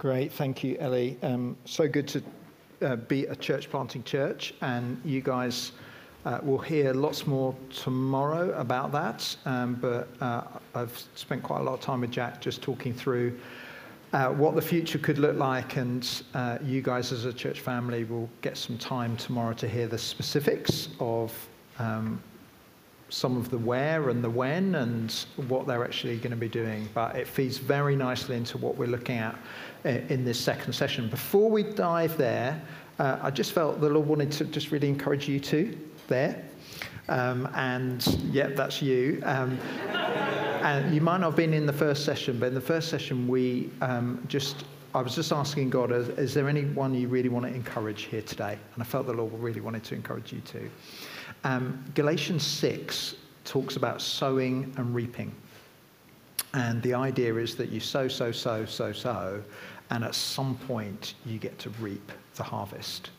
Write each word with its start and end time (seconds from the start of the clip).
Great, 0.00 0.32
thank 0.32 0.64
you, 0.64 0.78
Ellie. 0.78 1.18
Um, 1.22 1.58
so 1.66 1.86
good 1.86 2.08
to 2.08 2.22
uh, 2.80 2.96
be 2.96 3.26
a 3.26 3.36
church 3.36 3.68
planting 3.68 4.02
church, 4.02 4.54
and 4.62 4.98
you 5.04 5.20
guys 5.20 5.72
uh, 6.24 6.38
will 6.42 6.56
hear 6.56 6.94
lots 6.94 7.26
more 7.26 7.54
tomorrow 7.68 8.50
about 8.58 8.92
that. 8.92 9.36
Um, 9.44 9.74
but 9.74 10.08
uh, 10.22 10.44
I've 10.74 10.98
spent 11.16 11.42
quite 11.42 11.60
a 11.60 11.62
lot 11.62 11.74
of 11.74 11.80
time 11.80 12.00
with 12.00 12.12
Jack 12.12 12.40
just 12.40 12.62
talking 12.62 12.94
through 12.94 13.38
uh, 14.14 14.28
what 14.30 14.54
the 14.54 14.62
future 14.62 14.96
could 14.96 15.18
look 15.18 15.36
like, 15.36 15.76
and 15.76 16.22
uh, 16.32 16.56
you 16.64 16.80
guys 16.80 17.12
as 17.12 17.26
a 17.26 17.32
church 17.32 17.60
family 17.60 18.04
will 18.04 18.30
get 18.40 18.56
some 18.56 18.78
time 18.78 19.18
tomorrow 19.18 19.52
to 19.52 19.68
hear 19.68 19.86
the 19.86 19.98
specifics 19.98 20.88
of 20.98 21.30
um, 21.78 22.22
some 23.10 23.36
of 23.36 23.50
the 23.50 23.58
where 23.58 24.08
and 24.08 24.24
the 24.24 24.30
when 24.30 24.76
and 24.76 25.12
what 25.48 25.66
they're 25.66 25.84
actually 25.84 26.16
going 26.16 26.30
to 26.30 26.36
be 26.36 26.48
doing. 26.48 26.88
But 26.94 27.16
it 27.16 27.26
feeds 27.26 27.58
very 27.58 27.96
nicely 27.96 28.36
into 28.36 28.56
what 28.56 28.76
we're 28.76 28.88
looking 28.88 29.18
at 29.18 29.36
uh, 29.84 29.88
in 30.08 30.24
this 30.24 30.40
second 30.40 30.72
session. 30.72 31.10
Before 31.10 31.50
we 31.50 31.62
dive 31.62 32.16
there, 32.16 32.60
uh, 32.98 33.18
I 33.20 33.30
just 33.30 33.52
felt 33.52 33.80
the 33.80 33.88
Lord 33.88 34.06
wanted 34.06 34.30
to 34.32 34.44
just 34.44 34.70
really 34.70 34.88
encourage 34.88 35.28
you 35.28 35.40
to 35.40 35.76
there. 36.08 36.42
Um, 37.08 37.48
and 37.54 38.06
yep, 38.32 38.56
that's 38.56 38.80
you. 38.80 39.20
Um, 39.24 39.58
and 40.62 40.94
you 40.94 41.00
might 41.00 41.18
not 41.18 41.28
have 41.28 41.36
been 41.36 41.54
in 41.54 41.66
the 41.66 41.72
first 41.72 42.04
session, 42.04 42.38
but 42.38 42.46
in 42.46 42.54
the 42.54 42.60
first 42.60 42.88
session, 42.88 43.26
we 43.26 43.70
um, 43.80 44.24
just 44.28 44.64
I 44.92 45.02
was 45.02 45.14
just 45.14 45.30
asking 45.30 45.70
God, 45.70 45.92
is, 45.92 46.08
is, 46.10 46.34
there 46.34 46.48
anyone 46.48 46.92
you 46.94 47.06
really 47.06 47.28
want 47.28 47.46
to 47.46 47.54
encourage 47.54 48.02
here 48.02 48.22
today? 48.22 48.58
And 48.74 48.82
I 48.82 48.84
felt 48.84 49.06
the 49.06 49.12
Lord 49.12 49.32
really 49.34 49.60
wanted 49.60 49.84
to 49.84 49.94
encourage 49.94 50.32
you 50.32 50.40
too. 50.40 50.68
Um, 51.44 51.84
Galatians 51.94 52.44
6 52.44 53.14
talks 53.44 53.76
about 53.76 54.00
sowing 54.00 54.72
and 54.76 54.94
reaping. 54.94 55.34
And 56.54 56.82
the 56.82 56.94
idea 56.94 57.34
is 57.36 57.54
that 57.56 57.70
you 57.70 57.80
sow, 57.80 58.08
sow, 58.08 58.32
sow, 58.32 58.64
sow, 58.64 58.92
sow, 58.92 59.42
and 59.90 60.04
at 60.04 60.14
some 60.14 60.56
point 60.66 61.14
you 61.24 61.38
get 61.38 61.58
to 61.60 61.70
reap 61.80 62.12
the 62.34 62.42
harvest. 62.42 63.10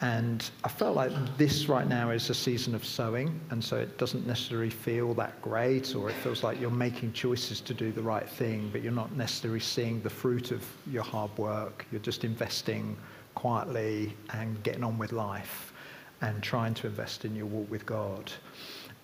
And 0.00 0.48
I 0.62 0.68
felt 0.68 0.94
like 0.94 1.10
this 1.36 1.68
right 1.68 1.88
now 1.88 2.10
is 2.10 2.30
a 2.30 2.34
season 2.34 2.74
of 2.74 2.84
sowing, 2.84 3.40
and 3.50 3.62
so 3.62 3.76
it 3.78 3.98
doesn't 3.98 4.26
necessarily 4.26 4.70
feel 4.70 5.12
that 5.14 5.42
great, 5.42 5.96
or 5.96 6.08
it 6.08 6.14
feels 6.16 6.44
like 6.44 6.60
you're 6.60 6.70
making 6.70 7.12
choices 7.14 7.60
to 7.62 7.74
do 7.74 7.90
the 7.90 8.02
right 8.02 8.28
thing, 8.28 8.68
but 8.70 8.82
you're 8.82 8.92
not 8.92 9.12
necessarily 9.16 9.58
seeing 9.58 10.00
the 10.02 10.10
fruit 10.10 10.52
of 10.52 10.64
your 10.86 11.02
hard 11.02 11.36
work. 11.36 11.84
You're 11.90 12.00
just 12.00 12.22
investing 12.22 12.96
quietly 13.34 14.14
and 14.34 14.62
getting 14.62 14.84
on 14.84 14.98
with 14.98 15.10
life 15.10 15.67
and 16.20 16.42
trying 16.42 16.74
to 16.74 16.86
invest 16.86 17.24
in 17.24 17.34
your 17.34 17.46
walk 17.46 17.70
with 17.70 17.86
God. 17.86 18.32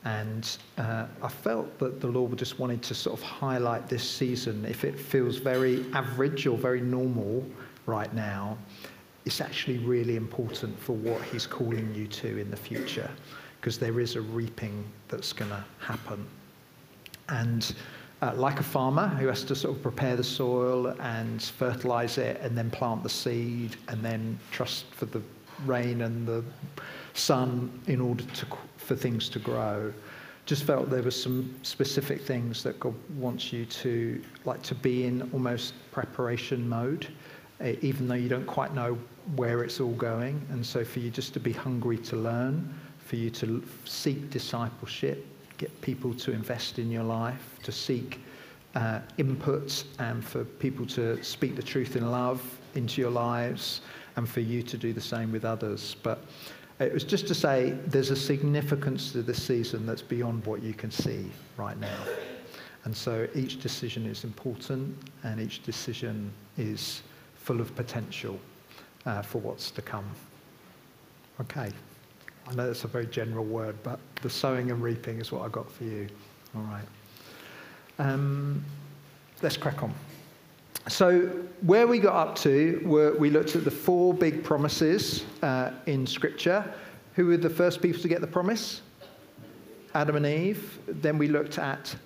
And 0.05 0.57
uh, 0.77 1.07
I 1.23 1.29
felt 1.29 1.79
that 1.79 2.01
the 2.01 2.09
Lord 2.09 2.37
just 2.39 2.59
wanted 2.59 2.83
to 2.83 2.95
sort 2.95 3.19
of 3.19 3.25
highlight 3.25 3.89
this 3.89 4.09
season. 4.09 4.65
If 4.67 4.85
it 4.85 4.99
feels 4.99 5.39
very 5.39 5.87
average 5.95 6.47
or 6.47 6.59
very 6.59 6.83
normal 6.83 7.45
right 7.87 8.13
now, 8.15 8.59
it's 9.25 9.41
actually 9.41 9.79
really 9.79 10.17
important 10.17 10.79
for 10.79 10.93
what 10.93 11.23
He's 11.23 11.47
calling 11.47 11.95
you 11.95 12.07
to 12.09 12.39
in 12.39 12.51
the 12.51 12.57
future, 12.57 13.11
because 13.61 13.79
there 13.79 13.99
is 13.99 14.17
a 14.17 14.21
reaping 14.21 14.85
that's 15.09 15.33
going 15.33 15.51
to 15.51 15.65
happen. 15.79 16.27
And 17.31 17.75
uh, 18.21 18.35
like 18.37 18.61
a 18.61 18.63
farmer 18.63 19.09
who 19.09 19.27
has 19.29 19.43
to 19.45 19.55
sort 19.55 19.75
of 19.77 19.83
prepare 19.83 20.17
the 20.17 20.25
soil 20.25 20.89
and 21.01 21.43
fertilize 21.43 22.19
it 22.19 22.39
and 22.43 22.57
then 22.57 22.71
plant 22.71 23.03
the 23.03 23.09
seed 23.09 23.77
and 23.89 24.03
then 24.03 24.39
trust 24.51 24.85
for 24.87 25.07
the 25.07 25.23
rain 25.67 26.03
and 26.03 26.27
the 26.27 26.45
sun 27.15 27.81
in 27.87 28.01
order 28.01 28.25
to, 28.25 28.47
for 28.77 28.97
things 28.97 29.29
to 29.31 29.39
grow. 29.39 29.93
Just 30.47 30.65
felt 30.65 30.91
there 30.91 31.03
were 31.03 31.11
some 31.11 31.55
specific 31.63 32.21
things 32.21 32.63
that 32.65 32.79
God 32.79 32.95
wants 33.17 33.53
you 33.53 33.65
to 33.67 34.23
like 34.45 34.63
to 34.63 34.75
be 34.75 35.05
in 35.05 35.23
almost 35.33 35.73
preparation 35.91 36.69
mode, 36.69 37.07
even 37.81 38.07
though 38.09 38.15
you 38.15 38.29
don't 38.29 38.47
quite 38.47 38.75
know 38.75 38.99
where 39.37 39.63
it's 39.63 39.81
all 39.81 39.95
going. 39.95 40.45
And 40.51 40.65
so 40.65 40.85
for 40.85 40.99
you 40.99 41.11
just 41.11 41.33
to 41.35 41.41
be 41.41 41.53
hungry 41.53 41.97
to 41.99 42.17
learn, 42.17 42.75
for 42.99 43.17
you 43.17 43.31
to 43.31 43.63
seek 43.87 44.29
discipleship, 44.31 45.27
get 45.57 45.81
people 45.81 46.13
to 46.15 46.33
invest 46.33 46.79
in 46.79 46.91
your 46.91 47.05
life, 47.05 47.59
to 47.63 47.73
seek 47.73 48.21
uh, 48.75 49.01
input, 49.17 49.85
and 49.99 50.23
for 50.23 50.45
people 50.45 50.85
to 50.87 51.23
speak 51.23 51.57
the 51.57 51.63
truth 51.63 51.97
in 51.97 52.11
love 52.11 52.43
into 52.75 53.01
your 53.01 53.11
lives, 53.11 53.81
and 54.17 54.29
for 54.29 54.41
you 54.41 54.63
to 54.63 54.77
do 54.77 54.93
the 54.93 55.01
same 55.01 55.33
with 55.33 55.45
others. 55.45 55.97
But 56.03 56.25
it 56.81 56.93
was 56.93 57.05
just 57.05 57.27
to 57.29 57.35
say 57.35 57.77
there's 57.87 58.11
a 58.11 58.17
significance 58.17 59.13
to 59.13 59.23
this 59.23 59.43
season 59.43 59.87
that's 59.87 60.03
beyond 60.03 60.45
what 60.47 60.63
you 60.63 60.75
can 60.75 60.91
see 60.91 61.31
right 61.57 61.79
now. 61.79 61.99
And 62.85 62.97
so 62.97 63.27
each 63.35 63.61
decision 63.61 64.07
is 64.07 64.25
important 64.25 64.97
and 65.23 65.41
each 65.41 65.63
decision 65.63 66.31
is 66.59 67.03
full 67.37 67.61
of 67.61 67.75
potential 67.77 68.39
uh, 69.07 69.23
for 69.23 69.39
what's 69.39 69.71
to 69.73 69.83
come. 69.83 70.05
Okay. 71.41 71.71
I 72.47 72.55
know 72.55 72.67
that's 72.67 72.85
a 72.85 72.89
very 72.89 73.07
general 73.07 73.45
word, 73.45 73.77
but 73.83 73.99
the 74.23 74.29
sowing 74.29 74.71
and 74.71 74.83
reaping 74.83 75.19
is 75.19 75.33
what 75.33 75.43
I 75.43 75.49
got 75.49 75.71
for 75.71 75.85
you. 75.85 76.09
All 76.55 76.63
right. 76.63 76.85
Um, 77.99 78.63
let's 79.43 79.57
crack 79.57 79.83
on. 79.83 79.95
So, 80.89 81.29
where 81.63 81.87
we 81.87 81.99
got 81.99 82.15
up 82.15 82.37
to, 82.41 82.83
were, 82.85 83.17
we 83.17 83.31
looked 83.31 83.57
at 83.57 83.65
the 83.65 83.71
four 83.71 84.13
big 84.13 84.45
promises 84.45 85.25
uh, 85.43 85.71
in 85.87 86.07
Scripture. 86.07 86.63
Who 87.15 87.27
were 87.27 87.39
the 87.39 87.49
first 87.49 87.81
people 87.81 88.03
to 88.03 88.09
get 88.09 88.21
the 88.21 88.27
promise? 88.27 88.83
Adam 89.95 90.17
and 90.17 90.27
Eve. 90.27 90.79
Then 90.87 91.17
we 91.17 91.29
looked 91.29 91.59
at 91.59 91.97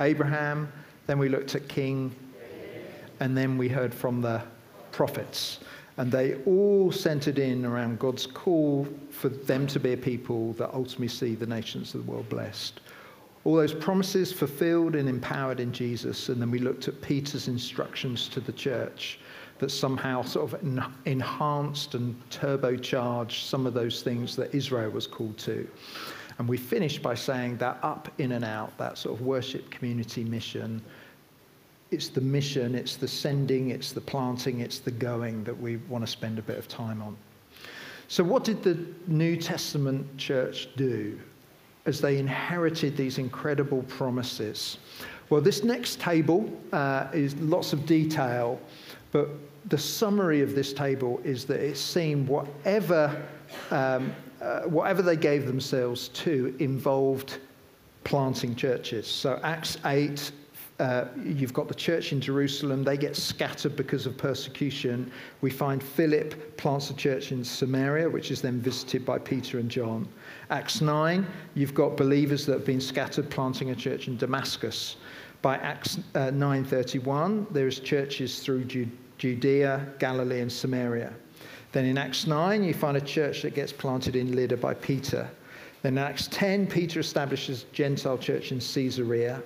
Abraham. 0.00 0.72
Then 1.06 1.18
we 1.18 1.28
looked 1.28 1.54
at 1.56 1.68
King. 1.68 2.14
And 3.20 3.36
then 3.36 3.58
we 3.58 3.68
heard 3.68 3.92
from 3.92 4.22
the 4.22 4.42
prophets. 4.92 5.58
And 5.98 6.10
they 6.10 6.36
all 6.44 6.90
centered 6.92 7.38
in 7.38 7.66
around 7.66 7.98
God's 7.98 8.26
call 8.26 8.86
for 9.10 9.28
them 9.28 9.66
to 9.66 9.80
be 9.80 9.92
a 9.92 9.96
people 9.96 10.54
that 10.54 10.72
ultimately 10.72 11.08
see 11.08 11.34
the 11.34 11.46
nations 11.46 11.94
of 11.94 12.06
the 12.06 12.10
world 12.10 12.28
blessed 12.30 12.80
all 13.46 13.54
those 13.54 13.72
promises 13.72 14.32
fulfilled 14.32 14.96
and 14.96 15.08
empowered 15.08 15.60
in 15.60 15.72
Jesus. 15.72 16.30
And 16.30 16.42
then 16.42 16.50
we 16.50 16.58
looked 16.58 16.88
at 16.88 17.00
Peter's 17.00 17.46
instructions 17.46 18.28
to 18.30 18.40
the 18.40 18.50
church 18.50 19.20
that 19.58 19.70
somehow 19.70 20.22
sort 20.22 20.52
of 20.52 20.90
enhanced 21.04 21.94
and 21.94 22.20
turbocharged 22.28 23.48
some 23.48 23.64
of 23.64 23.72
those 23.72 24.02
things 24.02 24.34
that 24.34 24.52
Israel 24.52 24.90
was 24.90 25.06
called 25.06 25.38
to. 25.38 25.66
And 26.38 26.48
we 26.48 26.56
finished 26.56 27.02
by 27.02 27.14
saying 27.14 27.58
that 27.58 27.78
up, 27.84 28.10
in, 28.18 28.32
and 28.32 28.44
out, 28.44 28.76
that 28.78 28.98
sort 28.98 29.14
of 29.14 29.24
worship 29.24 29.70
community 29.70 30.24
mission, 30.24 30.82
it's 31.92 32.08
the 32.08 32.20
mission, 32.20 32.74
it's 32.74 32.96
the 32.96 33.06
sending, 33.06 33.70
it's 33.70 33.92
the 33.92 34.00
planting, 34.00 34.58
it's 34.58 34.80
the 34.80 34.90
going 34.90 35.44
that 35.44 35.56
we 35.56 35.76
want 35.88 36.04
to 36.04 36.10
spend 36.10 36.40
a 36.40 36.42
bit 36.42 36.58
of 36.58 36.66
time 36.66 37.00
on. 37.00 37.16
So, 38.08 38.24
what 38.24 38.42
did 38.42 38.64
the 38.64 38.76
New 39.06 39.36
Testament 39.36 40.18
church 40.18 40.68
do? 40.74 41.16
As 41.86 42.00
they 42.00 42.18
inherited 42.18 42.96
these 42.96 43.18
incredible 43.18 43.82
promises. 43.84 44.78
Well, 45.30 45.40
this 45.40 45.64
next 45.64 46.00
table 46.00 46.50
uh, 46.72 47.08
is 47.12 47.34
lots 47.36 47.72
of 47.72 47.86
detail, 47.86 48.60
but 49.12 49.28
the 49.68 49.78
summary 49.78 50.40
of 50.42 50.54
this 50.54 50.72
table 50.72 51.20
is 51.24 51.44
that 51.46 51.60
it 51.60 51.76
seemed 51.76 52.28
whatever, 52.28 53.24
um, 53.70 54.14
uh, 54.40 54.62
whatever 54.62 55.02
they 55.02 55.16
gave 55.16 55.46
themselves 55.46 56.08
to 56.08 56.54
involved 56.58 57.38
planting 58.04 58.54
churches. 58.54 59.06
So, 59.06 59.40
Acts 59.42 59.78
8 59.84 60.30
uh, 60.78 61.06
you've 61.24 61.54
got 61.54 61.68
the 61.68 61.74
church 61.74 62.12
in 62.12 62.20
Jerusalem. 62.20 62.84
They 62.84 62.96
get 62.96 63.16
scattered 63.16 63.76
because 63.76 64.04
of 64.04 64.16
persecution. 64.18 65.10
We 65.40 65.50
find 65.50 65.82
Philip 65.82 66.56
plants 66.58 66.90
a 66.90 66.94
church 66.94 67.32
in 67.32 67.42
Samaria, 67.42 68.08
which 68.08 68.30
is 68.30 68.42
then 68.42 68.60
visited 68.60 69.04
by 69.04 69.18
Peter 69.18 69.58
and 69.58 69.70
John. 69.70 70.06
Acts 70.50 70.80
9, 70.80 71.26
you've 71.54 71.74
got 71.74 71.96
believers 71.96 72.44
that 72.46 72.52
have 72.52 72.66
been 72.66 72.80
scattered 72.80 73.30
planting 73.30 73.70
a 73.70 73.74
church 73.74 74.08
in 74.08 74.16
Damascus. 74.16 74.96
By 75.40 75.56
Acts 75.56 75.98
uh, 76.14 76.30
9:31, 76.30 77.52
there 77.52 77.66
is 77.66 77.80
churches 77.80 78.40
through 78.40 78.66
Judea, 79.18 79.86
Galilee, 79.98 80.40
and 80.40 80.52
Samaria. 80.52 81.12
Then 81.72 81.84
in 81.84 81.98
Acts 81.98 82.26
9, 82.26 82.64
you 82.64 82.74
find 82.74 82.96
a 82.96 83.00
church 83.00 83.42
that 83.42 83.54
gets 83.54 83.72
planted 83.72 84.16
in 84.16 84.34
Lydda 84.34 84.56
by 84.56 84.74
Peter. 84.74 85.28
Then 85.82 85.94
in 85.94 85.98
Acts 85.98 86.28
10, 86.28 86.66
Peter 86.66 87.00
establishes 87.00 87.66
Gentile 87.72 88.18
church 88.18 88.52
in 88.52 88.58
Caesarea. 88.58 89.42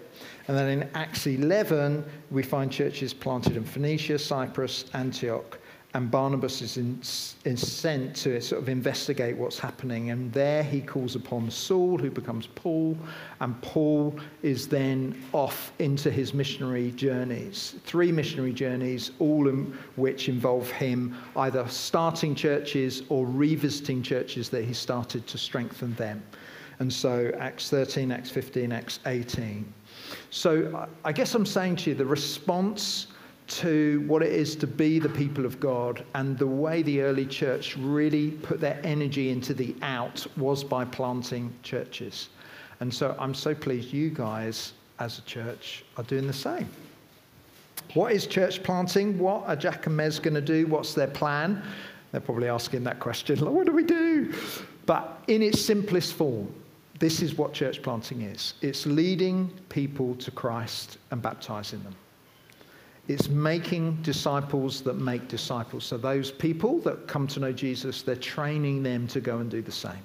And 0.48 0.56
then 0.56 0.68
in 0.68 0.88
Acts 0.94 1.26
11, 1.26 2.04
we 2.30 2.42
find 2.42 2.72
churches 2.72 3.12
planted 3.12 3.56
in 3.56 3.64
Phoenicia, 3.64 4.18
Cyprus, 4.18 4.86
Antioch. 4.94 5.58
And 5.92 6.08
Barnabas 6.08 6.62
is, 6.62 6.76
in, 6.76 7.00
is, 7.00 7.72
sent 7.72 8.14
to 8.16 8.40
sort 8.40 8.62
of 8.62 8.68
investigate 8.68 9.36
what's 9.36 9.58
happening. 9.58 10.10
And 10.10 10.32
there 10.32 10.62
he 10.62 10.80
calls 10.80 11.16
upon 11.16 11.50
Saul, 11.50 11.98
who 11.98 12.10
becomes 12.10 12.46
Paul. 12.46 12.96
And 13.40 13.60
Paul 13.60 14.14
is 14.42 14.68
then 14.68 15.20
off 15.32 15.72
into 15.80 16.08
his 16.08 16.32
missionary 16.32 16.92
journeys. 16.92 17.74
Three 17.84 18.12
missionary 18.12 18.52
journeys, 18.52 19.10
all 19.18 19.48
in 19.48 19.76
which 19.96 20.28
involve 20.28 20.70
him 20.70 21.16
either 21.36 21.66
starting 21.66 22.36
churches 22.36 23.02
or 23.08 23.26
revisiting 23.26 24.00
churches 24.00 24.48
that 24.50 24.64
he 24.64 24.72
started 24.72 25.26
to 25.26 25.38
strengthen 25.38 25.92
them. 25.94 26.22
And 26.78 26.90
so 26.90 27.32
Acts 27.38 27.68
13, 27.68 28.12
Acts 28.12 28.30
15, 28.30 28.70
Acts 28.70 29.00
18. 29.06 29.70
So 30.30 30.88
I 31.04 31.12
guess 31.12 31.34
I'm 31.34 31.44
saying 31.44 31.76
to 31.76 31.90
you 31.90 31.96
the 31.96 32.06
response 32.06 33.08
to 33.50 34.04
what 34.06 34.22
it 34.22 34.32
is 34.32 34.54
to 34.56 34.66
be 34.66 34.98
the 34.98 35.08
people 35.08 35.44
of 35.44 35.58
God. 35.58 36.04
And 36.14 36.38
the 36.38 36.46
way 36.46 36.82
the 36.82 37.02
early 37.02 37.26
church 37.26 37.76
really 37.76 38.30
put 38.30 38.60
their 38.60 38.80
energy 38.84 39.30
into 39.30 39.52
the 39.54 39.74
out 39.82 40.26
was 40.36 40.62
by 40.62 40.84
planting 40.84 41.52
churches. 41.62 42.28
And 42.80 42.92
so 42.92 43.16
I'm 43.18 43.34
so 43.34 43.54
pleased 43.54 43.92
you 43.92 44.10
guys, 44.10 44.72
as 44.98 45.18
a 45.18 45.22
church, 45.22 45.84
are 45.96 46.04
doing 46.04 46.26
the 46.26 46.32
same. 46.32 46.68
What 47.94 48.12
is 48.12 48.26
church 48.26 48.62
planting? 48.62 49.18
What 49.18 49.46
are 49.46 49.56
Jack 49.56 49.86
and 49.86 49.98
Mez 49.98 50.22
going 50.22 50.34
to 50.34 50.40
do? 50.40 50.66
What's 50.66 50.94
their 50.94 51.08
plan? 51.08 51.62
They're 52.12 52.20
probably 52.20 52.48
asking 52.48 52.84
that 52.84 53.00
question. 53.00 53.40
Like, 53.40 53.52
what 53.54 53.66
do 53.66 53.72
we 53.72 53.84
do? 53.84 54.32
But 54.86 55.22
in 55.26 55.42
its 55.42 55.60
simplest 55.60 56.14
form, 56.14 56.52
this 57.00 57.22
is 57.22 57.36
what 57.36 57.52
church 57.52 57.82
planting 57.82 58.22
is 58.22 58.54
it's 58.60 58.86
leading 58.86 59.50
people 59.70 60.14
to 60.16 60.30
Christ 60.30 60.98
and 61.10 61.20
baptizing 61.20 61.82
them. 61.82 61.94
It's 63.10 63.28
making 63.28 63.96
disciples 64.02 64.82
that 64.82 64.94
make 64.94 65.26
disciples. 65.26 65.84
So, 65.84 65.98
those 65.98 66.30
people 66.30 66.78
that 66.82 67.08
come 67.08 67.26
to 67.26 67.40
know 67.40 67.52
Jesus, 67.52 68.02
they're 68.02 68.14
training 68.14 68.84
them 68.84 69.08
to 69.08 69.20
go 69.20 69.38
and 69.38 69.50
do 69.50 69.60
the 69.62 69.72
same. 69.72 70.04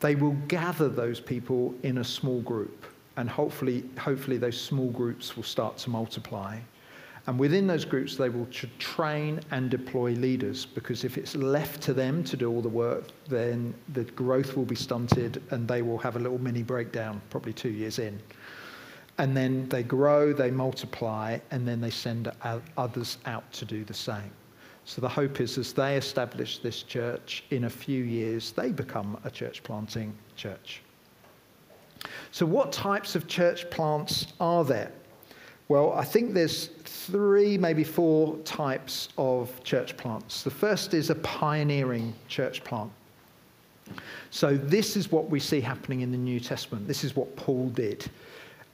They 0.00 0.14
will 0.14 0.36
gather 0.48 0.88
those 0.88 1.20
people 1.20 1.74
in 1.82 1.98
a 1.98 2.04
small 2.04 2.40
group, 2.40 2.86
and 3.18 3.28
hopefully, 3.28 3.84
hopefully 3.98 4.38
those 4.38 4.58
small 4.58 4.90
groups 4.90 5.36
will 5.36 5.42
start 5.42 5.76
to 5.78 5.90
multiply. 5.90 6.58
And 7.26 7.38
within 7.38 7.66
those 7.66 7.84
groups, 7.84 8.16
they 8.16 8.30
will 8.30 8.48
train 8.78 9.40
and 9.50 9.68
deploy 9.68 10.12
leaders 10.12 10.64
because 10.64 11.04
if 11.04 11.18
it's 11.18 11.36
left 11.36 11.82
to 11.82 11.92
them 11.92 12.24
to 12.24 12.38
do 12.38 12.50
all 12.50 12.62
the 12.62 12.70
work, 12.70 13.08
then 13.28 13.74
the 13.92 14.04
growth 14.04 14.56
will 14.56 14.64
be 14.64 14.74
stunted 14.74 15.42
and 15.50 15.68
they 15.68 15.82
will 15.82 15.98
have 15.98 16.16
a 16.16 16.18
little 16.18 16.38
mini 16.38 16.62
breakdown 16.62 17.20
probably 17.28 17.52
two 17.52 17.68
years 17.68 17.98
in. 17.98 18.18
And 19.18 19.36
then 19.36 19.68
they 19.68 19.82
grow, 19.82 20.32
they 20.32 20.50
multiply, 20.50 21.38
and 21.50 21.66
then 21.66 21.80
they 21.80 21.90
send 21.90 22.30
others 22.76 23.18
out 23.26 23.50
to 23.52 23.64
do 23.64 23.84
the 23.84 23.94
same. 23.94 24.30
So 24.84 25.02
the 25.02 25.08
hope 25.08 25.40
is 25.40 25.58
as 25.58 25.72
they 25.72 25.96
establish 25.96 26.58
this 26.58 26.82
church, 26.82 27.44
in 27.50 27.64
a 27.64 27.70
few 27.70 28.04
years, 28.04 28.52
they 28.52 28.72
become 28.72 29.18
a 29.24 29.30
church 29.30 29.62
planting 29.62 30.14
church. 30.34 30.80
So, 32.30 32.46
what 32.46 32.72
types 32.72 33.14
of 33.14 33.26
church 33.26 33.68
plants 33.70 34.28
are 34.40 34.64
there? 34.64 34.92
Well, 35.68 35.92
I 35.92 36.04
think 36.04 36.32
there's 36.32 36.68
three, 36.84 37.58
maybe 37.58 37.84
four 37.84 38.38
types 38.38 39.10
of 39.18 39.62
church 39.64 39.96
plants. 39.96 40.42
The 40.42 40.50
first 40.50 40.94
is 40.94 41.10
a 41.10 41.16
pioneering 41.16 42.14
church 42.28 42.64
plant. 42.64 42.90
So, 44.30 44.56
this 44.56 44.96
is 44.96 45.12
what 45.12 45.28
we 45.28 45.40
see 45.40 45.60
happening 45.60 46.00
in 46.00 46.10
the 46.10 46.18
New 46.18 46.40
Testament. 46.40 46.86
This 46.86 47.04
is 47.04 47.14
what 47.14 47.34
Paul 47.36 47.68
did. 47.70 48.10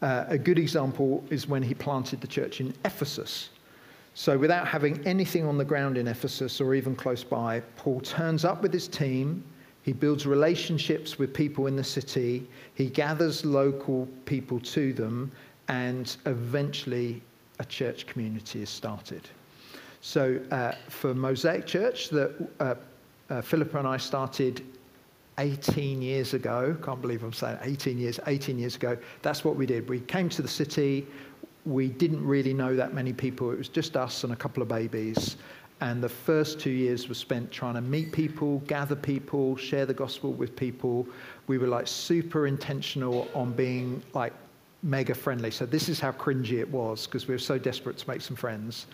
Uh, 0.02 0.25
a 0.29 0.38
good 0.38 0.58
example 0.58 1.25
is 1.31 1.49
when 1.49 1.62
he 1.62 1.75
planted 1.75 2.20
the 2.20 2.26
church 2.26 2.61
in 2.61 2.75
Ephesus. 2.85 3.50
So, 4.14 4.38
without 4.38 4.69
having 4.69 5.05
anything 5.06 5.44
on 5.44 5.58
the 5.58 5.64
ground 5.64 5.99
in 5.99 6.06
Ephesus 6.06 6.61
or 6.61 6.75
even 6.75 6.94
close 6.94 7.25
by, 7.25 7.61
Paul 7.76 8.00
turns 8.00 8.44
up 8.44 8.62
with 8.62 8.73
his 8.73 8.87
team. 8.87 9.43
He 9.82 9.93
builds 9.93 10.25
relationships 10.25 11.19
with 11.19 11.35
people 11.35 11.67
in 11.67 11.75
the 11.75 11.85
city. 11.85 12.46
He 12.75 12.88
gathers 12.88 13.44
local 13.44 14.06
people 14.25 14.61
to 14.61 14.93
them, 14.93 15.32
and 15.69 16.17
eventually 16.26 17.23
a 17.58 17.64
church 17.64 18.06
community 18.06 18.62
is 18.62 18.70
started. 18.70 19.29
So, 20.00 20.40
uh, 20.50 20.73
for 20.88 21.12
Mosaic 21.12 21.67
Church, 21.67 22.11
that 22.11 22.49
uh, 22.61 22.75
uh, 23.31 23.40
Philippa 23.40 23.79
and 23.79 23.88
I 23.88 23.97
started 23.97 24.62
18 25.38 26.00
years 26.00 26.34
ago. 26.34 26.76
Can't 26.82 27.00
believe 27.00 27.22
I'm 27.22 27.32
saying 27.32 27.58
18 27.62 27.98
years. 27.98 28.20
18 28.26 28.58
years 28.58 28.76
ago, 28.76 28.96
that's 29.22 29.44
what 29.44 29.56
we 29.56 29.66
did. 29.66 29.88
We 29.88 30.00
came 30.00 30.28
to 30.31 30.42
the 30.42 30.48
city 30.48 31.06
we 31.66 31.88
didn't 31.88 32.25
really 32.25 32.52
know 32.52 32.76
that 32.76 32.94
many 32.94 33.12
people. 33.12 33.50
It 33.50 33.58
was 33.58 33.69
just 33.69 33.96
us 33.96 34.25
and 34.25 34.32
a 34.32 34.36
couple 34.36 34.62
of 34.62 34.69
babies. 34.69 35.36
And 35.81 36.02
the 36.02 36.08
first 36.08 36.60
two 36.60 36.70
years 36.70 37.08
were 37.08 37.14
spent 37.14 37.50
trying 37.50 37.75
to 37.75 37.81
meet 37.81 38.12
people, 38.12 38.60
gather 38.60 38.94
people, 38.94 39.56
share 39.56 39.86
the 39.86 39.94
gospel 39.94 40.32
with 40.32 40.54
people. 40.56 41.06
We 41.46 41.58
were 41.58 41.66
like 41.66 41.87
super 41.87 42.46
intentional 42.46 43.28
on 43.34 43.52
being 43.52 44.02
like 44.12 44.32
mega 44.82 45.14
friendly. 45.14 45.50
So 45.50 45.66
this 45.66 45.88
is 45.88 45.98
how 45.98 46.12
cringy 46.12 46.60
it 46.60 46.70
was 46.70 47.06
because 47.06 47.26
we 47.26 47.34
were 47.34 47.38
so 47.38 47.58
desperate 47.58 47.98
to 47.98 48.08
make 48.08 48.20
some 48.20 48.37
friends. 48.37 48.87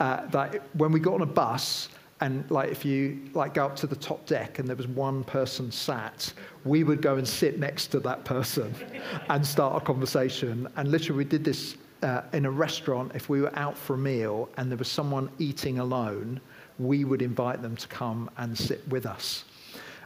Uh, 0.00 0.26
that 0.28 0.62
when 0.74 0.90
we 0.90 0.98
got 0.98 1.14
on 1.14 1.22
a 1.22 1.26
bus, 1.26 1.88
and 2.24 2.50
like 2.50 2.70
if 2.70 2.84
you 2.84 3.20
like 3.34 3.54
go 3.54 3.66
up 3.66 3.76
to 3.76 3.86
the 3.86 3.96
top 3.96 4.24
deck 4.26 4.58
and 4.58 4.66
there 4.66 4.76
was 4.76 4.88
one 4.88 5.22
person 5.24 5.70
sat 5.70 6.32
we 6.64 6.82
would 6.82 7.02
go 7.02 7.16
and 7.16 7.28
sit 7.28 7.58
next 7.58 7.88
to 7.88 8.00
that 8.00 8.24
person 8.24 8.74
and 9.28 9.46
start 9.46 9.82
a 9.82 9.84
conversation 9.84 10.66
and 10.76 10.90
literally 10.90 11.18
we 11.18 11.24
did 11.24 11.44
this 11.44 11.76
uh, 12.04 12.22
in 12.34 12.44
a 12.44 12.50
restaurant, 12.50 13.10
if 13.14 13.30
we 13.30 13.40
were 13.40 13.58
out 13.58 13.76
for 13.76 13.94
a 13.94 13.98
meal 13.98 14.48
and 14.58 14.70
there 14.70 14.76
was 14.76 14.88
someone 14.88 15.30
eating 15.38 15.78
alone, 15.78 16.38
we 16.78 17.04
would 17.04 17.22
invite 17.22 17.62
them 17.62 17.74
to 17.76 17.88
come 17.88 18.28
and 18.36 18.56
sit 18.56 18.86
with 18.88 19.06
us. 19.06 19.44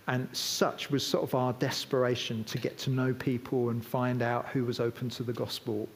And 0.06 0.29
such 0.35 0.91
was 0.91 1.05
sort 1.05 1.25
of 1.25 1.35
our 1.35 1.53
desperation 1.55 2.44
to 2.44 2.56
get 2.56 2.79
to 2.79 2.91
know 2.91 3.12
people 3.12 3.70
and 3.70 3.85
find 3.85 4.23
out 4.23 4.47
who 4.47 4.65
was 4.65 4.81
open 4.81 5.11
to 5.11 5.23
the 5.23 5.32
gospel. 5.32 5.88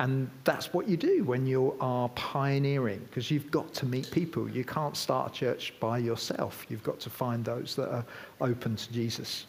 And 0.00 0.30
that's 0.44 0.72
what 0.72 0.88
you 0.88 0.96
do 0.96 1.24
when 1.24 1.44
you 1.44 1.76
are 1.80 2.08
pioneering, 2.10 3.00
because 3.08 3.30
you've 3.30 3.50
got 3.50 3.74
to 3.74 3.86
meet 3.86 4.10
people. 4.12 4.48
You 4.48 4.64
can't 4.64 4.96
start 4.96 5.32
a 5.32 5.34
church 5.34 5.74
by 5.80 5.98
yourself. 5.98 6.64
You've 6.68 6.84
got 6.84 7.00
to 7.00 7.10
find 7.10 7.44
those 7.44 7.74
that 7.74 7.90
are 7.92 8.04
open 8.40 8.76
to 8.76 8.92
Jesus. 8.92 9.46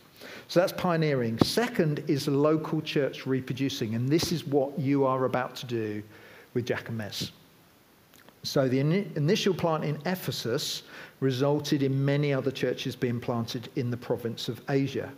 So 0.48 0.60
that's 0.60 0.74
pioneering. 0.74 1.38
Second 1.40 2.04
is 2.08 2.28
local 2.28 2.82
church 2.82 3.28
reproducing, 3.28 3.94
and 3.94 4.10
this 4.10 4.32
is 4.32 4.46
what 4.46 4.78
you 4.80 5.06
are 5.06 5.26
about 5.26 5.56
to 5.58 5.66
do 5.68 6.04
with 6.54 6.66
Mez. 6.66 7.32
So 8.44 8.68
the 8.68 8.80
in- 8.80 9.12
initial 9.16 9.54
plant 9.54 9.84
in 9.84 10.00
Ephesus 10.06 10.84
resulted 11.20 11.84
in 11.84 12.04
many 12.04 12.34
other 12.34 12.52
churches 12.52 12.96
being 12.96 13.20
planted 13.20 13.70
in 13.76 13.92
the 13.92 13.98
province 13.98 14.48
of 14.48 14.62
Asia. 14.70 15.12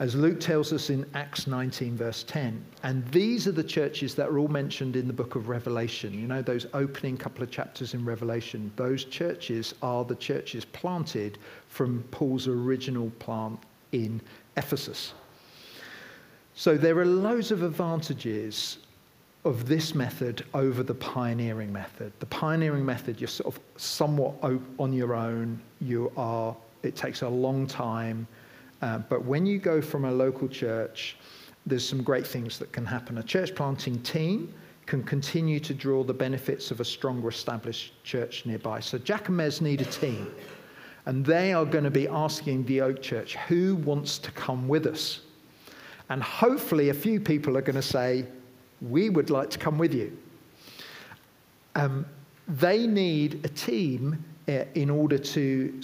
As 0.00 0.14
Luke 0.14 0.40
tells 0.40 0.72
us 0.72 0.88
in 0.88 1.04
Acts 1.12 1.46
19, 1.46 1.94
verse 1.94 2.22
10. 2.22 2.64
And 2.84 3.06
these 3.08 3.46
are 3.46 3.52
the 3.52 3.62
churches 3.62 4.14
that 4.14 4.30
are 4.30 4.38
all 4.38 4.48
mentioned 4.48 4.96
in 4.96 5.06
the 5.06 5.12
book 5.12 5.34
of 5.34 5.50
Revelation. 5.50 6.14
You 6.14 6.26
know, 6.26 6.40
those 6.40 6.66
opening 6.72 7.18
couple 7.18 7.42
of 7.42 7.50
chapters 7.50 7.92
in 7.92 8.02
Revelation. 8.02 8.72
Those 8.76 9.04
churches 9.04 9.74
are 9.82 10.02
the 10.06 10.14
churches 10.14 10.64
planted 10.64 11.36
from 11.68 12.02
Paul's 12.12 12.48
original 12.48 13.10
plant 13.18 13.60
in 13.92 14.22
Ephesus. 14.56 15.12
So 16.54 16.78
there 16.78 16.98
are 16.98 17.04
loads 17.04 17.50
of 17.50 17.62
advantages 17.62 18.78
of 19.44 19.68
this 19.68 19.94
method 19.94 20.46
over 20.54 20.82
the 20.82 20.94
pioneering 20.94 21.74
method. 21.74 22.14
The 22.20 22.26
pioneering 22.26 22.86
method, 22.86 23.20
you're 23.20 23.28
sort 23.28 23.54
of 23.54 23.60
somewhat 23.76 24.34
on 24.78 24.94
your 24.94 25.14
own. 25.14 25.60
You 25.78 26.10
are, 26.16 26.56
it 26.82 26.96
takes 26.96 27.20
a 27.20 27.28
long 27.28 27.66
time. 27.66 28.26
Uh, 28.82 28.98
but 28.98 29.24
when 29.24 29.46
you 29.46 29.58
go 29.58 29.80
from 29.80 30.04
a 30.04 30.10
local 30.10 30.48
church, 30.48 31.16
there's 31.66 31.86
some 31.86 32.02
great 32.02 32.26
things 32.26 32.58
that 32.58 32.72
can 32.72 32.86
happen. 32.86 33.18
A 33.18 33.22
church 33.22 33.54
planting 33.54 34.00
team 34.02 34.52
can 34.86 35.04
continue 35.04 35.60
to 35.60 35.74
draw 35.74 36.02
the 36.02 36.14
benefits 36.14 36.70
of 36.70 36.80
a 36.80 36.84
stronger 36.84 37.28
established 37.28 38.02
church 38.02 38.46
nearby. 38.46 38.80
So 38.80 38.98
Jack 38.98 39.28
and 39.28 39.38
Mez 39.38 39.60
need 39.60 39.80
a 39.80 39.84
team. 39.84 40.32
And 41.06 41.24
they 41.24 41.52
are 41.52 41.64
going 41.64 41.84
to 41.84 41.90
be 41.90 42.08
asking 42.08 42.64
the 42.66 42.80
Oak 42.82 43.00
Church, 43.00 43.36
who 43.36 43.76
wants 43.76 44.18
to 44.18 44.30
come 44.32 44.68
with 44.68 44.86
us? 44.86 45.20
And 46.08 46.22
hopefully, 46.22 46.88
a 46.88 46.94
few 46.94 47.20
people 47.20 47.56
are 47.56 47.62
going 47.62 47.76
to 47.76 47.82
say, 47.82 48.26
we 48.80 49.10
would 49.10 49.30
like 49.30 49.48
to 49.50 49.58
come 49.58 49.78
with 49.78 49.94
you. 49.94 50.16
Um, 51.74 52.04
they 52.48 52.86
need 52.86 53.44
a 53.44 53.48
team 53.48 54.24
in 54.74 54.90
order 54.90 55.18
to, 55.18 55.80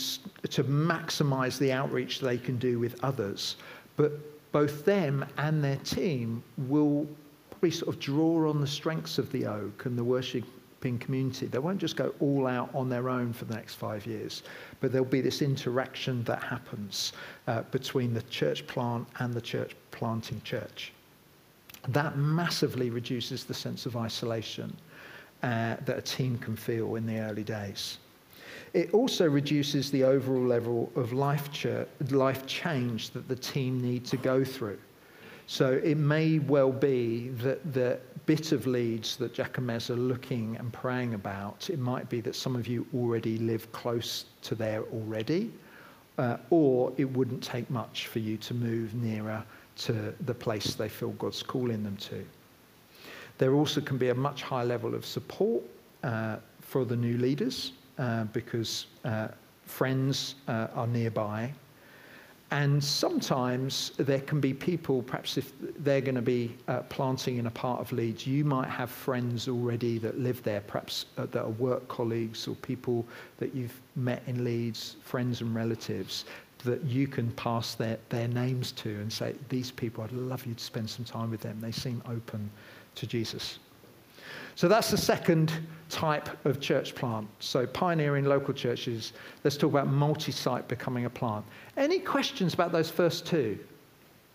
to 0.51 0.65
maximize 0.65 1.59
the 1.59 1.73
outreach 1.73 2.21
they 2.21 2.39
can 2.39 2.57
do 2.59 2.79
with 2.79 3.03
others. 3.05 3.57
But 3.97 4.13
both 4.53 4.85
them 4.85 5.25
and 5.39 5.63
their 5.63 5.77
team 5.77 6.43
will 6.57 7.07
probably 7.51 7.71
sort 7.71 7.95
of 7.95 8.01
draw 8.01 8.49
on 8.49 8.61
the 8.61 8.67
strengths 8.67 9.19
of 9.19 9.31
the 9.33 9.47
oak 9.47 9.87
and 9.87 9.99
the 9.99 10.05
worshipping 10.05 10.99
community. 10.99 11.47
They 11.47 11.59
won't 11.59 11.79
just 11.79 11.97
go 11.97 12.15
all 12.21 12.47
out 12.47 12.71
on 12.75 12.89
their 12.89 13.09
own 13.09 13.33
for 13.33 13.45
the 13.45 13.55
next 13.55 13.75
five 13.75 14.07
years, 14.07 14.43
but 14.81 14.93
there'll 14.93 15.07
be 15.07 15.21
this 15.21 15.43
interaction 15.43 16.23
that 16.25 16.43
happens 16.43 17.13
uh, 17.47 17.63
between 17.71 18.15
the 18.15 18.23
church 18.23 18.67
plant 18.67 19.07
and 19.19 19.35
the 19.35 19.41
church 19.41 19.75
planting 19.91 20.41
church. 20.43 20.93
That 21.89 22.17
massively 22.17 22.91
reduces 22.91 23.45
the 23.45 23.55
sense 23.55 23.87
of 23.87 23.97
isolation 23.97 24.77
uh, 25.43 25.77
that 25.85 25.99
a 25.99 26.03
team 26.03 26.39
can 26.39 26.57
feel 26.57 26.97
in 26.97 27.07
the 27.07 27.19
early 27.21 27.45
days. 27.45 27.99
It 28.77 28.93
also 28.93 29.27
reduces 29.27 29.91
the 29.91 30.05
overall 30.05 30.45
level 30.45 30.93
of 30.97 31.15
life, 31.15 31.49
life 32.11 32.45
change 32.45 33.09
that 33.13 33.27
the 33.27 33.35
team 33.35 33.81
need 33.81 34.05
to 34.05 34.19
go 34.19 34.45
through. 34.45 34.79
So 35.47 35.81
it 35.83 35.97
may 35.97 36.41
well 36.41 36.73
be 36.73 37.31
that 37.41 37.73
the 37.73 37.99
bit 38.27 38.53
of 38.53 38.67
Leeds 38.67 39.17
that 39.17 39.33
Jack 39.33 39.57
and 39.57 39.67
Mez 39.67 39.89
are 39.89 39.97
looking 39.97 40.57
and 40.59 40.71
praying 40.75 41.15
about, 41.15 41.71
it 41.71 41.79
might 41.79 42.11
be 42.11 42.21
that 42.21 42.37
some 42.37 42.55
of 42.55 42.67
you 42.67 42.87
already 42.95 43.39
live 43.39 43.73
close 43.73 44.27
to 44.43 44.55
there 44.55 44.83
already, 44.93 45.51
uh, 46.19 46.37
or 46.51 46.93
it 46.99 47.07
wouldn't 47.07 47.43
take 47.43 47.71
much 47.71 48.09
for 48.09 48.19
you 48.19 48.37
to 48.37 48.53
move 48.53 48.93
nearer 48.93 49.43
to 49.77 50.15
the 50.27 50.35
place 50.35 50.75
they 50.75 50.91
feel 50.91 51.13
God's 51.13 51.43
calling 51.43 51.83
them 51.83 51.97
to. 51.97 52.23
There 53.39 53.55
also 53.55 53.81
can 53.81 53.97
be 53.97 54.11
a 54.11 54.15
much 54.15 54.43
higher 54.43 54.67
level 54.67 54.95
of 54.95 55.07
support 55.07 55.63
uh, 56.03 56.37
for 56.61 56.85
the 56.85 56.97
new 56.97 57.17
leaders 57.17 57.73
uh, 57.99 58.25
because 58.25 58.87
uh, 59.05 59.29
friends 59.65 60.37
uh, 60.49 60.69
are 60.75 60.87
nearby. 60.87 61.53
And 62.53 62.83
sometimes 62.83 63.91
there 63.97 64.21
can 64.21 64.41
be 64.41 64.55
people, 64.55 65.03
perhaps 65.03 65.37
if 65.37 65.53
they're 65.81 66.01
going 66.01 66.15
to 66.15 66.23
be 66.23 66.55
uh, 66.69 66.81
planting 66.83 67.39
in 67.39 67.47
a 67.47 67.51
part 67.51 67.81
of 67.81 67.91
Leeds, 67.91 68.25
you 68.25 68.45
might 68.45 68.69
have 68.69 68.89
friends 68.89 69.49
already 69.49 69.99
that 69.99 70.21
live 70.21 70.43
there, 70.45 70.61
perhaps 70.61 71.07
that 71.17 71.35
are 71.35 71.49
work 71.51 71.89
colleagues 71.89 72.47
or 72.47 72.55
people 72.57 73.05
that 73.39 73.53
you've 73.53 73.81
met 73.97 74.23
in 74.29 74.45
Leeds, 74.45 74.97
friends 75.03 75.41
and 75.41 75.57
relatives, 75.57 76.25
that 76.65 76.85
you 76.85 77.09
can 77.09 77.33
pass 77.33 77.75
their, 77.75 77.99
their 78.11 78.29
names 78.29 78.71
to 78.73 78.91
and 78.91 79.13
say, 79.13 79.35
These 79.49 79.73
people, 79.73 80.05
I'd 80.05 80.13
love 80.13 80.47
you 80.47 80.55
to 80.55 80.65
spend 80.65 80.89
some 80.89 81.05
time 81.05 81.33
with 81.33 81.41
them. 81.41 81.59
They 81.61 81.73
seem 81.73 82.01
open 82.09 82.49
to 82.95 83.07
Jesus. 83.09 83.59
So 84.57 84.69
that's 84.69 84.91
the 84.91 84.97
second 84.97 85.53
type 85.91 86.45
of 86.47 86.61
church 86.61 86.95
plant. 86.95 87.29
So 87.41 87.67
pioneering 87.67 88.25
local 88.25 88.55
churches. 88.55 89.13
Let's 89.45 89.57
talk 89.57 89.71
about 89.71 89.87
multi-site 89.87 90.67
becoming 90.67 91.05
a 91.05 91.11
plant. 91.11 91.45
Any 91.77 91.99
questions 91.99 92.55
about 92.55 92.73
those 92.73 92.91
first 92.91 93.27
two? 93.27 93.59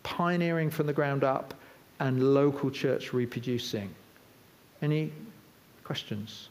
Pioneering 0.03 0.69
from 0.69 0.85
the 0.85 0.93
ground 0.93 1.23
up 1.23 1.55
and 1.99 2.33
local 2.33 2.69
church 2.69 3.13
reproducing. 3.13 3.93
Any 4.83 5.11
questions? 5.83 6.49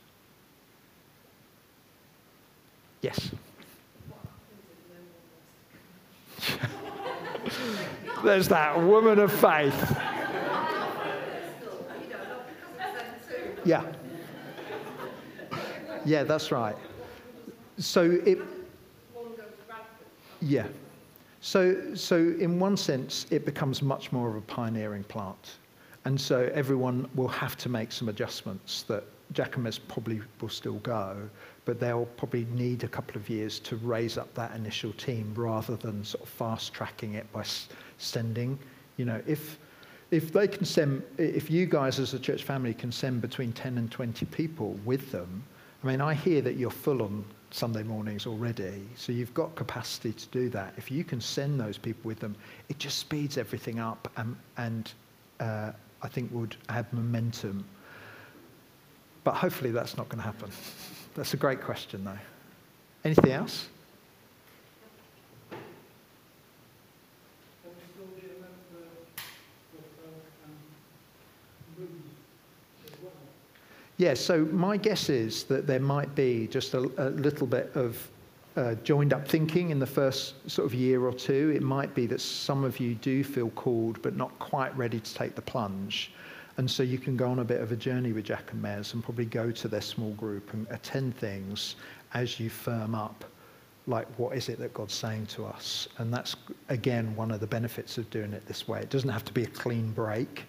Yes. 3.03 3.31
There's 8.25 8.49
that 8.49 8.81
woman 8.83 9.21
of 9.21 9.33
faith. 9.33 9.97
Yeah. 13.65 13.85
Yeah, 16.05 16.25
that's 16.25 16.51
right. 16.51 16.77
So 17.79 18.19
it. 18.25 18.39
Yeah. 20.41 20.67
So, 21.43 21.95
so 21.95 22.17
in 22.17 22.59
one 22.59 22.77
sense, 22.77 23.27
it 23.31 23.45
becomes 23.45 23.83
much 23.83 24.13
more 24.13 24.29
of 24.29 24.37
a 24.37 24.41
pioneering 24.43 25.05
plant. 25.05 25.59
And 26.05 26.19
so 26.21 26.51
everyone 26.55 27.09
will 27.15 27.29
have 27.29 27.57
to 27.59 27.69
make 27.69 27.93
some 27.93 28.09
adjustments 28.09 28.83
that 28.85 29.05
Jack 29.33 29.57
and 29.57 29.67
Mez 29.67 29.79
probably 29.89 30.21
will 30.41 30.49
still 30.49 30.79
go, 30.79 31.17
but 31.65 31.79
they'll 31.79 32.07
probably 32.17 32.47
need 32.53 32.85
a 32.85 32.89
couple 32.89 33.17
of 33.17 33.29
years 33.29 33.59
to 33.61 33.77
raise 33.77 34.19
up 34.19 34.33
that 34.35 34.55
initial 34.55 34.93
team 34.95 35.33
rather 35.35 35.77
than 35.77 36.05
sort 36.05 36.23
of 36.25 36.29
fast 36.29 36.73
tracking 36.73 37.15
it 37.15 37.31
by 37.33 37.45
sending. 37.99 38.59
You 38.97 39.05
know, 39.05 39.23
if 39.27 39.59
if 40.11 40.33
they 40.33 40.49
can 40.49 40.65
send, 40.65 41.03
if 41.19 41.51
you 41.51 41.67
guys 41.67 41.99
as 41.99 42.15
a 42.15 42.19
church 42.19 42.43
family 42.43 42.75
can 42.75 42.91
send 42.91 43.21
between 43.21 43.53
10 43.53 43.79
and 43.79 43.91
20 43.91 44.27
people 44.27 44.79
with 44.85 45.13
them, 45.13 45.45
I 45.83 45.87
mean, 45.87 46.01
I 46.01 46.15
hear 46.15 46.43
that 46.43 46.57
you're 46.57 46.71
full 46.71 47.03
on 47.03 47.25
Sunday 47.53 47.83
mornings 47.83 48.27
already, 48.27 48.83
so 48.97 49.13
you've 49.13 49.35
got 49.35 49.55
capacity 49.55 50.13
to 50.13 50.27
do 50.29 50.49
that. 50.51 50.75
If 50.77 50.91
you 50.91 51.05
can 51.05 51.21
send 51.21 51.61
those 51.61 51.79
people 51.79 52.09
with 52.09 52.21
them, 52.21 52.37
it 52.69 52.79
just 52.79 52.99
speeds 52.99 53.39
everything 53.39 53.79
up 53.79 54.11
and, 54.17 54.37
and 54.57 54.93
uh, 55.39 55.73
I 56.03 56.09
think 56.09 56.31
would 56.33 56.57
add 56.69 56.93
momentum. 56.93 57.65
But 59.25 59.35
hopefully 59.35 59.71
that's 59.71 59.97
not 59.97 60.09
going 60.09 60.19
to 60.19 60.25
happen. 60.25 60.51
That's 61.17 61.35
a 61.35 61.37
great 61.37 61.61
question, 61.61 62.05
though. 62.05 62.19
Anything 63.05 63.33
else? 63.33 63.69
Yeah, 74.01 74.15
so 74.15 74.47
my 74.47 74.79
guess 74.79 75.11
is 75.11 75.45
that 75.45 75.67
there 75.67 75.79
might 75.79 76.15
be 76.15 76.47
just 76.47 76.73
a, 76.73 76.79
a 76.97 77.11
little 77.11 77.47
bit 77.47 77.71
of 77.75 78.09
uh, 78.57 78.75
joined 78.77 79.13
up 79.13 79.29
thinking 79.29 79.69
in 79.69 79.79
the 79.79 79.87
first 79.87 80.51
sort 80.51 80.65
of 80.65 80.73
year 80.73 81.05
or 81.05 81.13
two. 81.13 81.53
It 81.55 81.61
might 81.61 81.95
be 81.95 82.07
that 82.07 82.23
some 82.23 82.65
of 82.65 82.81
you 82.81 82.95
do 82.95 83.23
feel 83.23 83.51
called 83.51 84.01
but 84.01 84.17
not 84.17 84.31
quite 84.39 84.75
ready 84.75 85.01
to 85.01 85.15
take 85.15 85.35
the 85.35 85.43
plunge. 85.43 86.13
And 86.57 86.71
so 86.71 86.83
you 86.83 86.97
can 86.97 87.15
go 87.15 87.29
on 87.31 87.41
a 87.41 87.45
bit 87.45 87.61
of 87.61 87.73
a 87.73 87.77
journey 87.77 88.15
with 88.15 88.25
Jack 88.25 88.53
and 88.53 88.65
Mez 88.65 88.95
and 88.95 89.05
probably 89.05 89.27
go 89.27 89.51
to 89.51 89.69
their 89.69 89.83
small 89.83 90.13
group 90.13 90.55
and 90.55 90.67
attend 90.71 91.15
things 91.19 91.77
as 92.15 92.41
you 92.41 92.49
firm 92.49 92.95
up 92.95 93.27
like 93.87 94.07
what 94.19 94.35
is 94.35 94.49
it 94.49 94.59
that 94.61 94.73
God's 94.73 94.95
saying 94.95 95.27
to 95.27 95.45
us. 95.45 95.89
And 95.99 96.11
that's 96.11 96.37
again 96.71 97.15
one 97.17 97.31
of 97.31 97.41
the 97.41 97.47
benefits 97.47 97.99
of 97.99 98.09
doing 98.09 98.33
it 98.33 98.47
this 98.47 98.67
way. 98.67 98.81
It 98.81 98.89
doesn't 98.89 99.11
have 99.11 99.27
to 99.27 99.33
be 99.35 99.43
a 99.43 99.49
clean 99.49 99.91
break, 99.93 100.45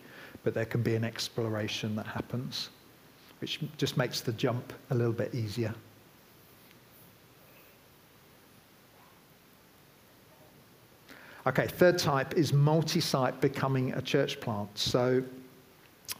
but 0.46 0.54
there 0.54 0.64
can 0.64 0.82
be 0.82 0.96
an 0.96 1.04
exploration 1.04 1.98
that 1.98 2.08
happens 2.08 2.70
which 3.42 3.60
just 3.78 3.98
makes 3.98 4.22
the 4.22 4.32
jump 4.34 4.72
a 4.92 4.96
little 4.96 5.14
bit 5.14 5.34
easier. 5.34 5.74
Okay, 11.48 11.66
third 11.66 11.98
type 11.98 12.36
is 12.36 12.54
multi-site 12.54 13.42
becoming 13.42 13.94
a 13.94 14.02
church 14.02 14.40
plant. 14.40 14.70
So 14.78 15.24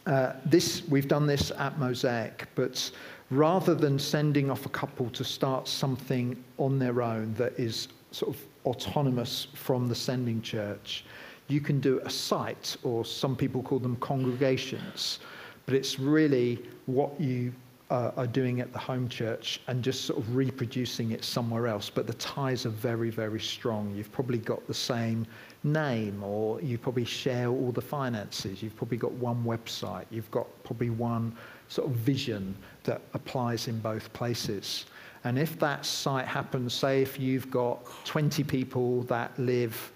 uh, 0.06 0.32
this 0.44 0.82
we've 0.88 1.06
done 1.06 1.28
this 1.28 1.52
at 1.52 1.78
Mosaic, 1.78 2.48
but 2.56 2.90
rather 3.30 3.72
than 3.72 4.00
sending 4.00 4.50
off 4.50 4.66
a 4.66 4.70
couple 4.70 5.08
to 5.10 5.22
start 5.22 5.68
something 5.68 6.36
on 6.58 6.80
their 6.80 7.02
own 7.02 7.34
that 7.34 7.52
is 7.52 7.86
sort 8.10 8.34
of 8.34 8.42
autonomous 8.66 9.46
from 9.54 9.88
the 9.88 9.94
sending 9.94 10.42
church, 10.42 11.04
you 11.46 11.60
can 11.60 11.78
do 11.78 12.00
a 12.04 12.10
site, 12.10 12.76
or 12.82 13.04
some 13.04 13.36
people 13.36 13.62
call 13.62 13.78
them 13.78 13.94
congregations, 13.96 15.20
but 15.66 15.74
it's 15.74 15.98
really 15.98 16.62
what 16.86 17.18
you 17.20 17.52
uh, 17.92 18.10
are 18.16 18.26
doing 18.26 18.60
at 18.60 18.72
the 18.72 18.78
home 18.78 19.06
church 19.06 19.60
and 19.66 19.84
just 19.84 20.06
sort 20.06 20.18
of 20.18 20.34
reproducing 20.34 21.10
it 21.12 21.22
somewhere 21.22 21.66
else. 21.66 21.90
But 21.90 22.06
the 22.06 22.14
ties 22.14 22.64
are 22.64 22.70
very, 22.70 23.10
very 23.10 23.38
strong. 23.38 23.94
You've 23.94 24.10
probably 24.10 24.38
got 24.38 24.66
the 24.66 24.74
same 24.74 25.26
name, 25.62 26.24
or 26.24 26.58
you 26.62 26.78
probably 26.78 27.04
share 27.04 27.48
all 27.48 27.70
the 27.70 27.82
finances. 27.82 28.62
You've 28.62 28.76
probably 28.76 28.96
got 28.96 29.12
one 29.12 29.44
website. 29.44 30.06
You've 30.10 30.30
got 30.30 30.46
probably 30.64 30.88
one 30.88 31.36
sort 31.68 31.88
of 31.90 31.94
vision 31.96 32.56
that 32.84 33.02
applies 33.12 33.68
in 33.68 33.78
both 33.80 34.10
places. 34.14 34.86
And 35.24 35.38
if 35.38 35.58
that 35.58 35.84
site 35.84 36.26
happens, 36.26 36.72
say 36.72 37.02
if 37.02 37.20
you've 37.20 37.50
got 37.50 37.84
20 38.06 38.42
people 38.42 39.02
that 39.02 39.38
live, 39.38 39.92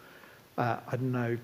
uh, 0.59 0.77
I 0.87 0.97
don't 0.97 1.13
know, 1.13 1.39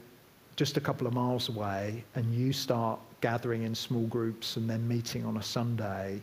just 0.57 0.77
a 0.77 0.81
couple 0.83 1.07
of 1.07 1.15
miles 1.15 1.49
away, 1.49 2.05
and 2.15 2.35
you 2.35 2.53
start 2.53 3.01
gathering 3.23 3.63
in 3.63 3.75
small 3.75 4.07
groups 4.09 4.57
and 4.57 4.69
then 4.69 4.87
meeting 4.87 5.25
on 5.25 5.39
a 5.39 5.43
Sunday, 5.43 6.21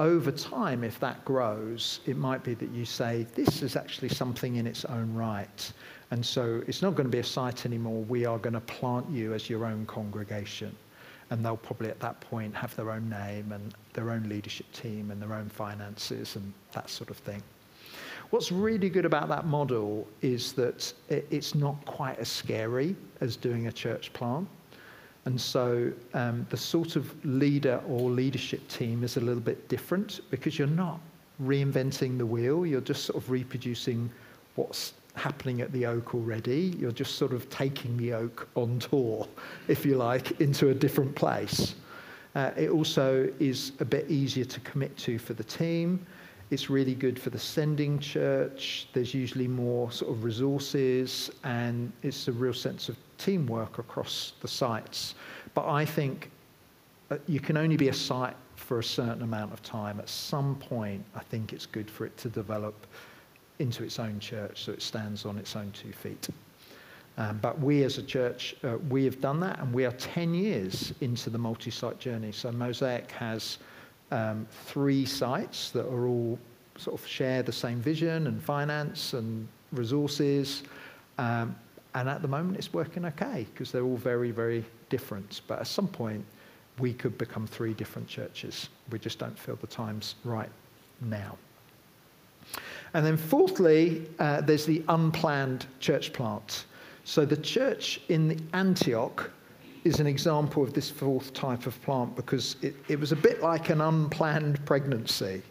over 0.00 0.30
time, 0.30 0.84
if 0.84 0.98
that 1.00 1.24
grows, 1.24 2.00
it 2.06 2.16
might 2.16 2.44
be 2.44 2.54
that 2.54 2.70
you 2.70 2.84
say, 2.84 3.26
this 3.34 3.62
is 3.62 3.76
actually 3.76 4.08
something 4.08 4.56
in 4.56 4.66
its 4.66 4.84
own 4.84 5.12
right. 5.14 5.72
And 6.10 6.24
so 6.24 6.62
it's 6.68 6.82
not 6.82 6.94
going 6.94 7.06
to 7.06 7.10
be 7.10 7.18
a 7.18 7.24
site 7.24 7.66
anymore. 7.66 8.02
We 8.04 8.24
are 8.24 8.38
going 8.38 8.54
to 8.54 8.60
plant 8.60 9.10
you 9.10 9.34
as 9.34 9.50
your 9.50 9.64
own 9.64 9.86
congregation. 9.86 10.74
And 11.30 11.44
they'll 11.44 11.56
probably 11.56 11.90
at 11.90 12.00
that 12.00 12.20
point 12.20 12.54
have 12.54 12.74
their 12.76 12.90
own 12.92 13.10
name 13.10 13.52
and 13.52 13.74
their 13.92 14.10
own 14.10 14.28
leadership 14.28 14.70
team 14.72 15.10
and 15.10 15.20
their 15.20 15.34
own 15.34 15.48
finances 15.48 16.36
and 16.36 16.52
that 16.72 16.88
sort 16.88 17.10
of 17.10 17.16
thing. 17.18 17.42
What's 18.30 18.52
really 18.52 18.88
good 18.88 19.04
about 19.04 19.28
that 19.28 19.46
model 19.46 20.06
is 20.22 20.52
that 20.52 20.92
it's 21.08 21.54
not 21.54 21.84
quite 21.86 22.18
as 22.18 22.28
scary 22.28 22.94
as 23.20 23.36
doing 23.36 23.66
a 23.66 23.72
church 23.72 24.12
plant. 24.12 24.48
And 25.28 25.38
so 25.38 25.92
um, 26.14 26.46
the 26.48 26.56
sort 26.56 26.96
of 26.96 27.14
leader 27.22 27.82
or 27.86 28.08
leadership 28.08 28.66
team 28.66 29.04
is 29.04 29.18
a 29.18 29.20
little 29.20 29.42
bit 29.42 29.68
different 29.68 30.22
because 30.30 30.58
you're 30.58 30.66
not 30.66 31.00
reinventing 31.44 32.16
the 32.16 32.24
wheel, 32.24 32.64
you're 32.64 32.80
just 32.80 33.04
sort 33.04 33.22
of 33.22 33.30
reproducing 33.30 34.08
what's 34.54 34.94
happening 35.16 35.60
at 35.60 35.70
the 35.72 35.84
Oak 35.84 36.14
already. 36.14 36.74
You're 36.78 36.92
just 36.92 37.16
sort 37.16 37.34
of 37.34 37.50
taking 37.50 37.94
the 37.98 38.14
Oak 38.14 38.48
on 38.54 38.78
tour, 38.78 39.28
if 39.68 39.84
you 39.84 39.96
like, 39.96 40.40
into 40.40 40.70
a 40.70 40.74
different 40.74 41.14
place. 41.14 41.74
Uh, 42.34 42.52
it 42.56 42.70
also 42.70 43.30
is 43.38 43.72
a 43.80 43.84
bit 43.84 44.10
easier 44.10 44.46
to 44.46 44.60
commit 44.60 44.96
to 44.96 45.18
for 45.18 45.34
the 45.34 45.44
team. 45.44 46.06
It's 46.50 46.70
really 46.70 46.94
good 46.94 47.20
for 47.20 47.28
the 47.28 47.38
sending 47.38 47.98
church. 47.98 48.88
There's 48.94 49.12
usually 49.12 49.46
more 49.46 49.92
sort 49.92 50.10
of 50.10 50.24
resources, 50.24 51.30
and 51.44 51.92
it's 52.02 52.28
a 52.28 52.32
real 52.32 52.54
sense 52.54 52.88
of 52.88 52.96
teamwork 53.18 53.78
across 53.78 54.32
the 54.40 54.48
sites. 54.48 55.14
But 55.54 55.68
I 55.68 55.84
think 55.84 56.30
uh, 57.10 57.18
you 57.26 57.40
can 57.40 57.56
only 57.56 57.76
be 57.76 57.88
a 57.88 57.94
site 57.94 58.36
for 58.56 58.78
a 58.78 58.84
certain 58.84 59.22
amount 59.22 59.52
of 59.52 59.62
time. 59.62 59.98
At 59.98 60.08
some 60.08 60.56
point, 60.56 61.04
I 61.14 61.20
think 61.20 61.52
it's 61.52 61.66
good 61.66 61.90
for 61.90 62.06
it 62.06 62.16
to 62.18 62.28
develop 62.28 62.86
into 63.58 63.82
its 63.82 63.98
own 63.98 64.20
church 64.20 64.64
so 64.64 64.72
it 64.72 64.82
stands 64.82 65.24
on 65.24 65.36
its 65.38 65.56
own 65.56 65.70
two 65.72 65.92
feet. 65.92 66.28
Um, 67.16 67.38
but 67.42 67.58
we 67.58 67.82
as 67.82 67.98
a 67.98 68.02
church, 68.02 68.54
uh, 68.62 68.76
we 68.88 69.04
have 69.04 69.20
done 69.20 69.40
that, 69.40 69.58
and 69.58 69.74
we 69.74 69.84
are 69.84 69.92
10 69.92 70.34
years 70.34 70.92
into 71.00 71.30
the 71.30 71.38
multi 71.38 71.70
site 71.70 71.98
journey. 71.98 72.30
So 72.30 72.52
Mosaic 72.52 73.10
has 73.10 73.58
um, 74.12 74.46
three 74.66 75.04
sites 75.04 75.70
that 75.70 75.86
are 75.86 76.06
all 76.06 76.38
sort 76.76 77.00
of 77.00 77.04
share 77.06 77.42
the 77.42 77.52
same 77.52 77.80
vision 77.80 78.28
and 78.28 78.40
finance 78.40 79.14
and 79.14 79.48
resources. 79.72 80.62
Um, 81.18 81.56
and 81.98 82.08
at 82.08 82.22
the 82.22 82.28
moment, 82.28 82.56
it's 82.56 82.72
working 82.72 83.04
okay 83.06 83.44
because 83.52 83.72
they're 83.72 83.82
all 83.82 83.96
very, 83.96 84.30
very 84.30 84.64
different. 84.88 85.40
But 85.48 85.58
at 85.58 85.66
some 85.66 85.88
point, 85.88 86.24
we 86.78 86.94
could 86.94 87.18
become 87.18 87.44
three 87.44 87.74
different 87.74 88.06
churches. 88.06 88.68
We 88.92 89.00
just 89.00 89.18
don't 89.18 89.36
feel 89.36 89.56
the 89.56 89.66
time's 89.66 90.14
right 90.22 90.50
now. 91.00 91.36
And 92.94 93.04
then, 93.04 93.16
fourthly, 93.16 94.06
uh, 94.20 94.42
there's 94.42 94.64
the 94.64 94.84
unplanned 94.88 95.66
church 95.80 96.12
plant. 96.12 96.66
So, 97.04 97.24
the 97.24 97.36
church 97.36 98.00
in 98.08 98.48
Antioch 98.52 99.28
is 99.82 99.98
an 99.98 100.06
example 100.06 100.62
of 100.62 100.72
this 100.74 100.88
fourth 100.88 101.32
type 101.32 101.66
of 101.66 101.82
plant 101.82 102.14
because 102.14 102.56
it, 102.62 102.76
it 102.86 103.00
was 103.00 103.10
a 103.10 103.16
bit 103.16 103.42
like 103.42 103.70
an 103.70 103.80
unplanned 103.80 104.64
pregnancy. 104.66 105.42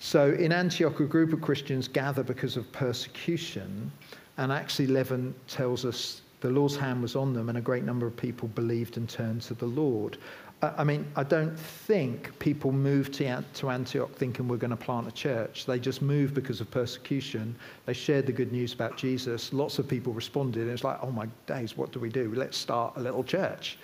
So, 0.00 0.32
in 0.32 0.50
Antioch, 0.50 0.98
a 1.00 1.04
group 1.04 1.34
of 1.34 1.42
Christians 1.42 1.88
gather 1.88 2.22
because 2.22 2.56
of 2.56 2.70
persecution, 2.72 3.92
and 4.36 4.52
Acts 4.52 4.80
11 4.80 5.34
tells 5.46 5.84
us 5.84 6.22
the 6.40 6.50
Lord's 6.50 6.76
hand 6.76 7.00
was 7.00 7.16
on 7.16 7.32
them, 7.32 7.48
and 7.48 7.56
a 7.56 7.60
great 7.60 7.84
number 7.84 8.06
of 8.06 8.16
people 8.16 8.48
believed 8.48 8.96
and 8.96 9.08
turned 9.08 9.42
to 9.42 9.54
the 9.54 9.66
Lord. 9.66 10.18
I 10.62 10.84
mean, 10.84 11.06
I 11.16 11.24
don't 11.24 11.58
think 11.58 12.38
people 12.38 12.72
moved 12.72 13.12
to 13.14 13.26
Antioch 13.26 14.10
thinking 14.12 14.48
we're 14.48 14.56
going 14.56 14.70
to 14.70 14.76
plant 14.76 15.06
a 15.06 15.12
church. 15.12 15.66
They 15.66 15.78
just 15.78 16.00
moved 16.00 16.34
because 16.34 16.60
of 16.60 16.70
persecution. 16.70 17.54
They 17.86 17.92
shared 17.92 18.26
the 18.26 18.32
good 18.32 18.52
news 18.52 18.72
about 18.72 18.96
Jesus. 18.96 19.52
Lots 19.52 19.78
of 19.78 19.88
people 19.88 20.12
responded. 20.12 20.62
And 20.62 20.70
it's 20.70 20.84
like, 20.84 20.98
oh 21.02 21.10
my 21.10 21.28
days, 21.46 21.76
what 21.76 21.92
do 21.92 22.00
we 22.00 22.08
do? 22.08 22.32
Let's 22.34 22.56
start 22.56 22.94
a 22.96 23.00
little 23.00 23.24
church. 23.24 23.78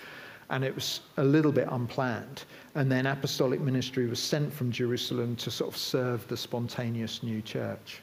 And 0.49 0.63
it 0.63 0.73
was 0.73 1.01
a 1.17 1.23
little 1.23 1.51
bit 1.51 1.67
unplanned. 1.69 2.43
And 2.75 2.91
then 2.91 3.05
apostolic 3.05 3.61
ministry 3.61 4.07
was 4.07 4.19
sent 4.19 4.51
from 4.51 4.71
Jerusalem 4.71 5.35
to 5.37 5.51
sort 5.51 5.71
of 5.71 5.77
serve 5.77 6.27
the 6.27 6.37
spontaneous 6.37 7.21
new 7.21 7.41
church. 7.41 8.01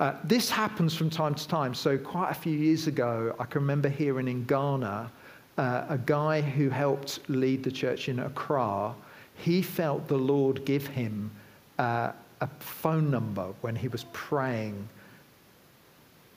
Uh, 0.00 0.16
this 0.24 0.48
happens 0.48 0.94
from 0.94 1.10
time 1.10 1.34
to 1.34 1.46
time. 1.46 1.74
So, 1.74 1.98
quite 1.98 2.30
a 2.30 2.34
few 2.34 2.56
years 2.56 2.86
ago, 2.86 3.36
I 3.38 3.44
can 3.44 3.60
remember 3.60 3.88
hearing 3.88 4.28
in 4.28 4.44
Ghana 4.44 5.12
uh, 5.58 5.84
a 5.90 5.98
guy 5.98 6.40
who 6.40 6.70
helped 6.70 7.20
lead 7.28 7.62
the 7.62 7.70
church 7.70 8.08
in 8.08 8.18
Accra, 8.18 8.94
he 9.34 9.60
felt 9.60 10.08
the 10.08 10.16
Lord 10.16 10.64
give 10.64 10.86
him 10.86 11.30
uh, 11.78 12.12
a 12.40 12.46
phone 12.60 13.10
number 13.10 13.52
when 13.60 13.76
he 13.76 13.88
was 13.88 14.04
praying 14.14 14.88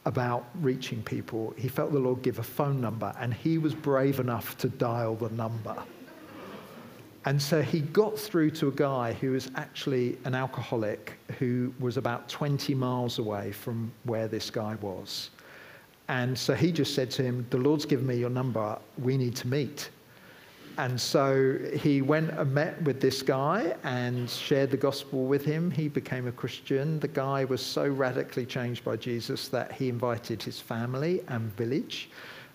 about 0.05 0.45
reaching 0.55 1.01
people. 1.01 1.53
He 1.57 1.69
felt 1.69 1.93
the 1.93 1.99
Lord 1.99 2.21
give 2.21 2.39
a 2.39 2.43
phone 2.43 2.81
number, 2.81 3.13
and 3.17 3.33
he 3.33 3.57
was 3.57 3.73
brave 3.73 4.19
enough 4.19 4.57
to 4.57 4.67
dial 4.67 5.15
the 5.15 5.29
number. 5.29 5.81
And 7.25 7.41
so 7.41 7.61
he 7.61 7.79
got 7.79 8.19
through 8.19 8.51
to 8.51 8.67
a 8.67 8.71
guy 8.71 9.13
who 9.13 9.31
was 9.31 9.49
actually 9.55 10.17
an 10.25 10.35
alcoholic 10.35 11.13
who 11.39 11.73
was 11.79 11.95
about 11.95 12.27
20 12.27 12.75
miles 12.75 13.17
away 13.17 13.51
from 13.53 13.91
where 14.03 14.27
this 14.27 14.49
guy 14.49 14.75
was. 14.75 15.29
And 16.09 16.37
so 16.37 16.53
he 16.53 16.71
just 16.71 16.93
said 16.93 17.09
to 17.11 17.23
him, 17.23 17.45
The 17.49 17.57
Lord's 17.57 17.85
given 17.85 18.05
me 18.05 18.17
your 18.17 18.29
number. 18.29 18.77
We 18.97 19.17
need 19.17 19.37
to 19.37 19.47
meet. 19.47 19.89
And 20.77 20.99
so 20.99 21.59
he 21.75 22.01
went 22.01 22.31
and 22.31 22.51
met 22.51 22.81
with 22.81 22.99
this 22.99 23.21
guy 23.21 23.75
and 23.83 24.29
shared 24.29 24.71
the 24.71 24.77
gospel 24.77 25.25
with 25.25 25.45
him. 25.45 25.69
He 25.69 25.87
became 25.87 26.27
a 26.27 26.31
Christian. 26.31 26.99
The 26.99 27.07
guy 27.07 27.45
was 27.45 27.61
so 27.61 27.87
radically 27.87 28.45
changed 28.45 28.83
by 28.83 28.97
Jesus 28.97 29.47
that 29.49 29.71
he 29.71 29.87
invited 29.87 30.41
his 30.41 30.59
family 30.59 31.21
and 31.27 31.55
village 31.55 32.09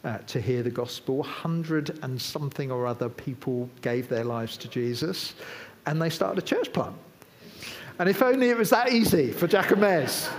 uh, 0.05 0.19
to 0.19 0.41
hear 0.41 0.63
the 0.63 0.71
gospel. 0.71 1.23
Hundred 1.23 1.99
and 2.03 2.21
something 2.21 2.71
or 2.71 2.87
other 2.87 3.09
people 3.09 3.69
gave 3.83 4.09
their 4.09 4.25
lives 4.25 4.57
to 4.59 4.69
Jesus, 4.69 5.35
and 5.87 6.01
they 6.01 6.11
started 6.11 6.43
a 6.43 6.47
church 6.47 6.73
plant. 6.73 6.97
And 7.99 8.09
if 8.09 8.23
only 8.23 8.51
it 8.51 8.57
was 8.57 8.71
that 8.71 8.93
easy 8.93 9.33
for 9.33 9.49
Jack 9.49 9.73
and 9.73 9.83
Mez. 9.83 10.31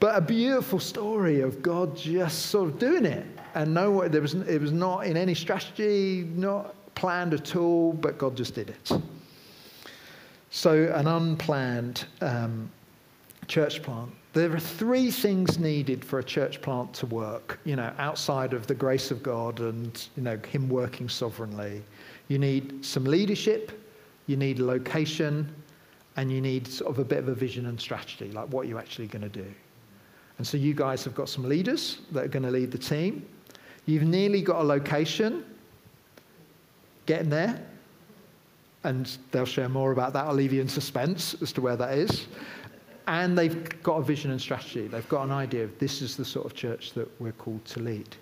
But 0.00 0.16
a 0.16 0.20
beautiful 0.20 0.80
story 0.80 1.42
of 1.42 1.62
God 1.62 1.96
just 1.96 2.46
sort 2.46 2.70
of 2.70 2.78
doing 2.80 3.04
it. 3.04 3.24
And 3.54 3.72
no, 3.72 4.08
there 4.08 4.20
was, 4.20 4.34
it 4.34 4.60
was 4.60 4.72
not 4.72 5.06
in 5.06 5.16
any 5.16 5.34
strategy, 5.34 6.28
not 6.34 6.74
planned 6.96 7.34
at 7.34 7.54
all, 7.54 7.92
but 7.92 8.18
God 8.18 8.36
just 8.36 8.54
did 8.54 8.70
it. 8.70 8.90
So, 10.50 10.92
an 10.92 11.06
unplanned 11.06 12.06
um, 12.20 12.68
church 13.46 13.82
plant. 13.82 14.10
There 14.32 14.50
are 14.54 14.60
three 14.60 15.10
things 15.10 15.58
needed 15.58 16.04
for 16.04 16.18
a 16.18 16.24
church 16.24 16.62
plant 16.62 16.94
to 16.94 17.06
work, 17.06 17.60
you 17.64 17.76
know, 17.76 17.92
outside 17.98 18.54
of 18.54 18.66
the 18.66 18.74
grace 18.74 19.10
of 19.10 19.22
God 19.22 19.60
and, 19.60 20.08
you 20.16 20.22
know, 20.22 20.38
Him 20.48 20.70
working 20.70 21.08
sovereignly. 21.08 21.82
You 22.28 22.38
need 22.38 22.82
some 22.84 23.04
leadership, 23.04 23.72
you 24.26 24.36
need 24.38 24.58
a 24.58 24.64
location, 24.64 25.54
and 26.16 26.32
you 26.32 26.40
need 26.40 26.66
sort 26.66 26.90
of 26.90 26.98
a 26.98 27.04
bit 27.04 27.18
of 27.18 27.28
a 27.28 27.34
vision 27.34 27.66
and 27.66 27.78
strategy, 27.78 28.30
like 28.32 28.48
what 28.48 28.66
you're 28.66 28.78
actually 28.78 29.06
going 29.06 29.22
to 29.22 29.28
do. 29.28 29.46
And 30.38 30.46
so 30.46 30.56
you 30.56 30.72
guys 30.72 31.04
have 31.04 31.14
got 31.14 31.28
some 31.28 31.46
leaders 31.46 31.98
that 32.12 32.24
are 32.24 32.28
going 32.28 32.42
to 32.42 32.50
lead 32.50 32.70
the 32.70 32.78
team. 32.78 33.26
You've 33.84 34.04
nearly 34.04 34.40
got 34.40 34.60
a 34.60 34.64
location. 34.64 35.44
Getting 37.06 37.30
there. 37.30 37.60
And 38.84 39.16
they'll 39.30 39.44
share 39.44 39.68
more 39.68 39.92
about 39.92 40.12
that. 40.14 40.24
I'll 40.24 40.34
leave 40.34 40.52
you 40.52 40.60
in 40.60 40.68
suspense 40.68 41.36
as 41.42 41.52
to 41.52 41.60
where 41.60 41.76
that 41.76 41.96
is. 41.96 42.26
And 43.06 43.36
they've 43.36 43.82
got 43.82 43.96
a 43.96 44.02
vision 44.02 44.30
and 44.30 44.40
strategy. 44.40 44.86
They've 44.86 45.08
got 45.08 45.24
an 45.24 45.32
idea 45.32 45.64
of 45.64 45.78
this 45.78 46.02
is 46.02 46.16
the 46.16 46.24
sort 46.24 46.46
of 46.46 46.54
church 46.54 46.92
that 46.92 47.08
we're 47.20 47.32
called 47.32 47.64
to 47.66 47.80
lead. 47.80 48.16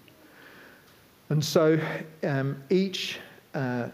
And 1.29 1.45
so 1.45 1.79
um, 2.25 2.63
each 2.71 3.21
uh, 3.55 3.89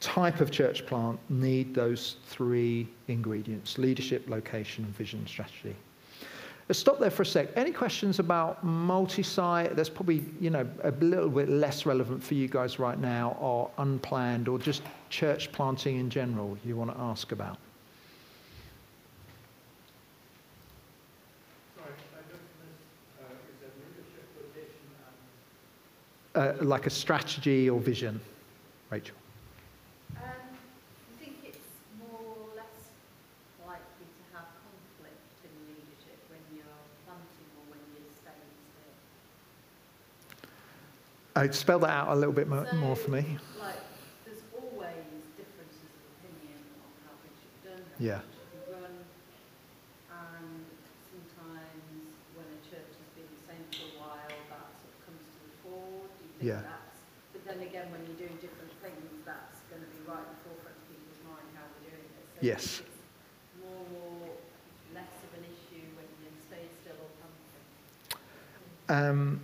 type 0.00 0.40
of 0.40 0.50
church 0.50 0.86
plant 0.86 1.18
need 1.28 1.74
those 1.74 2.16
three 2.26 2.88
ingredients 3.08 3.78
leadership, 3.78 4.28
location, 4.28 4.84
vision 4.96 5.26
strategy. 5.26 5.74
Let's 6.68 6.80
stop 6.80 6.98
there 6.98 7.10
for 7.10 7.22
a 7.22 7.26
sec. 7.26 7.50
Any 7.54 7.70
questions 7.70 8.18
about 8.18 8.64
multi-site? 8.64 9.76
That's 9.76 9.88
probably, 9.88 10.24
you 10.40 10.50
know, 10.50 10.68
a 10.82 10.90
little 10.90 11.28
bit 11.28 11.48
less 11.48 11.86
relevant 11.86 12.24
for 12.24 12.34
you 12.34 12.48
guys 12.48 12.80
right 12.80 12.98
now, 12.98 13.36
or 13.40 13.70
unplanned, 13.78 14.48
or 14.48 14.58
just 14.58 14.82
church 15.08 15.52
planting 15.52 16.00
in 16.00 16.10
general 16.10 16.58
you 16.64 16.74
want 16.74 16.92
to 16.92 17.00
ask 17.00 17.30
about? 17.30 17.58
Uh, 26.36 26.52
like 26.60 26.86
a 26.86 26.90
strategy 26.90 27.70
or 27.70 27.80
vision, 27.80 28.20
Rachel. 28.90 29.16
I'd 41.34 41.54
spell 41.54 41.78
that 41.80 41.90
out 41.90 42.08
a 42.08 42.14
little 42.14 42.32
bit 42.32 42.48
more, 42.48 42.66
so, 42.70 42.76
more 42.76 42.96
for 42.96 43.10
me. 43.10 43.36
Like, 43.60 43.76
there's 44.24 44.40
always 44.56 45.04
differences 45.36 45.84
of 45.84 46.00
opinion 46.20 46.60
on 46.80 46.88
how 47.04 47.12
things 47.20 47.36
should 47.40 47.52
be 47.60 47.68
done, 47.68 47.84
yeah. 48.00 48.20
should 48.24 48.52
be 48.56 48.72
run, 48.72 48.92
and 50.16 50.64
sometimes 51.12 52.08
when 52.32 52.48
a 52.48 52.60
church 52.64 52.88
has 52.88 53.08
been 53.12 53.28
the 53.28 53.42
same 53.52 53.64
for 53.68 53.84
a 53.84 54.00
while, 54.00 54.32
that 54.48 54.64
sort 54.80 54.96
of 54.96 55.00
comes 55.04 55.24
to 55.28 55.40
the 55.44 55.52
fore. 55.60 56.08
Do 56.08 56.24
you 56.24 56.32
think 56.35 56.35
yeah. 56.46 56.62
that's? 56.62 56.98
But 57.32 57.42
then 57.44 57.60
again, 57.66 57.90
when 57.90 58.00
you're 58.06 58.28
doing 58.28 58.38
different 58.40 58.70
things, 58.82 59.10
that's 59.24 59.60
going 59.70 59.82
to 59.82 59.90
be 59.90 60.00
right 60.06 60.22
in 60.22 60.30
the 60.30 60.40
forefront 60.46 60.76
of 60.78 60.86
people's 60.86 61.20
mind 61.26 61.46
how 61.58 61.66
we're 61.74 61.90
doing 61.90 62.06
it. 62.06 62.24
So 62.34 62.40
yes. 62.40 62.82
More, 63.60 64.30
less 64.94 65.10
of 65.26 65.30
an 65.38 65.44
issue 65.44 65.86
when 65.98 66.06
you 66.22 66.30
stay 66.46 66.64
still 66.82 66.98
or 67.02 67.12
something. 67.18 67.50
Um, 68.88 69.40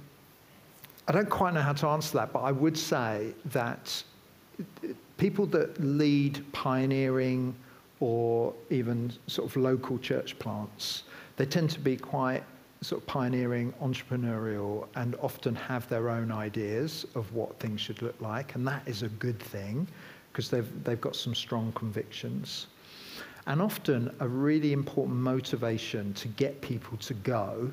I 1.09 1.13
don't 1.13 1.29
quite 1.29 1.55
know 1.55 1.63
how 1.63 1.73
to 1.73 1.87
answer 1.89 2.17
that, 2.19 2.33
but 2.33 2.41
I 2.41 2.53
would 2.53 2.79
say 2.79 3.35
that 3.47 4.03
people 5.17 5.47
that 5.47 5.81
lead 5.81 6.45
pioneering 6.53 7.55
or 7.99 8.55
even 8.71 9.13
sort 9.27 9.49
of 9.49 9.57
local 9.57 9.99
church 9.99 10.39
plants, 10.39 11.05
they 11.37 11.47
tend 11.47 11.71
to 11.71 11.81
be 11.81 11.97
quite 11.97 12.45
sort 12.83 13.01
of 13.01 13.07
pioneering, 13.07 13.73
entrepreneurial, 13.81 14.89
and 14.97 15.15
often 15.23 15.55
have 15.55 15.89
their 15.89 16.09
own 16.09 16.33
ideas 16.33 17.07
of 17.15 17.33
what 17.33 17.59
things 17.61 17.81
should 17.81 18.03
look 18.03 18.21
like. 18.21 18.55
And 18.55 18.67
that 18.67 18.83
is 18.87 19.03
a 19.03 19.09
good 19.09 19.39
thing 19.39 19.87
because 20.33 20.51
they've, 20.51 20.85
they've 20.85 21.01
got 21.01 21.15
some 21.15 21.35
strong 21.35 21.73
convictions. 21.73 22.67
And 23.47 23.63
often 23.63 24.15
a 24.21 24.29
really 24.29 24.73
important 24.73 25.17
motivation 25.17 26.13
to 26.15 26.29
get 26.29 26.61
people 26.61 26.97
to 26.99 27.15
go 27.15 27.71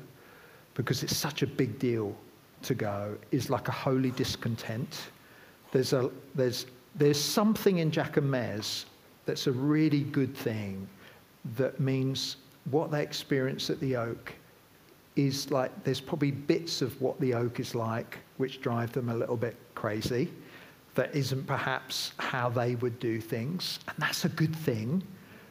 because 0.74 1.02
it's 1.02 1.16
such 1.16 1.42
a 1.42 1.46
big 1.46 1.78
deal 1.78 2.14
to 2.62 2.74
go 2.74 3.16
is 3.30 3.50
like 3.50 3.68
a 3.68 3.72
holy 3.72 4.10
discontent. 4.12 5.10
There's, 5.72 5.92
a, 5.92 6.10
there's, 6.34 6.66
there's 6.94 7.20
something 7.20 7.78
in 7.78 7.90
Jack 7.90 8.16
and 8.16 8.32
Mez 8.32 8.84
that's 9.26 9.46
a 9.46 9.52
really 9.52 10.00
good 10.00 10.36
thing 10.36 10.88
that 11.56 11.80
means 11.80 12.36
what 12.70 12.90
they 12.90 13.02
experience 13.02 13.70
at 13.70 13.80
the 13.80 13.96
Oak 13.96 14.32
is 15.16 15.50
like 15.50 15.84
there's 15.84 16.00
probably 16.00 16.30
bits 16.30 16.82
of 16.82 17.00
what 17.00 17.18
the 17.20 17.34
Oak 17.34 17.60
is 17.60 17.74
like 17.74 18.18
which 18.36 18.60
drive 18.60 18.92
them 18.92 19.08
a 19.08 19.14
little 19.14 19.36
bit 19.36 19.56
crazy. 19.74 20.30
That 20.94 21.14
isn't 21.14 21.46
perhaps 21.46 22.12
how 22.18 22.48
they 22.48 22.74
would 22.76 22.98
do 22.98 23.20
things. 23.20 23.78
And 23.88 23.96
that's 23.98 24.24
a 24.24 24.28
good 24.28 24.54
thing 24.54 25.02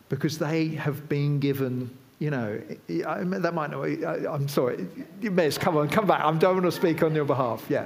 because 0.09 0.37
they 0.37 0.69
have 0.69 1.07
been 1.07 1.39
given 1.39 1.89
you 2.19 2.29
know, 2.29 2.61
that 2.87 3.53
might 3.53 3.71
not, 3.71 3.83
I'm 4.27 4.49
sorry, 4.49 4.85
you 5.21 5.31
Mez, 5.31 5.57
come 5.57 5.77
on, 5.77 5.87
come 5.87 6.05
back. 6.05 6.21
I 6.21 6.31
don't 6.33 6.55
want 6.55 6.65
to 6.65 6.71
speak 6.71 7.01
on 7.01 7.15
your 7.15 7.23
behalf. 7.23 7.65
Yeah. 7.69 7.85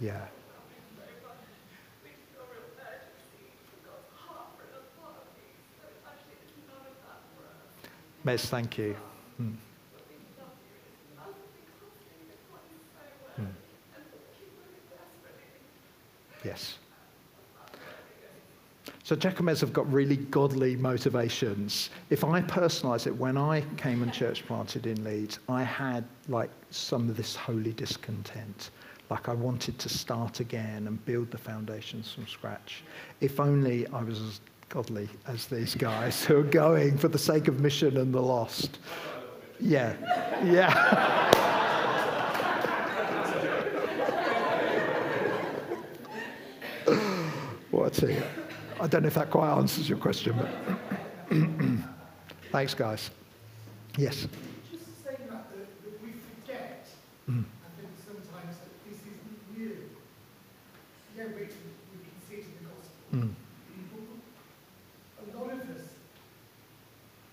Yeah. 0.00 0.26
Mez, 8.24 8.46
thank 8.46 8.76
you. 8.76 8.96
Hmm. 9.36 9.52
Yes. 16.44 16.78
So 19.02 19.16
Jack 19.16 19.40
and 19.40 19.48
Mez 19.48 19.60
have 19.60 19.72
got 19.72 19.90
really 19.92 20.16
godly 20.16 20.76
motivations. 20.76 21.90
If 22.10 22.24
I 22.24 22.40
personalize 22.42 23.06
it, 23.06 23.16
when 23.16 23.36
I 23.36 23.62
came 23.76 24.02
and 24.02 24.12
church 24.12 24.46
planted 24.46 24.86
in 24.86 25.02
Leeds, 25.02 25.40
I 25.48 25.62
had 25.62 26.04
like 26.28 26.50
some 26.70 27.08
of 27.08 27.16
this 27.16 27.34
holy 27.34 27.72
discontent. 27.72 28.70
Like 29.10 29.28
I 29.28 29.34
wanted 29.34 29.78
to 29.80 29.88
start 29.88 30.40
again 30.40 30.86
and 30.86 31.04
build 31.04 31.30
the 31.30 31.38
foundations 31.38 32.12
from 32.12 32.26
scratch. 32.28 32.84
If 33.20 33.40
only 33.40 33.86
I 33.88 34.02
was 34.02 34.20
as 34.20 34.40
godly 34.70 35.10
as 35.26 35.44
these 35.46 35.74
guys 35.74 36.24
who 36.24 36.38
are 36.38 36.44
going 36.44 36.96
for 36.96 37.08
the 37.08 37.18
sake 37.18 37.48
of 37.48 37.60
mission 37.60 37.98
and 37.98 38.14
the 38.14 38.22
lost. 38.22 38.78
Yeah, 39.58 39.94
yeah. 40.44 41.30
what 47.70 47.98
a 47.98 48.06
team. 48.06 48.22
I 48.80 48.86
don't 48.86 49.02
know 49.02 49.08
if 49.08 49.14
that 49.14 49.30
quite 49.30 49.52
answers 49.52 49.88
your 49.88 49.98
question, 49.98 50.36
but 50.38 50.48
thanks, 52.50 52.72
guys. 52.72 53.10
Yes. 53.98 54.26
Just 54.70 54.86
saying 55.04 55.18
that, 55.28 55.50
that, 55.52 55.68
that 55.84 56.02
we 56.02 56.12
forget, 56.40 56.88
mm. 57.28 57.44
I 57.44 57.68
think 57.76 57.90
sometimes 58.06 58.56
that 58.56 58.72
this 58.88 59.00
isn't 59.00 59.58
new. 59.58 59.76
Yeah, 61.18 61.26
we, 61.26 61.32
we 61.32 61.44
can 61.44 61.50
see 62.26 62.36
it 62.36 62.46
in 62.46 62.52
the 62.64 62.70
gospel. 62.70 62.96
Mm. 63.12 63.34
A 65.18 65.20
lot 65.36 65.50
of 65.52 65.60
us 65.60 65.84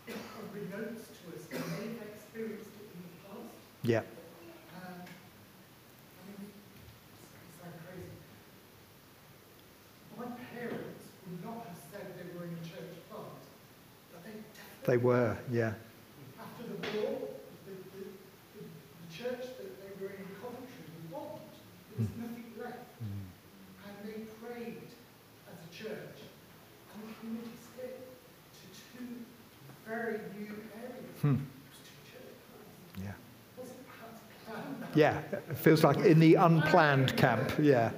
are 0.09 0.47
beknownst 0.51 1.15
to 1.15 1.23
us, 1.31 1.47
and 1.51 1.63
may 1.79 1.87
have 1.95 2.11
experienced 2.13 2.75
it 2.75 2.91
in 2.91 2.99
the 3.07 3.15
past. 3.23 3.55
Yeah. 3.83 4.03
They 14.87 14.95
were, 14.95 15.35
yeah. 15.51 15.73
After 16.39 16.63
the 16.63 16.97
war, 16.97 17.19
the, 17.65 17.71
the, 17.71 17.99
the, 17.99 18.63
the 18.63 19.13
church 19.13 19.43
that 19.57 19.71
they 19.83 19.91
were 20.01 20.13
in 20.13 20.23
Coventry 20.39 20.87
was 20.87 21.11
bombed. 21.11 21.41
There 21.91 22.07
was 22.07 22.07
mm. 22.07 22.21
nothing 22.21 22.49
left. 22.57 22.87
Mm. 23.03 23.27
And 23.83 23.95
they 24.07 24.23
prayed 24.39 24.87
as 25.51 25.59
a 25.59 25.83
church. 25.83 26.17
And 26.93 27.03
the 27.03 27.13
community 27.19 27.51
split 27.61 28.07
to 28.53 28.97
two 28.97 29.27
very 29.85 30.21
new 30.39 30.55
areas. 30.79 31.21
Hmm. 31.21 31.35
Yeah. 33.03 33.11
Yeah, 34.95 35.19
it 35.49 35.57
feels 35.57 35.83
like 35.83 35.97
in 35.97 36.19
the 36.19 36.35
unplanned 36.35 37.17
camp, 37.17 37.51
yeah. 37.59 37.91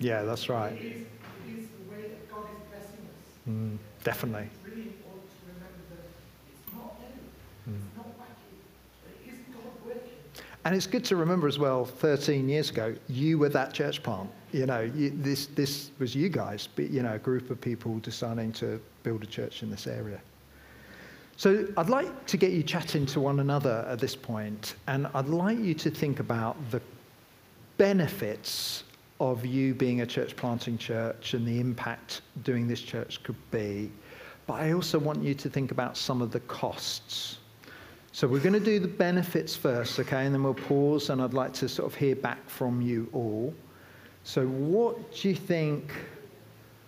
Yeah, 0.00 0.22
that's 0.22 0.48
right. 0.48 0.72
It 0.72 0.78
is, 0.78 0.92
it 0.92 1.58
is 1.58 1.68
the 1.68 1.90
way 1.90 2.02
that 2.02 2.30
God 2.30 2.44
is 2.44 2.70
blessing 2.70 3.00
us. 3.08 3.48
Mm, 3.48 3.78
definitely. 4.04 4.48
It's 4.54 4.68
really 4.68 4.88
important 4.88 5.24
to 5.28 5.52
remember 5.54 5.82
that 5.90 6.04
it's 6.48 6.72
not 6.72 7.00
new, 7.00 7.72
mm. 7.72 7.80
it's 7.86 7.96
not 7.96 8.06
wacky, 8.18 9.26
it 9.26 9.32
is 9.32 9.38
God 9.52 9.86
working. 9.86 10.12
And 10.64 10.76
it's 10.76 10.86
good 10.86 11.04
to 11.06 11.16
remember 11.16 11.48
as 11.48 11.58
well, 11.58 11.84
13 11.84 12.48
years 12.48 12.70
ago, 12.70 12.94
you 13.08 13.38
were 13.38 13.48
that 13.48 13.72
church 13.74 14.02
plant. 14.02 14.30
You 14.52 14.66
know, 14.66 14.80
you, 14.80 15.10
this, 15.10 15.46
this 15.46 15.90
was 15.98 16.14
you 16.14 16.28
guys, 16.28 16.68
but, 16.74 16.90
you 16.90 17.02
know, 17.02 17.14
a 17.14 17.18
group 17.18 17.50
of 17.50 17.60
people 17.60 17.98
deciding 17.98 18.52
to 18.52 18.80
build 19.02 19.22
a 19.22 19.26
church 19.26 19.62
in 19.62 19.70
this 19.70 19.86
area. 19.86 20.20
So 21.36 21.66
I'd 21.76 21.88
like 21.88 22.26
to 22.26 22.36
get 22.36 22.52
you 22.52 22.62
chatting 22.62 23.06
to 23.06 23.20
one 23.20 23.40
another 23.40 23.86
at 23.88 24.00
this 24.00 24.16
point, 24.16 24.74
and 24.86 25.06
I'd 25.14 25.28
like 25.28 25.58
you 25.58 25.74
to 25.74 25.90
think 25.90 26.18
about 26.18 26.56
the 26.70 26.80
benefits 27.76 28.82
of 29.20 29.44
you 29.44 29.74
being 29.74 30.00
a 30.02 30.06
church 30.06 30.36
planting 30.36 30.78
church 30.78 31.34
and 31.34 31.46
the 31.46 31.60
impact 31.60 32.22
doing 32.44 32.68
this 32.68 32.80
church 32.80 33.22
could 33.22 33.50
be. 33.50 33.90
But 34.46 34.54
I 34.54 34.72
also 34.72 34.98
want 34.98 35.22
you 35.22 35.34
to 35.34 35.50
think 35.50 35.72
about 35.72 35.96
some 35.96 36.22
of 36.22 36.30
the 36.30 36.40
costs. 36.40 37.38
So 38.12 38.26
we're 38.26 38.40
going 38.40 38.54
to 38.54 38.60
do 38.60 38.80
the 38.80 38.88
benefits 38.88 39.54
first, 39.54 40.00
okay, 40.00 40.24
and 40.24 40.34
then 40.34 40.42
we'll 40.42 40.54
pause, 40.54 41.10
and 41.10 41.20
I'd 41.20 41.34
like 41.34 41.52
to 41.54 41.68
sort 41.68 41.90
of 41.90 41.96
hear 41.96 42.16
back 42.16 42.48
from 42.48 42.80
you 42.80 43.08
all. 43.12 43.54
So, 44.24 44.46
what 44.46 45.14
do 45.14 45.28
you 45.28 45.34
think? 45.34 45.92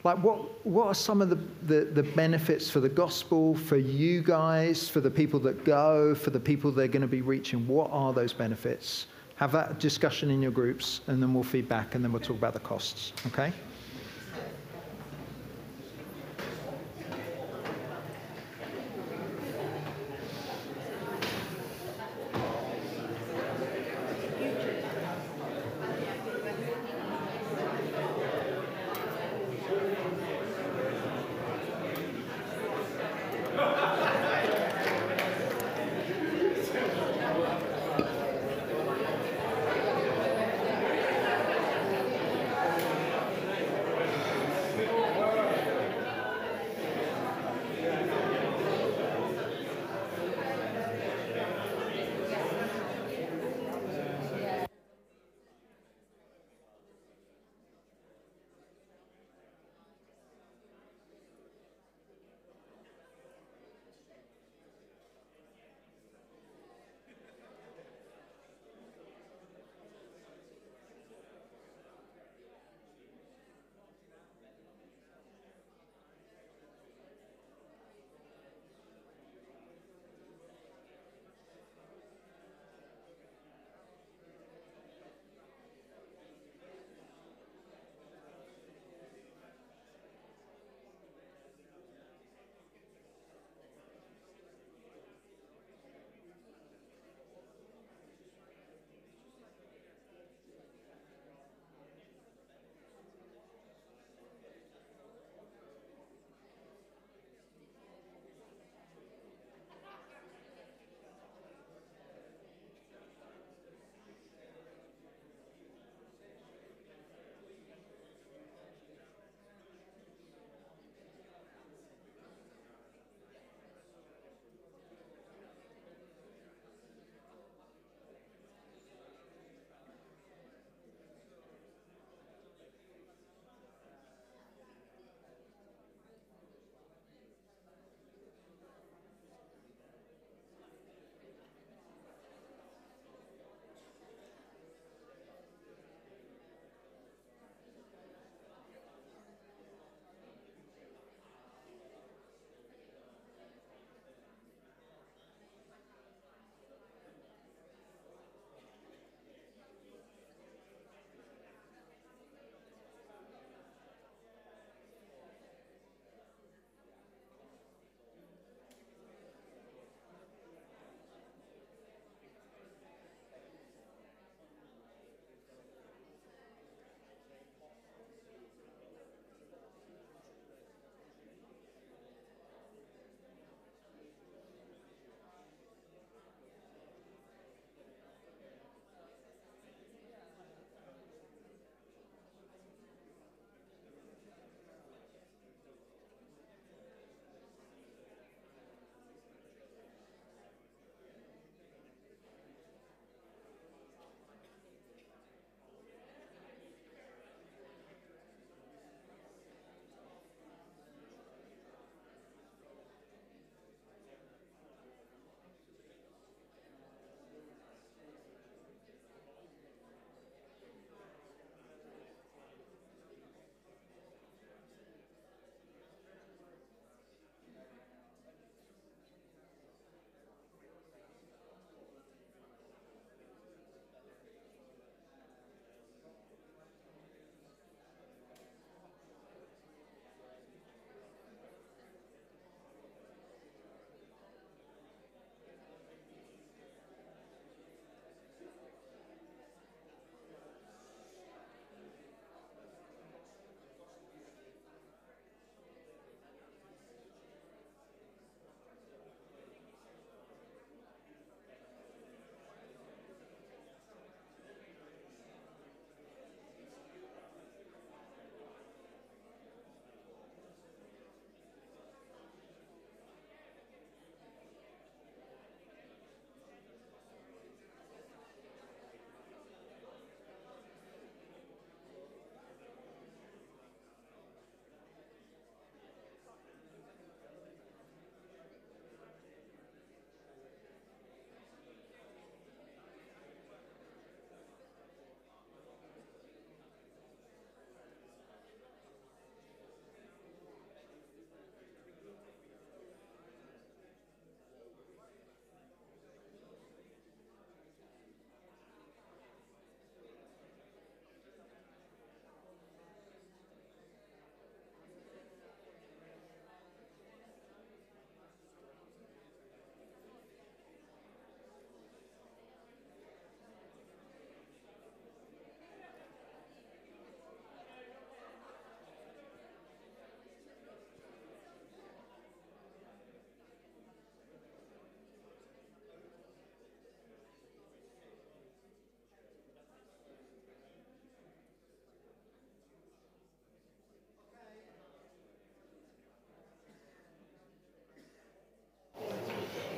Like, 0.03 0.19
what, 0.23 0.67
what 0.67 0.87
are 0.87 0.95
some 0.95 1.21
of 1.21 1.29
the, 1.29 1.39
the, 1.67 1.85
the 1.85 2.03
benefits 2.03 2.71
for 2.71 2.81
the 2.81 2.89
gospel, 2.89 3.55
for 3.55 3.77
you 3.77 4.23
guys, 4.23 4.89
for 4.89 5.01
the 5.01 5.11
people 5.11 5.39
that 5.41 5.63
go, 5.63 6.15
for 6.15 6.31
the 6.31 6.41
people 6.41 6.71
they're 6.71 6.89
going 6.89 7.03
to 7.03 7.07
be 7.07 7.21
reaching? 7.21 7.69
What 7.69 7.91
are 7.93 8.15
those 8.15 8.33
benefits? 8.33 9.07
Have 9.41 9.53
that 9.53 9.81
discussion 9.81 10.31
in 10.31 10.43
your 10.43 10.51
groups, 10.51 11.01
and 11.07 11.23
then 11.23 11.33
we'll 11.33 11.43
feed 11.43 11.67
back, 11.67 11.95
and 11.95 12.05
then 12.05 12.13
we'll 12.13 12.21
talk 12.21 12.37
about 12.37 12.53
the 12.53 12.61
costs. 12.61 13.15
Okay? 13.29 13.55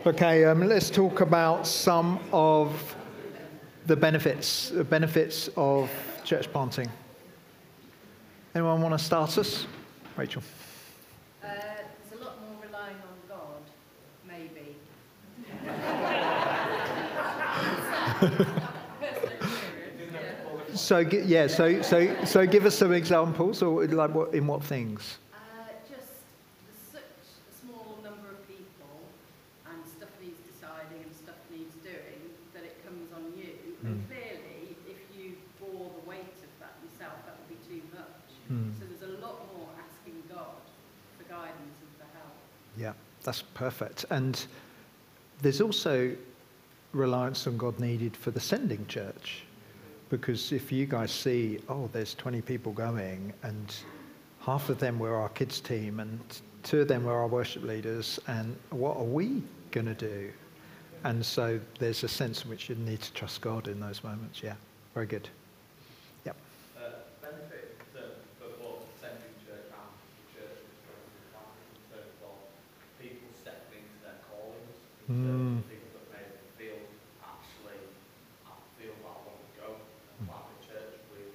Okay, 0.04 0.44
um, 0.44 0.66
let's 0.66 0.90
talk 0.90 1.20
about 1.20 1.64
some 1.64 2.18
of 2.32 2.96
the 3.86 3.94
benefits, 3.94 4.70
the 4.70 4.82
benefits 4.82 5.48
of 5.56 5.88
church 6.24 6.50
planting. 6.50 6.90
Anyone 8.54 8.82
want 8.82 8.98
to 8.98 9.04
start 9.04 9.38
us? 9.38 9.66
Rachel. 10.16 10.42
Uh, 11.42 11.46
there's 11.48 12.20
a 12.20 12.24
lot 12.24 12.34
more 12.42 12.56
relying 12.66 12.96
on 12.96 13.14
God, 13.28 13.62
maybe. 14.26 14.76
So 20.74 20.98
yeah, 21.00 21.48
so 21.48 21.82
so 21.82 22.24
so 22.24 22.46
give 22.46 22.64
us 22.64 22.74
some 22.74 22.92
examples, 22.92 23.62
or 23.62 23.84
like 23.86 24.14
what 24.14 24.32
in 24.32 24.46
what 24.46 24.64
things? 24.64 25.18
Uh, 25.32 25.36
just 25.86 26.08
there's 26.64 26.80
such 26.92 27.02
a 27.02 27.66
small 27.66 27.98
number 28.02 28.30
of 28.30 28.48
people 28.48 28.88
and 29.66 29.76
stuff 29.86 30.08
needs 30.22 30.38
deciding 30.83 31.03
and 31.05 31.14
stuff 31.14 31.37
needs 31.51 31.75
doing 31.83 32.21
that 32.55 32.64
it 32.64 32.83
comes 32.85 33.12
on 33.12 33.33
you. 33.37 33.55
And 33.85 34.01
Mm. 34.01 34.07
clearly, 34.09 34.77
if 34.88 35.16
you 35.16 35.37
bore 35.61 35.90
the 35.90 36.09
weight 36.09 36.35
of 36.42 36.53
that 36.61 36.75
yourself, 36.83 37.14
that 37.27 37.37
would 37.38 37.49
be 37.49 37.59
too 37.68 37.83
much. 37.92 38.07
Mm. 38.51 38.79
So 38.79 38.87
there's 38.87 39.03
a 39.03 39.21
lot 39.21 39.53
more 39.55 39.68
asking 39.79 40.23
God 40.29 40.57
for 41.18 41.25
guidance 41.25 41.77
and 41.81 41.90
for 41.99 42.16
help. 42.16 42.35
Yeah, 42.77 42.92
that's 43.25 43.42
perfect. 43.42 44.05
And 44.11 44.45
there's 45.40 45.61
also 45.61 46.16
reliance 46.92 47.47
on 47.47 47.57
God 47.57 47.79
needed 47.81 48.16
for 48.16 48.31
the 48.31 48.40
sending 48.40 48.87
church. 48.87 49.45
Because 50.11 50.53
if 50.53 50.71
you 50.71 50.85
guys 50.85 51.11
see, 51.11 51.59
oh, 51.71 51.88
there's 51.92 52.14
20 52.14 52.42
people 52.42 52.73
going, 52.73 53.33
and 53.42 53.75
half 54.40 54.68
of 54.68 54.79
them 54.79 54.99
were 54.99 55.16
our 55.16 55.31
kids' 55.31 55.59
team, 55.59 56.01
and 56.01 56.21
two 56.62 56.83
of 56.83 56.88
them 56.88 57.05
were 57.05 57.14
our 57.14 57.27
worship 57.29 57.62
leaders, 57.62 58.21
and 58.27 58.55
what 58.71 58.99
are 58.99 59.05
we 59.05 59.42
going 59.71 59.87
to 59.87 59.95
do? 59.95 60.31
And 61.04 61.26
so 61.26 61.58
there's 61.80 62.04
a 62.04 62.08
sense 62.08 62.44
in 62.44 62.50
which 62.50 62.68
you 62.68 62.76
need 62.76 63.00
to 63.00 63.12
trust 63.12 63.40
God 63.40 63.66
in 63.66 63.80
those 63.80 64.04
moments. 64.04 64.40
Yeah, 64.42 64.54
very 64.94 65.06
good. 65.06 65.28
Yep. 66.24 66.36
uh, 66.78 67.02
benefit 67.20 67.74
to, 67.94 68.22
for 68.38 68.54
both 68.62 68.86
Church 69.02 69.18
and 69.18 69.34
church 70.30 70.62
in 70.62 71.82
terms 71.90 72.14
of 72.22 72.38
people 73.02 73.26
stepping 73.34 73.82
into 73.82 73.98
their 74.06 74.22
callings, 74.30 74.78
in 75.10 75.26
terms 75.26 75.58
of 75.58 75.66
people 75.66 75.90
that 75.98 76.06
maybe 76.14 76.38
feel, 76.54 76.78
actually, 77.18 77.82
I 78.46 78.54
feel 78.78 78.94
that 79.02 79.10
I 79.10 79.18
want 79.26 79.42
to 79.42 79.50
go 79.58 79.68
and 79.74 80.30
plant 80.30 80.54
a 80.54 80.58
church 80.62 81.02
with 81.10 81.34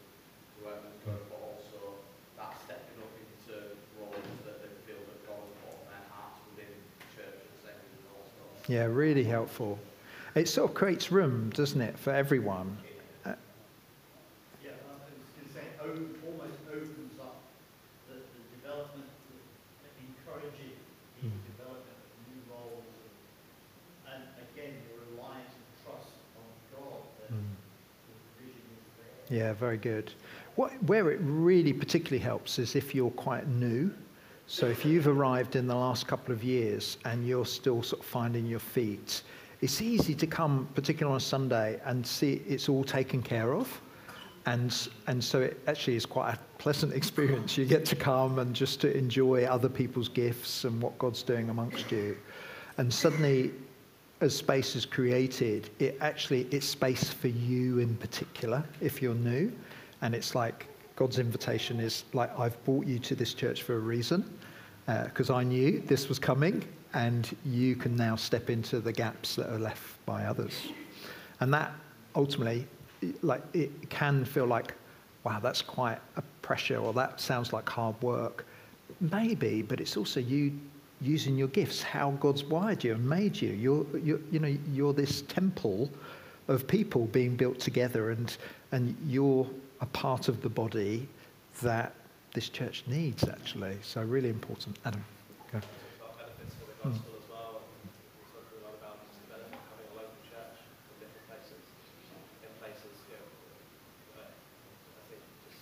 whoever's 0.64 0.96
going, 1.04 1.28
but 1.28 1.44
also 1.44 2.00
that 2.40 2.56
stepping 2.64 3.04
up 3.04 3.12
into 3.20 3.76
roles 4.00 4.32
that 4.48 4.64
they 4.64 4.72
feel 4.88 5.04
that 5.12 5.20
God 5.28 5.44
has 5.44 5.52
put 5.60 5.76
on 5.76 5.84
their 5.92 6.08
hearts 6.08 6.40
within 6.56 6.72
the 6.72 7.04
church 7.20 7.36
at 7.36 7.52
the 7.52 7.62
same 7.68 7.84
time 7.84 8.16
also. 8.16 8.44
Yeah, 8.78 8.86
really 8.86 9.24
helpful. 9.24 9.80
It 10.36 10.48
sort 10.48 10.70
of 10.70 10.76
creates 10.76 11.12
room, 11.12 11.50
doesn't 11.50 11.82
it, 11.82 11.98
for 11.98 12.14
everyone? 12.14 12.78
Uh, 13.26 13.34
Yeah, 14.64 14.70
I 14.70 14.94
was 14.94 15.02
going 15.34 15.50
to 15.50 15.52
say, 15.52 15.66
almost 15.82 16.62
opens 16.70 17.18
up 17.20 17.42
the, 18.08 18.22
the 18.22 18.44
development, 18.62 19.10
the 19.82 19.90
encouraging 20.06 20.78
the 21.24 21.26
Mm. 21.26 21.42
development 21.58 21.98
of 22.06 22.18
new 22.30 22.40
roles. 22.54 22.86
And 24.14 24.22
again, 24.46 24.78
the 24.86 24.94
reliance 25.10 25.50
and 25.58 25.66
trust 25.82 26.14
on 26.38 26.46
God 26.78 27.02
that 27.18 27.34
Mm. 27.34 27.58
the 28.14 28.46
vision 28.46 28.62
is 28.78 28.86
there. 29.02 29.38
Yeah, 29.40 29.54
very 29.54 29.78
good. 29.78 30.14
What, 30.54 30.70
where 30.84 31.10
it 31.10 31.18
really 31.24 31.74
particularly 31.74 32.22
helps 32.22 32.60
is 32.60 32.76
if 32.76 32.94
you're 32.94 33.10
quite 33.10 33.48
new. 33.48 33.90
So 34.50 34.66
if 34.66 34.86
you've 34.86 35.10
arrived 35.10 35.58
in 35.58 35.68
the 35.68 35.76
last 35.76 36.08
couple 36.08 36.34
of 36.34 36.42
years 36.42 36.98
and 37.04 37.28
you're 37.28 37.46
still 37.46 37.84
sort 37.84 38.02
of 38.02 38.08
finding 38.08 38.46
your 38.46 38.62
feet, 38.62 39.24
it's 39.60 39.82
easy 39.82 40.16
to 40.16 40.26
come, 40.26 40.70
particularly 40.74 41.12
on 41.12 41.18
a 41.18 41.22
Sunday, 41.22 41.82
and 41.84 42.08
see 42.08 42.42
it's 42.48 42.70
all 42.70 42.86
taken 42.86 43.22
care 43.22 43.54
of. 43.54 43.82
And, 44.46 44.88
and 45.08 45.22
so 45.22 45.42
it 45.42 45.60
actually 45.68 45.98
is 45.98 46.06
quite 46.06 46.36
a 46.36 46.40
pleasant 46.60 46.94
experience. 47.02 47.58
You 47.58 47.66
get 47.66 47.84
to 47.88 47.98
come 47.98 48.40
and 48.40 48.56
just 48.56 48.80
to 48.82 48.98
enjoy 48.98 49.44
other 49.44 49.68
people's 49.68 50.08
gifts 50.08 50.64
and 50.64 50.82
what 50.82 50.98
God's 50.98 51.24
doing 51.24 51.50
amongst 51.50 51.92
you. 51.92 52.16
And 52.78 52.94
suddenly, 52.94 53.52
as 54.22 54.34
space 54.34 54.78
is 54.78 54.86
created, 54.86 55.72
it 55.80 55.98
actually 56.00 56.48
it's 56.52 56.66
space 56.66 57.10
for 57.10 57.28
you 57.28 57.80
in 57.80 57.98
particular 57.98 58.64
if 58.80 59.02
you're 59.02 59.14
new, 59.14 59.52
and 60.02 60.16
it's 60.16 60.36
like 60.36 60.68
God's 60.98 61.20
invitation 61.20 61.80
is 61.80 62.04
like 62.14 62.38
I've 62.38 62.62
brought 62.66 62.86
you 62.86 63.00
to 63.00 63.16
this 63.16 63.34
church 63.34 63.64
for 63.64 63.76
a 63.76 63.80
reason, 63.80 64.30
uh, 64.88 65.06
because 65.06 65.30
I 65.30 65.44
knew 65.44 65.80
this 65.80 66.10
was 66.10 66.20
coming, 66.20 66.66
and 66.94 67.34
you 67.46 67.76
can 67.76 67.96
now 67.96 68.16
step 68.16 68.50
into 68.50 68.80
the 68.80 68.92
gaps 68.92 69.36
that 69.36 69.50
are 69.50 69.60
left 69.60 70.06
by 70.06 70.26
others, 70.26 70.54
and 71.40 71.54
that 71.54 71.72
ultimately, 72.16 72.68
like 73.22 73.44
it 73.54 73.90
can 73.90 74.26
feel 74.26 74.48
like, 74.48 74.74
wow, 75.24 75.40
that's 75.40 75.62
quite 75.62 76.00
a 76.16 76.24
pressure, 76.42 76.78
or 76.78 76.94
that 76.94 77.22
sounds 77.22 77.54
like 77.54 77.70
hard 77.70 78.02
work, 78.02 78.46
maybe, 79.00 79.62
but 79.62 79.80
it's 79.80 79.98
also 79.98 80.20
you 80.20 80.52
using 81.00 81.38
your 81.38 81.50
gifts, 81.50 81.84
how 81.84 82.10
God's 82.20 82.44
wired 82.44 82.84
you 82.84 82.94
and 82.94 83.08
made 83.08 83.40
you. 83.40 83.52
You're, 83.52 83.86
you're, 84.00 84.20
you 84.32 84.40
know, 84.40 84.58
you're 84.74 84.94
this 84.94 85.22
temple 85.24 85.92
of 86.48 86.68
people 86.68 87.06
being 87.06 87.36
built 87.36 87.60
together, 87.60 88.10
and, 88.10 88.36
and 88.72 88.98
you're 89.06 89.48
a 89.82 89.86
part 89.88 90.28
of 90.28 90.42
the 90.42 90.50
body 90.50 91.08
that 91.62 91.94
this 92.34 92.50
church 92.50 92.84
needs, 92.88 93.24
actually. 93.28 93.78
So, 93.82 94.02
really 94.04 94.30
important. 94.30 94.78
Adam, 94.86 95.04
go. 95.52 95.60
got 96.00 96.18
benefits 96.18 96.54
for 96.60 96.66
the 96.70 96.78
gospel 96.90 97.14
as 97.18 97.26
well. 97.30 97.62
And 97.62 97.90
we 98.18 98.26
talked 98.30 98.52
a 98.54 98.62
lot 98.66 98.76
about 98.78 98.98
just 99.06 99.18
the 99.26 99.28
benefit 99.34 99.58
of 99.58 99.66
having 99.74 99.90
a 99.90 99.96
local 99.98 100.22
church 100.28 100.58
in 100.62 100.96
different 101.02 101.26
places, 101.30 101.62
in 102.46 102.52
places, 102.62 102.94
you 103.10 103.18
know, 103.18 104.22
uh, 104.22 104.30
I 104.30 105.04
think 105.10 105.22
just 105.50 105.62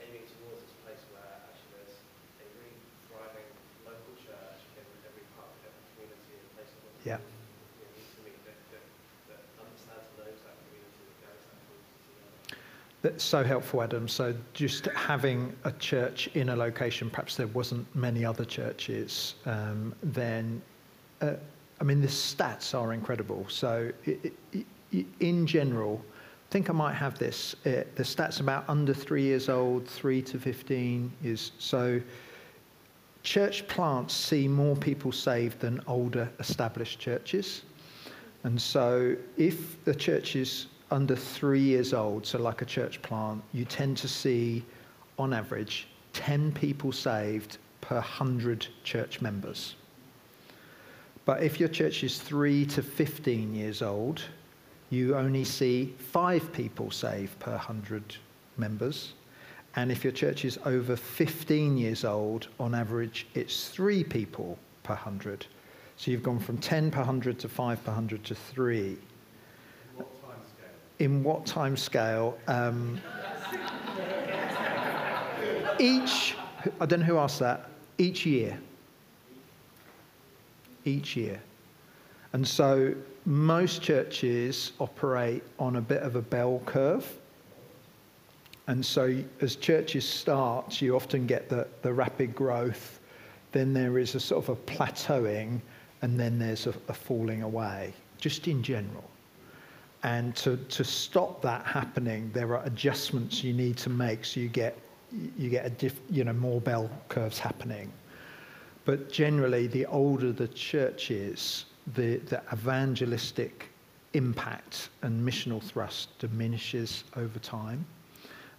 aiming 0.00 0.24
towards 0.32 0.64
this 0.64 0.76
place 0.80 1.02
where 1.12 1.28
actually 1.44 1.72
there's 1.76 1.96
a 2.40 2.46
really 2.56 2.76
thriving 3.12 3.48
local 3.84 4.14
church 4.16 4.60
in 4.80 4.84
every 5.04 5.24
part 5.36 5.50
of 5.50 5.60
every 5.66 5.84
community, 5.92 6.40
a 6.40 6.48
place 6.56 6.70
that 6.72 6.80
wants 6.88 7.04
Yeah. 7.04 7.20
you 7.20 7.84
know, 7.84 7.92
needs 8.00 8.12
to 8.16 8.20
meet 8.24 8.40
that, 8.48 8.58
that, 8.72 8.84
that 9.28 9.42
understands 9.60 10.08
and 10.08 10.16
knows 10.24 10.40
that 10.46 10.56
community, 10.56 11.04
that 11.04 11.36
knows 11.36 11.42
that 11.52 11.58
community 11.68 12.00
together. 12.00 12.38
That's 13.04 13.09
so 13.24 13.42
helpful, 13.44 13.82
Adam. 13.82 14.08
So, 14.08 14.34
just 14.54 14.86
having 14.86 15.54
a 15.64 15.72
church 15.72 16.28
in 16.34 16.50
a 16.50 16.56
location, 16.56 17.10
perhaps 17.10 17.36
there 17.36 17.46
wasn't 17.48 17.86
many 17.94 18.24
other 18.24 18.44
churches, 18.44 19.34
um, 19.46 19.94
then, 20.02 20.62
uh, 21.20 21.34
I 21.80 21.84
mean, 21.84 22.00
the 22.00 22.08
stats 22.08 22.78
are 22.78 22.92
incredible. 22.92 23.46
So, 23.48 23.90
i 24.06 24.18
i 24.54 24.64
i 24.94 25.06
in 25.20 25.46
general, 25.46 26.02
I 26.48 26.52
think 26.52 26.68
I 26.68 26.72
might 26.72 26.94
have 26.94 27.18
this. 27.18 27.54
Uh, 27.64 27.84
the 27.94 28.02
stats 28.02 28.40
about 28.40 28.64
under 28.68 28.92
three 28.92 29.22
years 29.22 29.48
old, 29.48 29.86
three 29.86 30.22
to 30.22 30.38
15 30.38 31.12
is 31.22 31.52
so. 31.58 32.00
Church 33.22 33.68
plants 33.68 34.14
see 34.14 34.48
more 34.48 34.74
people 34.74 35.12
saved 35.12 35.60
than 35.60 35.80
older 35.86 36.30
established 36.38 36.98
churches. 36.98 37.62
And 38.44 38.60
so, 38.60 39.14
if 39.36 39.84
the 39.84 39.94
church 39.94 40.34
is 40.34 40.66
under 40.90 41.16
three 41.16 41.60
years 41.60 41.92
old, 41.92 42.26
so 42.26 42.38
like 42.38 42.62
a 42.62 42.64
church 42.64 43.00
plant, 43.02 43.42
you 43.52 43.64
tend 43.64 43.96
to 43.98 44.08
see, 44.08 44.64
on 45.18 45.32
average, 45.32 45.86
10 46.12 46.52
people 46.52 46.92
saved 46.92 47.58
per 47.80 47.96
100 47.96 48.66
church 48.84 49.20
members. 49.20 49.76
But 51.24 51.42
if 51.42 51.60
your 51.60 51.68
church 51.68 52.02
is 52.02 52.20
three 52.20 52.66
to 52.66 52.82
15 52.82 53.54
years 53.54 53.82
old, 53.82 54.22
you 54.90 55.14
only 55.14 55.44
see 55.44 55.94
five 55.98 56.52
people 56.52 56.90
saved 56.90 57.38
per 57.38 57.52
100 57.52 58.16
members. 58.56 59.12
And 59.76 59.92
if 59.92 60.02
your 60.02 60.12
church 60.12 60.44
is 60.44 60.58
over 60.64 60.96
15 60.96 61.76
years 61.76 62.04
old, 62.04 62.48
on 62.58 62.74
average, 62.74 63.28
it's 63.34 63.68
three 63.68 64.02
people 64.02 64.58
per 64.82 64.94
100. 64.94 65.46
So 65.96 66.10
you've 66.10 66.22
gone 66.22 66.40
from 66.40 66.58
10 66.58 66.90
per 66.90 66.98
100 66.98 67.38
to 67.40 67.48
5 67.48 67.84
per 67.84 67.90
100 67.92 68.24
to 68.24 68.34
3. 68.34 68.96
In 71.00 71.24
what 71.24 71.46
time 71.46 71.76
scale? 71.76 72.38
Um, 72.46 73.00
each, 75.78 76.36
I 76.78 76.86
don't 76.86 77.00
know 77.00 77.06
who 77.06 77.18
asked 77.18 77.40
that, 77.40 77.70
each 77.96 78.26
year. 78.26 78.58
Each 80.84 81.16
year. 81.16 81.40
And 82.34 82.46
so 82.46 82.94
most 83.24 83.82
churches 83.82 84.72
operate 84.78 85.42
on 85.58 85.76
a 85.76 85.80
bit 85.80 86.02
of 86.02 86.16
a 86.16 86.22
bell 86.22 86.62
curve. 86.66 87.10
And 88.66 88.84
so 88.84 89.16
as 89.40 89.56
churches 89.56 90.06
start, 90.08 90.80
you 90.80 90.94
often 90.94 91.26
get 91.26 91.48
the, 91.48 91.66
the 91.82 91.92
rapid 91.92 92.34
growth, 92.34 93.00
then 93.52 93.72
there 93.72 93.98
is 93.98 94.14
a 94.14 94.20
sort 94.20 94.44
of 94.44 94.50
a 94.50 94.56
plateauing, 94.56 95.60
and 96.02 96.20
then 96.20 96.38
there's 96.38 96.66
a, 96.66 96.74
a 96.88 96.94
falling 96.94 97.42
away, 97.42 97.92
just 98.18 98.46
in 98.46 98.62
general. 98.62 99.09
And 100.02 100.34
to, 100.36 100.56
to 100.56 100.82
stop 100.82 101.42
that 101.42 101.66
happening, 101.66 102.30
there 102.32 102.56
are 102.56 102.64
adjustments 102.64 103.44
you 103.44 103.52
need 103.52 103.76
to 103.78 103.90
make 103.90 104.24
so 104.24 104.40
you 104.40 104.48
get, 104.48 104.78
you 105.36 105.50
get 105.50 105.66
a 105.66 105.70
diff, 105.70 106.00
you 106.08 106.24
know, 106.24 106.32
more 106.32 106.60
bell 106.60 106.90
curves 107.08 107.38
happening. 107.38 107.92
But 108.86 109.12
generally, 109.12 109.66
the 109.66 109.84
older 109.86 110.32
the 110.32 110.48
church 110.48 111.10
is, 111.10 111.66
the, 111.94 112.16
the 112.16 112.42
evangelistic 112.52 113.66
impact 114.14 114.88
and 115.02 115.26
missional 115.26 115.62
thrust 115.62 116.18
diminishes 116.18 117.04
over 117.16 117.38
time. 117.38 117.84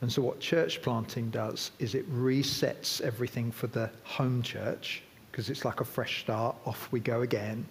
And 0.01 0.11
so, 0.11 0.21
what 0.21 0.39
church 0.39 0.81
planting 0.81 1.31
does 1.31 1.71
is 1.79 1.95
it 1.95 2.11
resets 2.11 3.01
everything 3.01 3.51
for 3.51 3.67
the 3.67 3.89
home 4.03 4.43
church 4.43 5.01
because 5.31 5.49
it's 5.49 5.65
like 5.65 5.79
a 5.79 5.85
fresh 5.85 6.21
start, 6.21 6.55
off 6.65 6.91
we 6.91 6.99
go 6.99 7.21
again. 7.21 7.65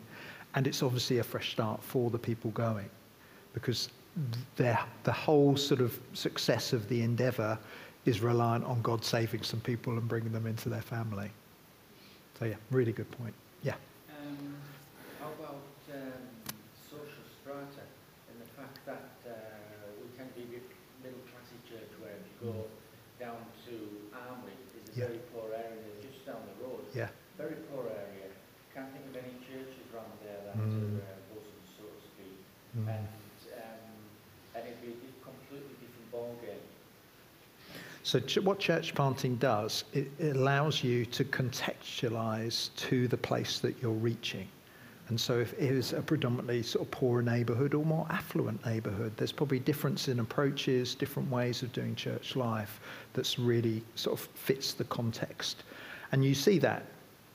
And 0.55 0.67
it's 0.67 0.83
obviously 0.83 1.19
a 1.19 1.23
fresh 1.23 1.53
start 1.53 1.83
for 1.83 2.11
the 2.11 2.19
people 2.19 2.51
going 2.51 2.91
because 3.53 3.89
the 4.57 4.77
whole 5.13 5.57
sort 5.57 5.81
of 5.81 5.99
success 6.13 6.73
of 6.73 6.89
the 6.89 7.03
endeavor 7.03 7.59
is 8.05 8.21
reliant 8.21 8.65
on 8.65 8.81
God 8.83 9.05
saving 9.05 9.43
some 9.43 9.61
people 9.61 9.93
and 9.95 10.07
bringing 10.09 10.33
them 10.33 10.47
into 10.47 10.69
their 10.69 10.83
family. 10.83 11.31
So, 12.39 12.45
yeah, 12.47 12.57
really 12.71 12.93
good 12.93 13.11
point. 13.13 13.35
Yeah. 13.63 13.75
Um, 14.21 14.57
how 15.21 15.29
about 15.39 15.61
um, 15.93 16.25
social 16.89 17.25
strata 17.41 17.85
and 18.33 18.37
the 18.41 18.49
fact 18.57 18.79
that 18.87 19.11
uh, 19.29 19.33
we 20.01 20.09
to 20.17 20.35
be 20.37 20.45
middle 21.05 21.21
classy 21.29 21.61
church 21.69 21.89
where 22.01 22.17
you 22.17 22.53
go 22.53 22.65
down 23.21 23.41
to 23.69 23.75
Armley, 24.17 24.57
there's 24.73 24.89
a 24.97 25.01
Yeah. 25.01 25.07
very 25.09 25.21
poor 25.33 25.53
area 25.53 25.93
just 26.01 26.25
down 26.25 26.41
the 26.49 26.57
road. 26.65 26.85
Yeah. 26.97 27.09
Very 27.37 27.57
poor 27.73 27.85
area. 27.89 28.29
Can't 28.75 28.89
think 28.93 29.05
of 29.13 29.17
any 29.17 29.37
churches 29.45 29.77
around 29.93 30.13
there 30.25 30.41
that 30.49 30.57
Mm. 30.57 31.01
are 31.01 31.05
uh, 31.05 31.21
bosom, 31.29 31.61
so 31.77 31.85
to 31.85 32.01
speak. 32.09 32.37
Mm. 32.81 32.89
And, 32.89 33.09
um, 33.61 33.93
and 34.57 34.63
it'd 34.65 34.81
be 34.81 34.97
a 34.97 34.99
di- 35.05 35.21
completely 35.21 35.77
different 35.85 36.09
ballgame. 36.09 36.65
So, 38.11 38.19
ch- 38.19 38.39
what 38.39 38.59
church 38.59 38.93
planting 38.93 39.37
does, 39.37 39.85
it, 39.93 40.11
it 40.19 40.35
allows 40.35 40.83
you 40.83 41.07
to 41.07 41.23
contextualize 41.23 42.75
to 42.75 43.07
the 43.07 43.17
place 43.17 43.61
that 43.61 43.81
you're 43.81 43.93
reaching. 43.93 44.49
And 45.07 45.21
so, 45.21 45.39
if 45.39 45.53
it 45.53 45.71
is 45.71 45.93
a 45.93 46.03
predominantly 46.03 46.65
sort 46.65 46.85
of 46.85 46.91
poorer 46.91 47.23
neighborhood 47.23 47.73
or 47.73 47.85
more 47.85 48.09
affluent 48.11 48.67
neighborhood, 48.67 49.13
there's 49.17 49.31
probably 49.31 49.61
difference 49.61 50.09
in 50.09 50.19
approaches, 50.19 50.97
different 50.97 51.31
ways 51.31 51.63
of 51.63 51.73
doing 51.73 51.95
church 51.95 52.35
life 52.35 52.81
that's 53.13 53.39
really 53.39 53.81
sort 53.95 54.19
of 54.19 54.27
fits 54.35 54.73
the 54.73 54.83
context. 54.83 55.63
And 56.11 56.25
you 56.25 56.35
see 56.35 56.59
that 56.59 56.87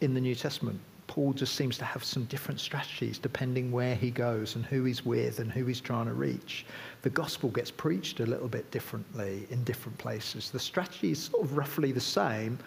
in 0.01 0.13
the 0.13 0.19
New 0.19 0.35
Testament. 0.35 0.81
Paul 1.07 1.33
just 1.33 1.55
seems 1.55 1.77
to 1.77 1.85
have 1.85 2.03
some 2.03 2.25
different 2.25 2.59
strategies 2.59 3.17
depending 3.17 3.71
where 3.71 3.95
he 3.95 4.11
goes 4.11 4.55
and 4.55 4.65
who 4.65 4.83
he's 4.83 5.05
with 5.05 5.39
and 5.39 5.51
who 5.51 5.65
he's 5.65 5.81
trying 5.81 6.07
to 6.07 6.13
reach. 6.13 6.65
The 7.03 7.09
gospel 7.09 7.49
gets 7.49 7.71
preached 7.71 8.19
a 8.19 8.25
little 8.25 8.47
bit 8.47 8.69
differently 8.71 9.47
in 9.49 9.63
different 9.63 9.97
places. 9.97 10.49
The 10.49 10.59
strategy 10.59 11.11
is 11.11 11.23
sort 11.25 11.43
of 11.43 11.55
roughly 11.55 11.91
the 11.91 12.01
same, 12.01 12.57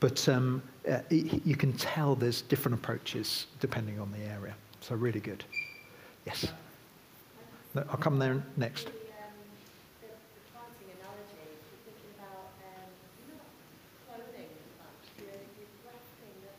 but 0.00 0.28
um, 0.28 0.62
uh, 0.90 0.98
you 1.10 1.56
can 1.56 1.72
tell 1.72 2.14
there's 2.14 2.42
different 2.42 2.78
approaches 2.78 3.46
depending 3.60 3.98
on 3.98 4.12
the 4.12 4.24
area. 4.30 4.54
So, 4.80 4.94
really 4.94 5.20
good. 5.20 5.44
Yes. 6.26 6.46
I'll 7.76 7.96
come 7.96 8.18
there 8.18 8.42
next. 8.56 8.86
The, 8.86 8.90
um, 8.90 9.36
the, 10.00 10.08
the 10.08 10.42
planting 10.52 10.88
analogy, 10.96 11.44
you're 11.44 11.84
thinking 11.84 12.12
about, 12.16 12.48
um, 12.64 12.88
you 13.20 13.36
know, 13.36 13.44
clothing 14.08 14.48
and 14.48 14.70
that, 14.80 14.96
you're, 15.20 15.44
you're 15.60 15.72
grafting 15.84 16.32
the, 16.40 16.52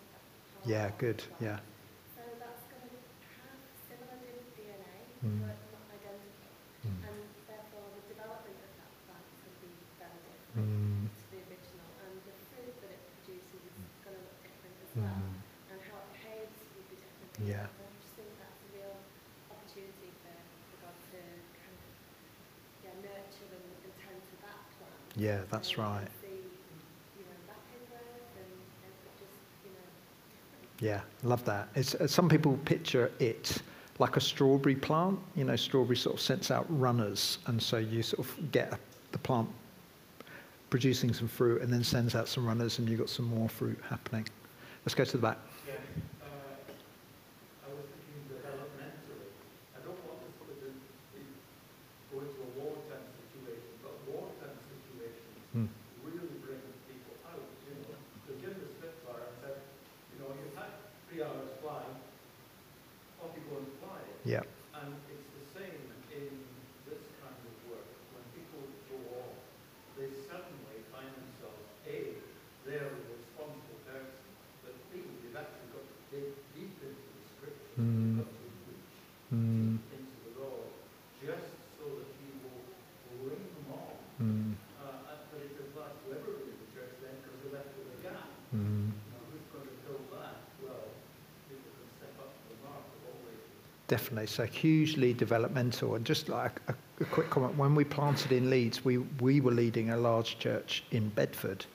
the 0.54 0.57
Yeah, 0.68 0.92
good. 1.00 1.24
Yeah. 1.40 1.64
So 2.12 2.22
that's 2.44 2.64
going 2.68 2.92
to 2.92 3.00
have 3.40 3.56
similar 3.88 4.20
DNA, 4.52 5.00
Mm. 5.24 5.48
but 5.48 5.56
not 5.72 5.88
identical. 5.96 6.52
Mm. 6.84 7.00
And 7.08 7.20
therefore 7.48 7.88
the 7.96 8.04
development 8.12 8.60
of 8.68 8.72
that 8.76 8.92
plant 9.08 9.28
could 9.48 9.58
be 9.64 9.72
very 9.96 10.20
different 10.28 10.68
Mm. 10.68 11.08
to 11.08 11.24
the 11.32 11.40
original. 11.48 11.88
And 12.04 12.14
the 12.28 12.36
that 12.84 12.92
it 12.92 13.02
produces 13.16 13.64
is 13.64 13.76
going 14.04 14.20
to 14.20 14.24
look 14.28 14.40
different 14.44 14.76
as 14.84 14.92
well. 15.00 15.08
Mm. 15.24 15.72
And 15.72 15.80
how 15.88 15.98
it 16.04 16.10
behaves 16.20 16.58
will 16.76 16.88
be 16.92 17.00
different. 17.00 17.32
Yeah. 17.48 17.66
I 17.72 17.88
just 17.96 18.12
think 18.20 18.30
that's 18.44 18.60
a 18.68 18.70
real 18.76 18.96
opportunity 19.48 20.12
for, 20.20 20.36
for 20.36 20.78
God 20.84 20.98
to 21.16 21.20
kind 21.64 21.76
of 21.80 21.88
yeah, 22.84 22.96
nurture 23.08 23.50
and, 23.56 23.68
and 23.88 23.94
tend 24.04 24.20
to 24.20 24.36
that 24.44 24.60
plant. 24.76 25.00
Yeah, 25.16 25.48
that's 25.48 25.80
right. 25.80 26.12
See, 26.20 26.44
you 27.18 27.24
know, 27.26 27.38
rapid 27.48 27.82
growth 27.88 28.32
and, 28.38 28.52
and 28.84 28.94
just, 29.18 29.40
you 29.66 29.72
know, 29.74 29.88
different. 30.30 30.67
Yeah, 30.80 31.02
love 31.24 31.44
that. 31.46 31.70
It's, 31.76 31.96
uh, 31.96 32.08
some 32.08 32.30
people 32.30 32.58
picture 32.66 33.12
it 33.20 33.62
like 34.00 34.16
a 34.16 34.22
strawberry 34.22 34.76
plant. 34.76 35.20
You 35.36 35.44
know, 35.44 35.56
strawberry 35.56 35.96
sort 35.98 36.16
of 36.16 36.22
sends 36.22 36.52
out 36.52 36.66
runners, 36.70 37.40
and 37.48 37.62
so 37.62 37.78
you 37.78 38.04
sort 38.04 38.28
of 38.28 38.52
get 38.52 38.78
the 39.12 39.18
plant 39.18 39.50
producing 40.70 41.14
some 41.14 41.28
fruit 41.28 41.62
and 41.62 41.72
then 41.74 41.84
sends 41.84 42.14
out 42.14 42.28
some 42.28 42.46
runners, 42.46 42.78
and 42.78 42.88
you've 42.90 43.00
got 43.00 43.10
some 43.10 43.26
more 43.26 43.50
fruit 43.50 43.80
happening. 43.90 44.28
Let's 44.86 44.94
go 44.94 45.04
to 45.04 45.12
the 45.18 45.18
back. 45.18 45.38
Yeah, 45.66 45.74
uh, 46.22 46.28
I 47.66 47.70
was 47.74 47.84
thinking 47.90 48.22
developmentally. 48.30 49.26
I 49.74 49.80
don't 49.82 49.98
want 50.06 50.22
to 50.22 50.30
put 50.38 50.48
it 50.62 50.70
in, 50.70 50.76
in- 51.18 51.36
go 52.14 52.22
into 52.22 52.38
a 52.38 52.50
wartime 52.62 53.04
situation, 53.18 53.72
but 53.82 53.96
wartime 54.06 54.56
situations 54.62 55.42
Hmm. 55.58 55.68
really 56.06 56.38
bring 56.46 56.62
people 56.86 57.16
out, 57.26 57.42
you 57.66 57.74
know. 57.82 57.96
So 58.28 58.36
Jim 58.44 58.54
the 58.62 58.68
Spitfire 58.78 59.28
said, 59.44 59.58
you 60.14 60.20
know, 60.24 60.32
you've 60.40 60.56
had 60.56 60.72
three 61.08 61.24
hours 61.24 61.48
flying, 61.64 61.96
off 63.24 63.32
you 63.36 63.44
go 63.52 63.60
and 63.64 63.72
fly. 63.84 64.00
Yeah, 64.28 64.44
And 64.76 64.92
it's 65.08 65.32
the 65.40 65.46
same 65.56 65.88
in 66.12 66.28
this 66.84 67.00
kind 67.24 67.32
of 67.32 67.56
work. 67.72 67.88
When 68.12 68.26
people 68.36 68.60
go 68.92 69.00
off, 69.24 69.40
they 69.96 70.12
suddenly 70.28 70.84
find 70.92 71.08
themselves, 71.16 71.64
A, 71.88 72.20
they're 72.68 72.92
a 72.92 73.04
responsible 73.08 73.80
person, 73.88 74.28
but 74.68 74.76
B, 74.92 75.00
they've 75.24 75.32
actually 75.32 75.72
got 75.72 75.88
to 75.88 75.96
dig 76.12 76.28
deep 76.60 76.76
into 76.76 77.08
the 77.08 77.24
scripture, 77.40 77.72
Mm. 77.80 78.20
they've 78.20 78.20
got 78.20 78.32
to 78.36 78.44
reach 78.68 78.92
Mm. 79.32 79.80
deep 79.80 79.96
into 79.96 80.18
the 80.28 80.34
Lord, 80.44 80.76
just 81.24 81.48
so 81.80 81.86
that 81.88 82.12
he 82.20 82.28
will 82.44 82.68
bring 83.24 83.48
them 83.48 83.68
on. 83.80 83.96
mm, 84.20 84.60
Uh, 84.76 85.08
and- 85.08 85.24
but 85.32 85.40
it 85.40 85.56
applies 85.56 85.96
to 86.04 86.08
everybody 86.12 86.52
in 86.52 86.60
the 86.68 86.70
church 86.76 87.00
then, 87.00 87.16
because 87.24 87.38
we're 87.48 87.56
left 87.56 87.72
with 87.80 87.96
a 87.96 88.00
gap. 88.04 88.28
mm. 88.52 88.92
Now, 88.92 89.24
who's 89.32 89.48
going 89.56 89.72
to 89.72 89.76
fill 89.88 90.04
that? 90.20 90.36
Well, 90.60 90.84
people 91.48 91.72
can 91.80 91.88
step 91.96 92.14
up 92.20 92.32
to 92.36 92.44
the 92.52 92.58
mark 92.68 92.84
of 92.92 93.02
always 93.08 93.40
Definitely. 93.88 94.28
So 94.28 94.46
hugely 94.46 95.14
developmental. 95.14 95.96
And 95.96 96.06
just 96.06 96.28
like 96.28 96.60
a, 96.68 96.76
a 97.00 97.06
quick 97.06 97.30
comment, 97.30 97.58
when 97.58 97.74
we 97.74 97.86
planted 97.86 98.34
in 98.34 98.50
Leeds, 98.50 98.84
we, 98.84 98.98
we 98.98 99.40
were 99.40 99.52
leading 99.52 99.92
a 99.92 99.98
large 99.98 100.40
church 100.40 100.84
in 100.92 101.10
Bedford. 101.10 101.66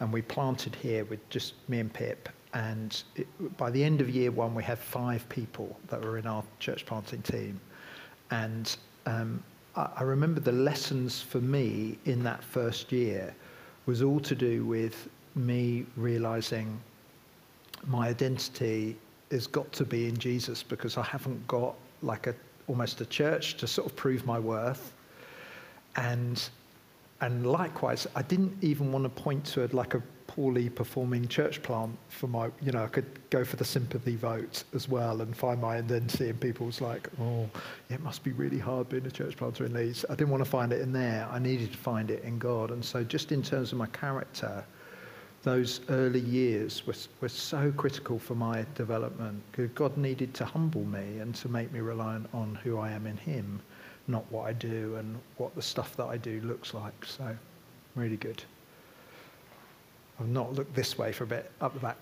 And 0.00 0.12
we 0.12 0.20
planted 0.20 0.74
here 0.74 1.06
with 1.06 1.26
just 1.30 1.54
me 1.68 1.80
and 1.80 1.92
Pip. 1.92 2.28
And 2.52 3.02
it, 3.16 3.26
by 3.56 3.70
the 3.70 3.82
end 3.82 4.02
of 4.02 4.10
year 4.10 4.30
one, 4.30 4.54
we 4.54 4.62
had 4.62 4.78
five 4.78 5.26
people 5.30 5.78
that 5.88 6.02
were 6.02 6.18
in 6.18 6.26
our 6.26 6.44
church 6.58 6.84
planting 6.84 7.22
team. 7.22 7.58
And 8.30 8.76
um, 9.06 9.42
I, 9.76 9.88
I 9.96 10.02
remember 10.02 10.40
the 10.40 10.52
lessons 10.52 11.22
for 11.22 11.40
me 11.40 11.98
in 12.04 12.22
that 12.24 12.44
first 12.44 12.92
year 12.92 13.34
was 13.86 14.02
all 14.02 14.20
to 14.20 14.34
do 14.34 14.66
with 14.66 15.08
me 15.34 15.86
realizing 15.96 16.78
my 17.86 18.08
identity 18.08 18.96
has 19.30 19.46
got 19.46 19.70
to 19.72 19.84
be 19.84 20.08
in 20.08 20.16
Jesus 20.16 20.62
because 20.62 20.96
I 20.96 21.02
haven't 21.02 21.46
got 21.46 21.74
like 22.02 22.26
a 22.26 22.34
almost 22.68 23.00
a 23.00 23.06
church 23.06 23.56
to 23.58 23.66
sort 23.66 23.86
of 23.86 23.96
prove 23.96 24.26
my 24.26 24.38
worth. 24.38 24.92
And 25.96 26.48
and 27.20 27.46
likewise, 27.46 28.06
I 28.14 28.22
didn't 28.22 28.56
even 28.60 28.92
want 28.92 29.04
to 29.04 29.08
point 29.08 29.44
to 29.46 29.66
like 29.68 29.94
a 29.94 30.02
poorly 30.26 30.68
performing 30.68 31.26
church 31.28 31.62
plant 31.62 31.96
for 32.08 32.26
my, 32.26 32.50
you 32.60 32.70
know, 32.72 32.84
I 32.84 32.88
could 32.88 33.06
go 33.30 33.42
for 33.42 33.56
the 33.56 33.64
sympathy 33.64 34.16
vote 34.16 34.64
as 34.74 34.86
well 34.86 35.22
and 35.22 35.34
find 35.34 35.60
my 35.60 35.76
and 35.76 35.90
identity. 35.90 36.28
And 36.28 36.38
people's 36.38 36.82
like, 36.82 37.08
oh, 37.18 37.48
it 37.88 38.02
must 38.02 38.22
be 38.22 38.32
really 38.32 38.58
hard 38.58 38.90
being 38.90 39.06
a 39.06 39.10
church 39.10 39.36
planter 39.36 39.64
in 39.64 39.72
Leeds. 39.72 40.04
I 40.10 40.14
didn't 40.14 40.30
want 40.30 40.44
to 40.44 40.50
find 40.50 40.74
it 40.74 40.82
in 40.82 40.92
there. 40.92 41.26
I 41.30 41.38
needed 41.38 41.72
to 41.72 41.78
find 41.78 42.10
it 42.10 42.22
in 42.22 42.38
God. 42.38 42.70
And 42.70 42.84
so, 42.84 43.02
just 43.02 43.32
in 43.32 43.42
terms 43.42 43.72
of 43.72 43.78
my 43.78 43.86
character, 43.86 44.62
those 45.46 45.80
early 45.90 46.18
years 46.18 46.84
were, 46.88 46.94
were 47.20 47.28
so 47.28 47.72
critical 47.76 48.18
for 48.18 48.34
my 48.34 48.66
development 48.74 49.40
God 49.76 49.96
needed 49.96 50.34
to 50.34 50.44
humble 50.44 50.82
me 50.82 51.20
and 51.20 51.36
to 51.36 51.48
make 51.48 51.72
me 51.72 51.78
reliant 51.78 52.28
on 52.34 52.58
who 52.64 52.78
I 52.78 52.90
am 52.90 53.06
in 53.06 53.16
Him, 53.16 53.60
not 54.08 54.24
what 54.32 54.48
I 54.48 54.52
do 54.52 54.96
and 54.96 55.16
what 55.36 55.54
the 55.54 55.62
stuff 55.62 55.96
that 55.98 56.06
I 56.06 56.16
do 56.16 56.40
looks 56.40 56.74
like. 56.74 57.04
So, 57.04 57.36
really 57.94 58.16
good. 58.16 58.42
I've 60.18 60.26
not 60.26 60.52
looked 60.54 60.74
this 60.74 60.98
way 60.98 61.12
for 61.12 61.22
a 61.22 61.28
bit, 61.28 61.48
up 61.60 61.74
the 61.74 61.80
back. 61.80 61.96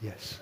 Yes. 0.00 0.40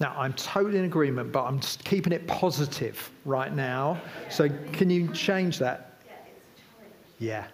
Now, 0.00 0.14
I'm 0.18 0.34
totally 0.34 0.78
in 0.78 0.84
agreement, 0.84 1.32
but 1.32 1.44
I'm 1.44 1.60
just 1.60 1.82
keeping 1.82 2.12
it 2.12 2.26
positive 2.26 3.10
right 3.24 3.54
now. 3.54 3.98
So, 4.28 4.50
can 4.72 4.90
you 4.90 5.08
change 5.14 5.58
that? 5.60 5.89
Know, 7.20 7.44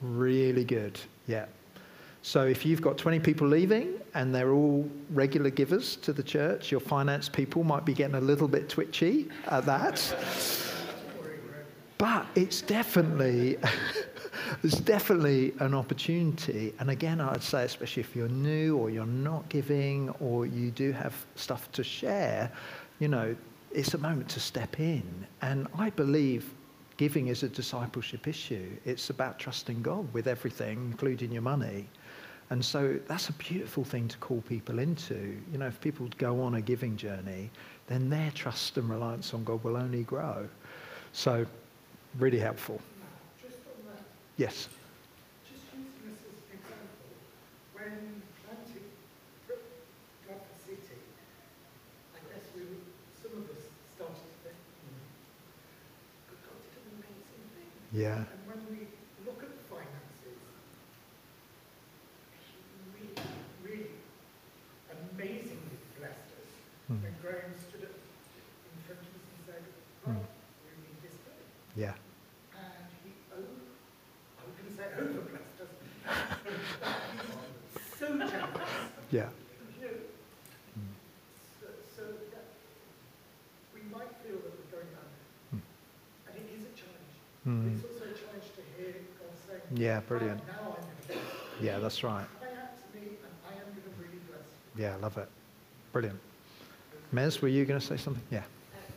Really 0.00 0.64
good. 0.64 0.98
Yeah. 1.28 1.46
So 2.22 2.44
if 2.44 2.66
you've 2.66 2.82
got 2.82 2.98
20 2.98 3.20
people 3.20 3.46
leaving 3.46 3.94
and 4.14 4.34
they're 4.34 4.52
all 4.52 4.88
regular 5.10 5.50
givers 5.50 5.96
to 5.96 6.12
the 6.12 6.22
church, 6.22 6.70
your 6.70 6.80
finance 6.80 7.28
people 7.28 7.64
might 7.64 7.84
be 7.84 7.94
getting 7.94 8.16
a 8.16 8.20
little 8.20 8.48
bit 8.48 8.68
twitchy 8.68 9.28
at 9.46 9.64
that. 9.66 10.14
But 11.98 12.26
it's 12.34 12.62
definitely 12.62 13.58
there's 14.62 14.80
definitely 14.80 15.54
an 15.60 15.74
opportunity. 15.74 16.74
And 16.78 16.90
again, 16.90 17.20
I'd 17.20 17.42
say, 17.42 17.64
especially 17.64 18.02
if 18.02 18.14
you're 18.16 18.28
new 18.28 18.76
or 18.76 18.90
you're 18.90 19.06
not 19.06 19.48
giving 19.48 20.10
or 20.20 20.46
you 20.46 20.70
do 20.70 20.92
have 20.92 21.14
stuff 21.36 21.70
to 21.72 21.84
share, 21.84 22.50
you 22.98 23.08
know, 23.08 23.34
it's 23.72 23.94
a 23.94 23.98
moment 23.98 24.28
to 24.30 24.40
step 24.40 24.78
in. 24.78 25.02
And 25.40 25.66
I 25.78 25.90
believe 25.90 26.52
giving 27.02 27.26
is 27.26 27.42
a 27.42 27.48
discipleship 27.48 28.28
issue. 28.28 28.70
It's 28.84 29.10
about 29.10 29.36
trusting 29.36 29.82
God 29.82 30.06
with 30.14 30.28
everything, 30.28 30.76
including 30.92 31.32
your 31.32 31.42
money. 31.42 31.88
And 32.50 32.64
so 32.64 32.96
that's 33.08 33.28
a 33.28 33.32
beautiful 33.32 33.82
thing 33.82 34.06
to 34.06 34.16
call 34.18 34.40
people 34.42 34.78
into. 34.78 35.36
You 35.50 35.58
know, 35.58 35.66
if 35.66 35.80
people 35.80 36.08
go 36.18 36.40
on 36.40 36.54
a 36.54 36.60
giving 36.60 36.96
journey, 36.96 37.50
then 37.88 38.08
their 38.08 38.30
trust 38.36 38.78
and 38.78 38.88
reliance 38.88 39.34
on 39.34 39.42
God 39.42 39.64
will 39.64 39.76
only 39.76 40.04
grow. 40.04 40.48
So, 41.12 41.44
really 42.20 42.38
helpful. 42.38 42.80
Just 43.42 43.56
on 43.66 43.94
that, 43.96 44.02
Yes. 44.36 44.68
just 45.50 45.64
using 45.74 46.06
this 46.06 46.20
as 46.22 46.38
an 46.38 46.54
example, 46.54 47.10
when 47.74 48.22
planting 48.46 48.86
Bradford 49.48 50.58
City, 50.64 51.00
I 52.14 52.18
guess 52.30 52.46
we, 52.54 52.62
were- 52.62 52.86
some 53.20 53.42
of 53.42 53.50
us 53.50 53.62
started 53.96 54.22
to 54.22 54.36
think, 54.46 54.58
"Hmm, 54.86 55.02
but 56.28 56.38
God 56.46 56.58
did 56.68 56.84
an 56.84 56.94
amazing 57.00 57.44
thing. 57.56 57.72
Yeah. 57.92 58.24
And 58.24 58.40
when 58.48 58.60
we 58.72 58.86
look 59.26 59.42
at 59.44 59.52
the 59.52 59.64
finances, 59.68 60.40
he 62.40 62.56
really, 62.96 63.12
really 63.60 64.00
amazingly 64.88 65.76
blessed 66.00 66.32
us. 66.40 66.50
Mm. 66.90 67.02
When 67.04 67.14
Graham 67.20 67.52
stood 67.68 67.84
up 67.84 67.96
in 68.00 68.76
front 68.88 69.00
of 69.04 69.12
us 69.12 69.28
and 69.28 69.40
said, 69.44 69.62
Mm. 70.08 70.16
right, 70.16 70.32
we 70.64 70.72
need 70.88 70.98
this 71.04 71.16
money. 71.28 71.44
Yeah. 71.76 71.94
And 72.56 72.88
he 73.04 73.12
over, 73.36 73.60
I 73.60 74.42
was 74.48 74.54
going 74.56 74.68
to 74.72 74.74
say 74.74 74.88
over 74.96 75.22
blessed 75.28 75.58
us. 75.60 75.72
He's 77.12 77.98
so 78.00 78.06
generous. 78.16 78.88
Yeah. 79.12 79.28
You 79.76 79.84
know, 79.84 79.96
so, 81.60 81.66
so 81.92 82.02
that 82.32 82.46
we 83.76 83.84
might 83.92 84.16
feel 84.24 84.40
that 84.40 84.52
we're 84.56 84.72
going 84.80 84.90
under. 84.96 85.20
Mm. 85.54 85.60
And 86.26 86.34
it 86.40 86.48
is 86.56 86.64
a 86.66 86.74
challenge. 86.74 86.90
But 87.44 87.50
Mm. 87.52 87.74
it's 87.74 87.82
also 87.82 88.06
a 88.06 88.14
challenge 88.14 88.48
to 88.54 88.62
hear 88.78 89.02
God 89.18 89.34
saying, 89.46 89.61
Yeah, 89.74 90.00
brilliant. 90.00 90.40
Yeah, 91.60 91.78
that's 91.78 92.02
right. 92.02 92.26
Yeah, 94.76 94.96
love 94.96 95.16
it. 95.18 95.28
Brilliant. 95.92 96.18
Mez, 97.14 97.40
were 97.42 97.48
you 97.48 97.64
going 97.64 97.78
to 97.78 97.84
say 97.86 97.96
something? 97.96 98.22
Yeah. 98.30 98.40
I 98.40 98.42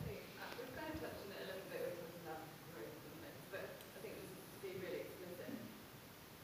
think, 0.08 0.24
uh, 0.40 0.48
we've 0.56 0.72
kind 0.72 0.88
of 0.88 1.00
touched 1.04 1.20
on 1.20 1.36
it 1.36 1.44
a 1.44 1.52
little 1.52 1.68
bit 1.68 1.84
with 1.84 2.00
talking 2.00 2.16
about 2.24 2.40
growth 2.72 2.96
and 2.96 3.16
things, 3.20 3.44
but 3.52 3.60
I 3.76 3.98
think 4.00 4.16
this 4.16 4.32
is 4.32 4.40
to 4.40 4.58
be 4.64 4.72
really 4.80 5.00
explicit. 5.04 5.52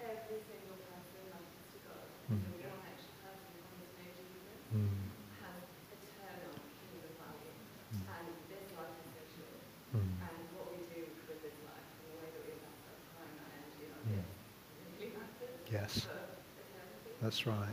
Every 0.05 0.37
single 0.45 0.77
person 0.85 1.21
matters 1.33 1.65
to 1.73 1.79
God. 1.89 2.05
Mm. 2.29 2.45
So 2.45 2.69
one 2.69 2.85
extra 2.93 3.15
person 3.25 3.49
who 3.57 3.61
comes 3.73 3.89
to 3.89 4.01
know 4.05 4.13
Jesus 4.21 4.57
Mm. 4.77 5.01
has 5.41 5.57
eternal 5.97 6.53
kingdom 6.61 7.13
value. 7.17 7.57
Mm. 7.57 8.05
And 8.13 8.27
this 8.53 8.65
life 8.77 8.93
is 9.01 9.09
so 9.17 9.23
short. 9.33 9.61
Mm. 9.97 10.13
And 10.29 10.37
what 10.61 10.67
we 10.77 10.79
do 10.93 11.01
with 11.25 11.41
this 11.41 11.57
life 11.65 11.89
and 11.89 12.05
the 12.13 12.17
way 12.21 12.29
that 12.37 12.43
we 12.45 12.53
invest 12.53 12.85
our 12.85 13.01
time, 13.17 13.33
our 13.33 13.49
energy, 13.57 13.81
and 13.89 13.97
our 13.97 14.05
Mm. 14.05 14.21
gifts 14.21 14.37
really 15.01 15.09
matters 15.17 15.57
Yes, 15.73 16.05
for 16.05 16.13
eternity. 16.13 16.13
that's 16.13 16.21
right. 16.21 16.21
And 16.21 16.21
so 16.21 16.21
that's 16.21 16.21
one 16.21 16.21
of 16.93 17.01
the 17.01 17.01
benefits 17.01 17.17
of 17.17 17.17
pure 17.17 17.17
joy 17.17 17.17
and 17.17 17.17
being 17.17 17.21
part 17.21 17.32
of 17.32 17.32
it. 17.51 17.57
Mm. 17.57 17.67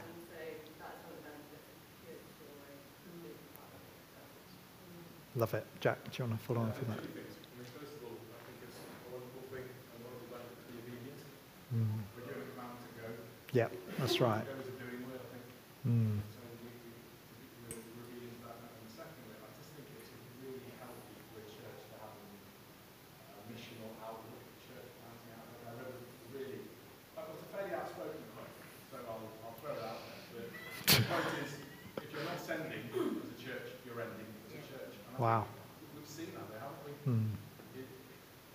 Love 5.35 5.53
it. 5.53 5.65
Jack, 5.79 6.03
do 6.05 6.09
you 6.17 6.27
want 6.27 6.39
to 6.39 6.45
follow 6.45 6.61
on 6.61 6.71
from 6.73 6.87
that? 6.89 7.01
Two 7.01 7.13
things. 7.13 7.37
I 7.37 7.61
mean, 7.61 7.67
first 7.77 7.93
of 7.95 8.03
all, 8.03 8.17
I 8.17 8.39
think 8.49 8.57
it's 8.65 8.79
a 8.81 9.13
wonderful 9.13 9.43
thing 9.53 9.63
and 9.69 9.99
one 10.03 10.13
of 10.17 10.21
the 10.25 10.31
benefits 10.33 10.65
of 10.67 10.73
the 10.73 10.77
obedience. 10.83 11.21
Mm. 11.69 12.01
We're 12.17 12.25
doing 12.27 12.43
a 12.43 12.49
command 12.57 12.75
to 12.81 12.89
go. 12.97 13.07
Yeah, 13.53 13.69
that's 14.01 14.17
right. 14.19 14.43
Go 14.43 14.57
is 14.59 14.67
a 14.73 14.75
doing 14.81 15.05
word, 15.05 15.21
I 15.21 15.27
think. 15.31 15.45
Mm. 15.85 16.17
So 16.33 16.41
we, 16.43 16.57
we, 16.65 16.91
we, 16.91 17.77
we're 17.77 18.09
revealing 18.09 18.41
that. 18.41 18.57
And 18.57 18.89
secondly, 18.89 19.37
I 19.37 19.47
just 19.53 19.69
think 19.77 19.85
it's 19.95 20.09
really 20.43 20.65
healthy 20.81 21.13
for 21.29 21.39
a 21.39 21.47
church 21.47 21.79
to 21.87 21.95
have 22.03 22.13
a 22.17 23.41
missional 23.53 23.93
outlook, 24.01 24.43
church 24.65 24.89
planting 24.97 25.29
outlook. 25.39 25.61
I 25.61 25.71
read 25.77 25.93
a 25.93 25.99
really, 26.35 26.59
that 27.15 27.25
was 27.29 27.39
a 27.45 27.47
fairly 27.53 27.73
outspoken 27.77 28.25
quote, 28.33 28.53
so 28.91 28.97
I'll, 29.07 29.29
I'll 29.45 29.55
throw 29.61 29.77
it 29.77 29.83
out 29.85 30.01
there. 30.33 30.49
But 30.83 30.89
the 30.89 31.05
point 31.05 31.29
is, 31.45 31.51
if 32.01 32.09
you're 32.11 32.25
not 32.27 32.41
sending 32.41 32.81
as 32.91 33.29
a 33.29 33.37
church, 33.39 33.77
you're 33.85 34.01
ending 34.01 34.25
as 34.49 34.57
a 34.57 34.61
church. 34.65 34.93
And 35.05 35.15
I 35.15 35.17
Wow. 35.19 35.43
think 35.45 35.99
We've 35.99 36.07
seen 36.07 36.31
that 36.37 36.47
there, 36.49 36.63
haven't 36.63 36.79
we? 36.87 36.93
Mm. 37.03 37.27
It, 37.75 37.87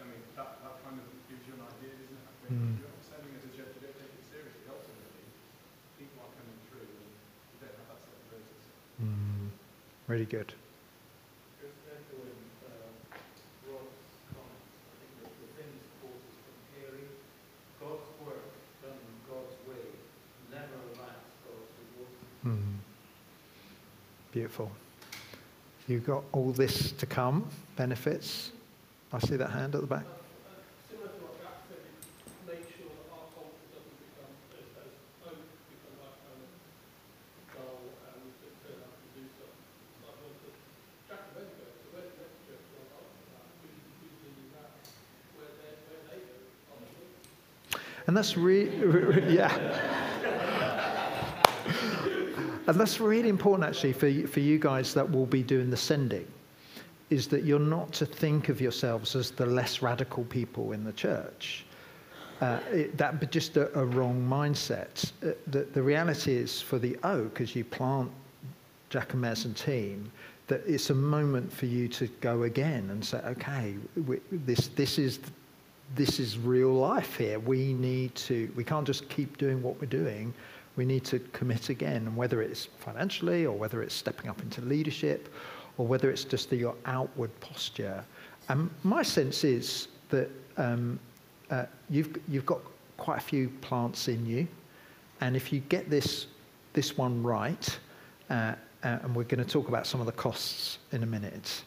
I 0.00 0.04
mean, 0.08 0.22
that, 0.32 0.48
that 0.64 0.74
kind 0.80 0.96
of 0.96 1.06
gives 1.28 1.44
you 1.44 1.54
an 1.60 1.64
idea, 1.68 1.92
doesn't 1.98 2.16
it? 2.16 2.24
I 2.24 2.32
think 2.40 2.52
Mm. 2.56 2.72
if 2.72 2.80
you're 2.80 2.88
not 2.94 3.04
sending 3.04 3.32
as 3.36 3.44
a 3.44 3.52
church, 3.52 3.70
you 3.76 3.80
don't 3.84 3.96
take 4.00 4.12
it 4.16 4.24
seriously. 4.24 4.64
Ultimately, 4.64 5.24
people 6.00 6.24
are 6.24 6.32
coming 6.32 6.56
through 6.68 6.88
and 6.88 7.04
you 7.04 7.56
don't 7.60 7.76
have 7.84 7.88
that 7.92 8.00
set 8.00 8.16
of 8.16 8.24
verses. 8.32 8.64
Mm. 9.00 9.04
Really 9.04 9.04
good. 9.04 9.12
Just 9.44 9.52
echoing 9.52 9.52
uh, 9.52 9.52
Rob's 9.52 9.52
comments, 9.52 9.52
I 9.52 9.52
think 9.52 9.92
that 9.92 9.92
the 9.92 9.92
thing 9.92 9.92
this 9.92 9.92
quote 9.92 9.92
is 9.92 9.92
from 9.92 9.92
hearing, 9.92 9.92
God's 9.92 9.92
work 9.92 9.92
done 9.92 9.92
in 9.92 9.92
God's 9.92 9.92
way 9.92 9.92
never 9.92 9.92
lacks 9.92 10.00
God's 10.00 10.16
reward. 10.16 10.23
Mm. 22.44 22.58
Beautiful. 24.32 24.70
You've 25.88 26.04
got 26.04 26.24
all 26.32 26.52
this 26.52 26.92
to 26.92 27.06
come, 27.06 27.48
benefits. 27.76 28.52
I 29.12 29.18
see 29.20 29.36
that 29.36 29.48
hand 29.50 29.74
at 29.74 29.80
the 29.80 29.86
back. 29.86 30.04
Uh, 30.04 30.04
uh, 30.04 30.60
Similar 30.90 31.08
to 31.08 31.24
what 31.24 31.40
Jack 31.40 31.56
said, 31.72 31.80
it's 31.88 32.04
make 32.44 32.68
sure 32.68 32.92
that 32.92 33.08
our 33.16 33.24
culture 33.32 33.64
doesn't 33.72 33.96
become 33.96 34.28
as, 34.60 34.68
as 34.76 34.92
oak, 35.24 35.40
become 35.72 35.96
like 36.04 36.20
kind 36.20 36.36
of 36.44 36.52
dull 37.56 37.80
and 38.12 38.28
just 38.44 38.56
turn 38.60 38.76
out 38.84 38.92
to 38.92 39.08
do 39.16 39.22
stuff. 39.40 39.54
It's 39.56 40.04
like 40.04 40.18
what 40.20 40.36
the 40.44 40.50
Jack 41.08 41.20
and 41.24 41.32
Ben 41.32 41.48
go, 41.48 41.64
so 41.64 41.84
where's 41.96 42.12
the 42.12 42.20
next 42.28 42.44
church 42.44 42.64
going 42.76 42.92
on? 42.92 43.08
Who's, 43.64 43.80
who's 44.04 44.16
leading 44.20 44.50
that? 44.52 44.68
Where 45.32 45.52
they, 45.64 45.72
where 45.88 46.02
they 46.12 46.20
go, 46.28 46.36
honestly. 46.76 47.08
And 48.06 48.16
that's 48.16 48.36
really, 48.36 49.34
yeah. 49.34 49.54
and 52.66 52.78
that's 52.78 53.00
really 53.00 53.28
important 53.28 53.68
actually 53.68 53.94
for, 53.94 54.26
for 54.28 54.40
you 54.40 54.58
guys 54.58 54.92
that 54.94 55.10
will 55.10 55.26
be 55.26 55.42
doing 55.42 55.70
the 55.70 55.76
sending, 55.76 56.26
is 57.10 57.26
that 57.28 57.44
you're 57.44 57.58
not 57.58 57.92
to 57.94 58.06
think 58.06 58.48
of 58.48 58.60
yourselves 58.60 59.16
as 59.16 59.30
the 59.30 59.46
less 59.46 59.80
radical 59.80 60.24
people 60.24 60.72
in 60.72 60.84
the 60.84 60.92
church. 60.92 61.64
Uh, 62.40 62.58
it, 62.72 62.98
that 62.98 63.20
be 63.20 63.26
just 63.26 63.56
a, 63.56 63.72
a 63.78 63.84
wrong 63.84 64.20
mindset. 64.20 65.12
Uh, 65.22 65.32
the, 65.46 65.62
the 65.72 65.82
reality 65.82 66.34
is 66.34 66.60
for 66.60 66.78
the 66.78 66.98
oak, 67.04 67.40
as 67.40 67.54
you 67.56 67.64
plant 67.64 68.10
Jack 68.90 69.14
and 69.14 69.22
Mez 69.22 69.44
and 69.44 69.56
team, 69.56 70.10
that 70.48 70.60
it's 70.66 70.90
a 70.90 70.94
moment 70.94 71.50
for 71.50 71.66
you 71.66 71.88
to 71.88 72.06
go 72.20 72.42
again 72.42 72.90
and 72.90 73.02
say, 73.02 73.18
okay, 73.24 73.76
we, 74.06 74.18
this, 74.30 74.68
this 74.68 74.98
is 74.98 75.20
this 75.94 76.18
is 76.18 76.38
real 76.38 76.72
life 76.72 77.16
here. 77.16 77.38
We 77.38 77.72
need 77.74 78.14
to, 78.16 78.50
we 78.56 78.64
can't 78.64 78.86
just 78.86 79.08
keep 79.08 79.38
doing 79.38 79.62
what 79.62 79.80
we're 79.80 79.86
doing. 79.86 80.34
We 80.76 80.84
need 80.84 81.04
to 81.04 81.20
commit 81.32 81.68
again, 81.68 81.96
and 81.96 82.16
whether 82.16 82.42
it's 82.42 82.64
financially 82.64 83.46
or 83.46 83.56
whether 83.56 83.82
it's 83.82 83.94
stepping 83.94 84.28
up 84.28 84.42
into 84.42 84.60
leadership 84.62 85.32
or 85.78 85.86
whether 85.86 86.10
it's 86.10 86.24
just 86.24 86.50
the, 86.50 86.56
your 86.56 86.74
outward 86.86 87.30
posture. 87.40 88.04
And 88.48 88.70
my 88.82 89.02
sense 89.02 89.44
is 89.44 89.88
that 90.10 90.30
um, 90.56 90.98
uh, 91.50 91.66
you've, 91.90 92.16
you've 92.28 92.46
got 92.46 92.60
quite 92.96 93.18
a 93.18 93.22
few 93.22 93.48
plants 93.60 94.08
in 94.08 94.24
you, 94.26 94.46
and 95.20 95.36
if 95.36 95.52
you 95.52 95.60
get 95.60 95.90
this, 95.90 96.26
this 96.72 96.96
one 96.96 97.22
right, 97.22 97.78
uh, 98.30 98.54
uh, 98.82 98.98
and 99.02 99.14
we're 99.14 99.24
going 99.24 99.44
to 99.44 99.50
talk 99.50 99.68
about 99.68 99.86
some 99.86 100.00
of 100.00 100.06
the 100.06 100.12
costs 100.12 100.78
in 100.92 101.02
a 101.02 101.06
minute, 101.06 101.62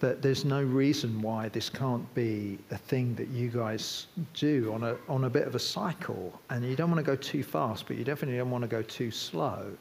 that 0.00 0.22
there's 0.22 0.44
no 0.44 0.62
reason 0.62 1.20
why 1.20 1.48
this 1.48 1.68
can't 1.68 2.12
be 2.14 2.58
a 2.70 2.78
thing 2.78 3.14
that 3.16 3.28
you 3.28 3.48
guys 3.48 4.06
do 4.32 4.72
on 4.72 4.84
a, 4.84 4.96
on 5.08 5.24
a 5.24 5.30
bit 5.30 5.46
of 5.46 5.54
a 5.54 5.58
cycle. 5.58 6.40
And 6.50 6.64
you 6.64 6.76
don't 6.76 6.90
want 6.90 7.04
to 7.04 7.10
go 7.10 7.16
too 7.16 7.42
fast, 7.42 7.86
but 7.88 7.96
you 7.96 8.04
definitely 8.04 8.38
don't 8.38 8.50
want 8.50 8.62
to 8.62 8.68
go 8.68 8.82
too 8.82 9.10
slow. 9.10 9.72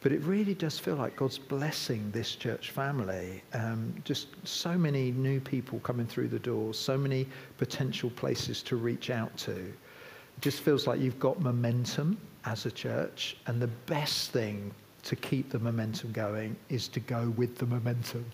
But 0.00 0.12
it 0.12 0.22
really 0.22 0.54
does 0.54 0.78
feel 0.78 0.94
like 0.94 1.16
God's 1.16 1.38
blessing 1.38 2.08
this 2.12 2.36
church 2.36 2.70
family. 2.70 3.42
Um, 3.52 3.94
just 4.04 4.28
so 4.44 4.78
many 4.78 5.10
new 5.10 5.40
people 5.40 5.80
coming 5.80 6.06
through 6.06 6.28
the 6.28 6.38
doors, 6.38 6.78
so 6.78 6.96
many 6.96 7.26
potential 7.56 8.10
places 8.10 8.62
to 8.64 8.76
reach 8.76 9.10
out 9.10 9.36
to. 9.38 9.56
It 9.56 10.40
just 10.40 10.60
feels 10.60 10.86
like 10.86 11.00
you've 11.00 11.18
got 11.18 11.40
momentum 11.40 12.16
as 12.44 12.64
a 12.64 12.70
church. 12.70 13.36
And 13.48 13.60
the 13.60 13.66
best 13.86 14.30
thing 14.30 14.72
to 15.02 15.16
keep 15.16 15.50
the 15.50 15.58
momentum 15.58 16.12
going 16.12 16.54
is 16.68 16.86
to 16.88 17.00
go 17.00 17.30
with 17.36 17.58
the 17.58 17.66
momentum. 17.66 18.24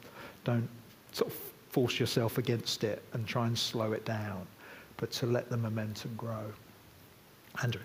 Don't 0.45 0.69
sort 1.15 1.31
of 1.31 1.39
force 1.71 1.99
yourself 2.01 2.39
against 2.39 2.83
it 2.85 3.03
and 3.13 3.27
try 3.27 3.47
and 3.47 3.57
slow 3.57 3.93
it 3.93 4.05
down, 4.05 4.47
but 4.97 5.11
to 5.13 5.27
let 5.27 5.49
the 5.49 5.57
momentum 5.57 6.13
grow. 6.17 6.45
Andrew. 7.63 7.81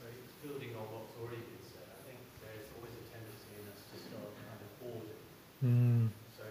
So 0.00 0.04
it's 0.08 0.32
building 0.40 0.72
on 0.80 0.84
what's 0.96 1.12
already 1.20 1.44
been 1.44 1.60
said. 1.60 1.84
I 1.92 2.00
think 2.08 2.18
there's 2.40 2.68
always 2.80 2.96
a 2.96 3.04
tendency 3.12 3.52
in 3.60 3.68
us 3.68 3.80
to 3.92 3.96
start 4.00 4.32
kind 4.48 4.60
of 4.64 4.70
hoarding. 4.80 5.20
Mm, 5.60 6.08
So, 6.32 6.44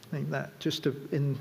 I 0.08 0.16
think 0.16 0.32
that 0.32 0.60
just 0.60 0.88
in, 0.88 1.38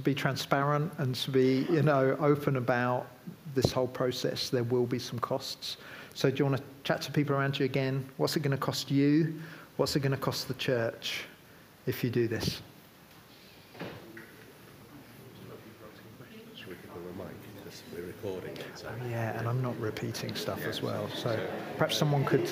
to 0.00 0.04
be 0.04 0.14
transparent 0.14 0.90
and 0.98 1.14
to 1.14 1.30
be, 1.30 1.66
you 1.70 1.82
know, 1.82 2.16
open 2.20 2.56
about 2.56 3.06
this 3.54 3.70
whole 3.70 3.86
process, 3.86 4.48
there 4.48 4.64
will 4.64 4.86
be 4.86 4.98
some 4.98 5.18
costs. 5.18 5.76
So 6.14 6.30
do 6.30 6.36
you 6.38 6.44
want 6.46 6.56
to 6.56 6.62
chat 6.84 7.02
to 7.02 7.12
people 7.12 7.36
around 7.36 7.58
you 7.58 7.66
again? 7.66 8.08
What's 8.16 8.36
it 8.36 8.40
going 8.40 8.56
to 8.56 8.62
cost 8.62 8.90
you? 8.90 9.34
What's 9.76 9.96
it 9.96 10.00
going 10.00 10.12
to 10.12 10.18
cost 10.18 10.48
the 10.48 10.54
church 10.54 11.24
if 11.86 12.02
you 12.02 12.10
do 12.10 12.28
this? 12.28 12.62
Should 16.54 16.68
we 16.68 16.74
give 16.74 16.94
them 16.94 17.04
a 17.14 17.24
mic? 17.24 17.64
Just, 17.64 17.82
we're 17.94 18.06
recording 18.06 18.56
it. 18.56 18.64
So. 18.74 18.88
Oh, 18.88 19.08
yeah, 19.08 19.38
and 19.38 19.46
I'm 19.46 19.62
not 19.62 19.78
repeating 19.78 20.34
stuff 20.34 20.64
as 20.66 20.80
well. 20.82 21.08
So 21.14 21.38
perhaps 21.76 21.96
someone 21.96 22.24
could. 22.24 22.50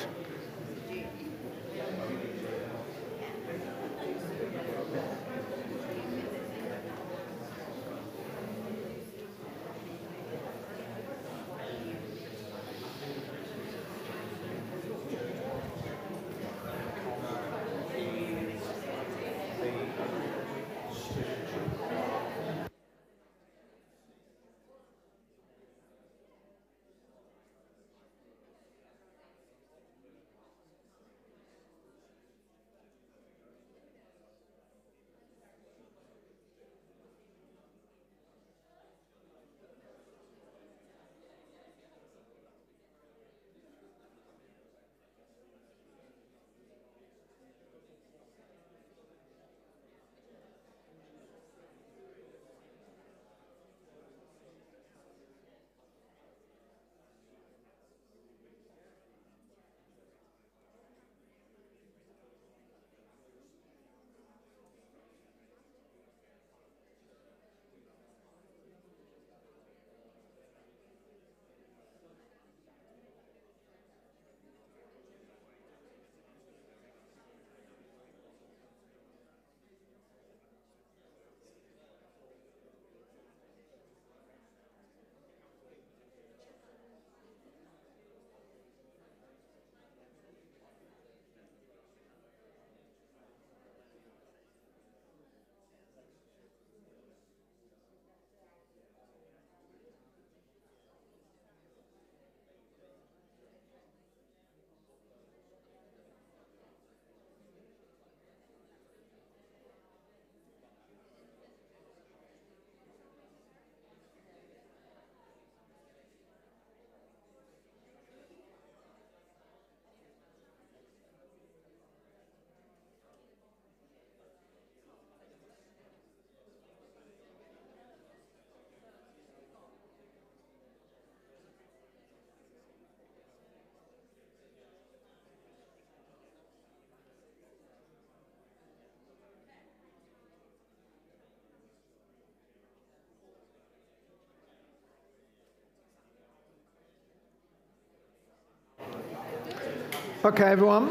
Okay, 150.29 150.45
everyone. 150.45 150.91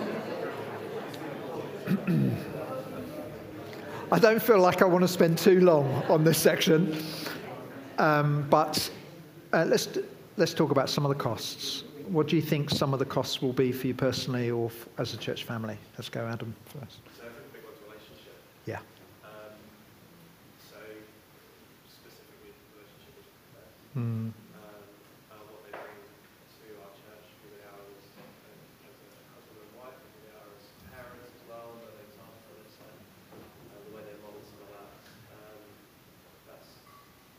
I 4.12 4.18
don't 4.20 4.42
feel 4.42 4.60
like 4.60 4.82
I 4.82 4.86
want 4.86 5.04
to 5.04 5.08
spend 5.08 5.38
too 5.38 5.60
long 5.62 5.86
on 6.10 6.24
this 6.24 6.40
section, 6.40 6.98
um, 8.00 8.48
but 8.50 8.90
uh, 9.54 9.66
let's, 9.68 9.90
let's 10.38 10.54
talk 10.56 10.72
about 10.72 10.90
some 10.90 11.06
of 11.06 11.10
the 11.10 11.16
costs. 11.24 11.84
What 12.08 12.28
do 12.28 12.36
you 12.36 12.42
think 12.42 12.72
some 12.72 12.94
of 12.94 13.00
the 13.00 13.06
costs 13.06 13.40
will 13.42 13.54
be 13.54 13.72
for 13.72 13.86
you 13.88 13.94
personally 13.94 14.50
or 14.50 14.68
f- 14.68 14.88
as 14.98 15.14
a 15.14 15.18
church 15.18 15.44
family? 15.44 15.78
Let's 15.98 16.10
go, 16.10 16.26
Adam, 16.26 16.56
first. 16.66 17.00
So 17.18 17.24
I 17.24 17.30
think 17.30 17.36
the 17.36 17.60
big 17.60 17.64
one's 17.66 17.78
relationship. 17.86 18.34
Yeah. 18.66 18.80
Um, 19.24 19.54
so 20.72 20.78
specifically 21.86 22.54
relationship 22.74 23.22
Mm, 23.98 24.02
um, 24.02 24.34
and 25.34 25.42
what 25.52 25.62
they 25.68 25.74
bring 25.76 26.00
to 26.00 26.68
our 26.80 26.92
church, 26.96 27.28
who 27.44 27.48
they 27.60 27.66
are 27.68 27.82
as, 27.92 28.08
as 28.88 28.96
a 29.04 29.20
husband 29.36 29.58
and 29.68 29.74
wife, 29.76 29.98
who 30.00 30.08
they 30.24 30.32
are 30.38 30.48
as 30.54 30.64
parents 30.94 31.28
as 31.34 31.44
well, 31.50 31.76
where 31.82 31.92
they 31.98 32.06
example 32.08 32.40
for 32.48 32.56
this, 32.62 32.78
and 32.78 32.94
uh, 32.94 33.82
the 33.84 33.92
way 33.98 34.04
they 34.08 34.16
model 34.24 34.40
some 34.48 34.62
of 34.64 34.70
that. 34.72 34.90
Um, 35.34 35.60
that's 36.48 36.70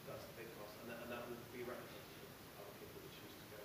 that's 0.09 0.25
the 0.29 0.35
big 0.45 0.51
cost, 0.61 0.77
and 0.85 0.93
that, 0.93 0.99
and 1.07 1.11
that 1.15 1.23
will 1.31 1.41
be 1.55 1.63
representative 1.65 2.27
of 2.27 2.67
other 2.69 2.75
people 2.83 2.99
that 3.01 3.13
choose 3.17 3.35
to 3.39 3.47
go. 3.55 3.61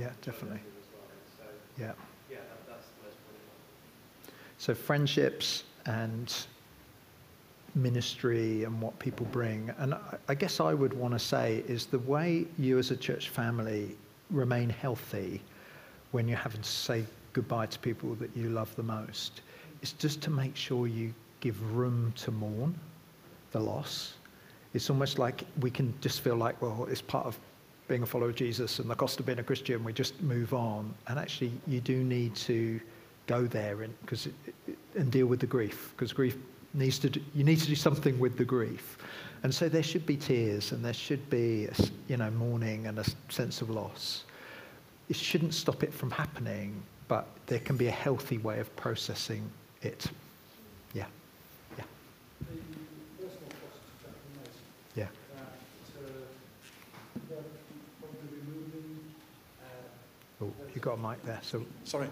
yeah, 0.00 0.09
go 0.09 0.09
definitely. 0.22 0.58
there 0.58 0.80
As 0.80 0.88
well. 0.92 1.02
So 1.38 1.82
Yeah. 1.82 1.92
yeah, 2.30 2.36
that, 2.38 2.66
that's 2.68 2.86
the 2.88 3.04
most 3.06 3.16
important. 3.16 4.34
So 4.58 4.74
friendships 4.74 5.64
and 5.86 6.34
ministry 7.74 8.64
and 8.64 8.80
what 8.82 8.98
people 8.98 9.26
bring. 9.26 9.70
And 9.78 9.94
I- 9.94 10.18
I 10.28 10.34
guess 10.34 10.60
I 10.60 10.74
would 10.74 10.92
want 10.92 11.14
to 11.14 11.18
say 11.18 11.64
is 11.68 11.86
the 11.86 11.98
way 12.00 12.46
you 12.58 12.78
as 12.78 12.90
a 12.90 12.96
church 12.96 13.28
family 13.28 13.96
remain 14.30 14.68
healthy 14.70 15.40
when 16.10 16.26
you're 16.26 16.38
having 16.38 16.62
to 16.62 16.68
say 16.68 17.04
goodbye 17.32 17.66
to 17.66 17.78
people 17.78 18.14
that 18.16 18.36
you 18.36 18.50
love 18.50 18.74
the 18.76 18.82
most 18.82 19.42
is 19.82 19.92
just 19.92 20.20
to 20.22 20.30
make 20.30 20.56
sure 20.56 20.86
you 20.88 21.14
give 21.40 21.60
room 21.76 22.12
to 22.16 22.30
mourn 22.32 22.74
the 23.52 23.60
loss. 23.60 24.14
It's 24.74 24.90
almost 24.90 25.18
like 25.18 25.44
we 25.60 25.70
can 25.70 25.94
just 26.00 26.20
feel 26.20 26.36
like, 26.36 26.60
well, 26.60 26.86
it's 26.90 27.00
part 27.02 27.26
of 27.26 27.38
being 27.90 28.04
a 28.04 28.06
follower 28.06 28.28
of 28.28 28.36
Jesus 28.36 28.78
and 28.78 28.88
the 28.88 28.94
cost 28.94 29.18
of 29.18 29.26
being 29.26 29.40
a 29.40 29.42
Christian, 29.42 29.82
we 29.82 29.92
just 29.92 30.22
move 30.22 30.54
on. 30.54 30.94
And 31.08 31.18
actually, 31.18 31.50
you 31.66 31.80
do 31.80 32.04
need 32.04 32.36
to 32.36 32.80
go 33.26 33.48
there 33.48 33.82
and, 33.82 33.92
cause 34.06 34.26
it, 34.26 34.34
it- 34.68 34.78
and 34.94 35.10
deal 35.10 35.26
with 35.26 35.40
the 35.40 35.46
grief, 35.46 35.92
because 35.96 36.12
grief 36.12 36.36
needs 36.72 37.00
to, 37.00 37.10
do, 37.10 37.20
you 37.34 37.42
need 37.42 37.58
to 37.58 37.66
do 37.66 37.74
something 37.74 38.16
with 38.20 38.38
the 38.38 38.44
grief. 38.44 38.96
And 39.42 39.52
so 39.52 39.68
there 39.68 39.82
should 39.82 40.06
be 40.06 40.16
tears 40.16 40.70
and 40.70 40.84
there 40.84 40.92
should 40.94 41.28
be, 41.30 41.66
a 41.66 41.74
you 42.08 42.16
know, 42.16 42.30
mourning 42.30 42.86
and 42.86 43.00
a 43.00 43.04
sense 43.28 43.60
of 43.60 43.70
loss. 43.70 44.22
It 45.08 45.16
shouldn't 45.16 45.52
stop 45.54 45.82
it 45.82 45.92
from 45.92 46.12
happening, 46.12 46.80
but 47.08 47.26
there 47.46 47.58
can 47.58 47.76
be 47.76 47.88
a 47.88 47.96
healthy 48.06 48.38
way 48.38 48.60
of 48.60 48.74
processing 48.76 49.42
it. 49.82 50.06
Yeah, 50.94 51.06
yeah, 51.76 51.84
The 52.38 52.46
personal 53.18 53.50
costs 53.50 53.82
that 54.04 54.14
we 54.14 54.38
make, 54.38 54.54
yeah. 54.94 55.08
that 55.38 55.50
uh, 60.40 60.44
you've 60.80 60.98
got 60.98 61.04
a 61.04 61.10
mic 61.10 61.22
there. 61.24 61.40
So 61.42 61.64
Sorry. 61.84 62.08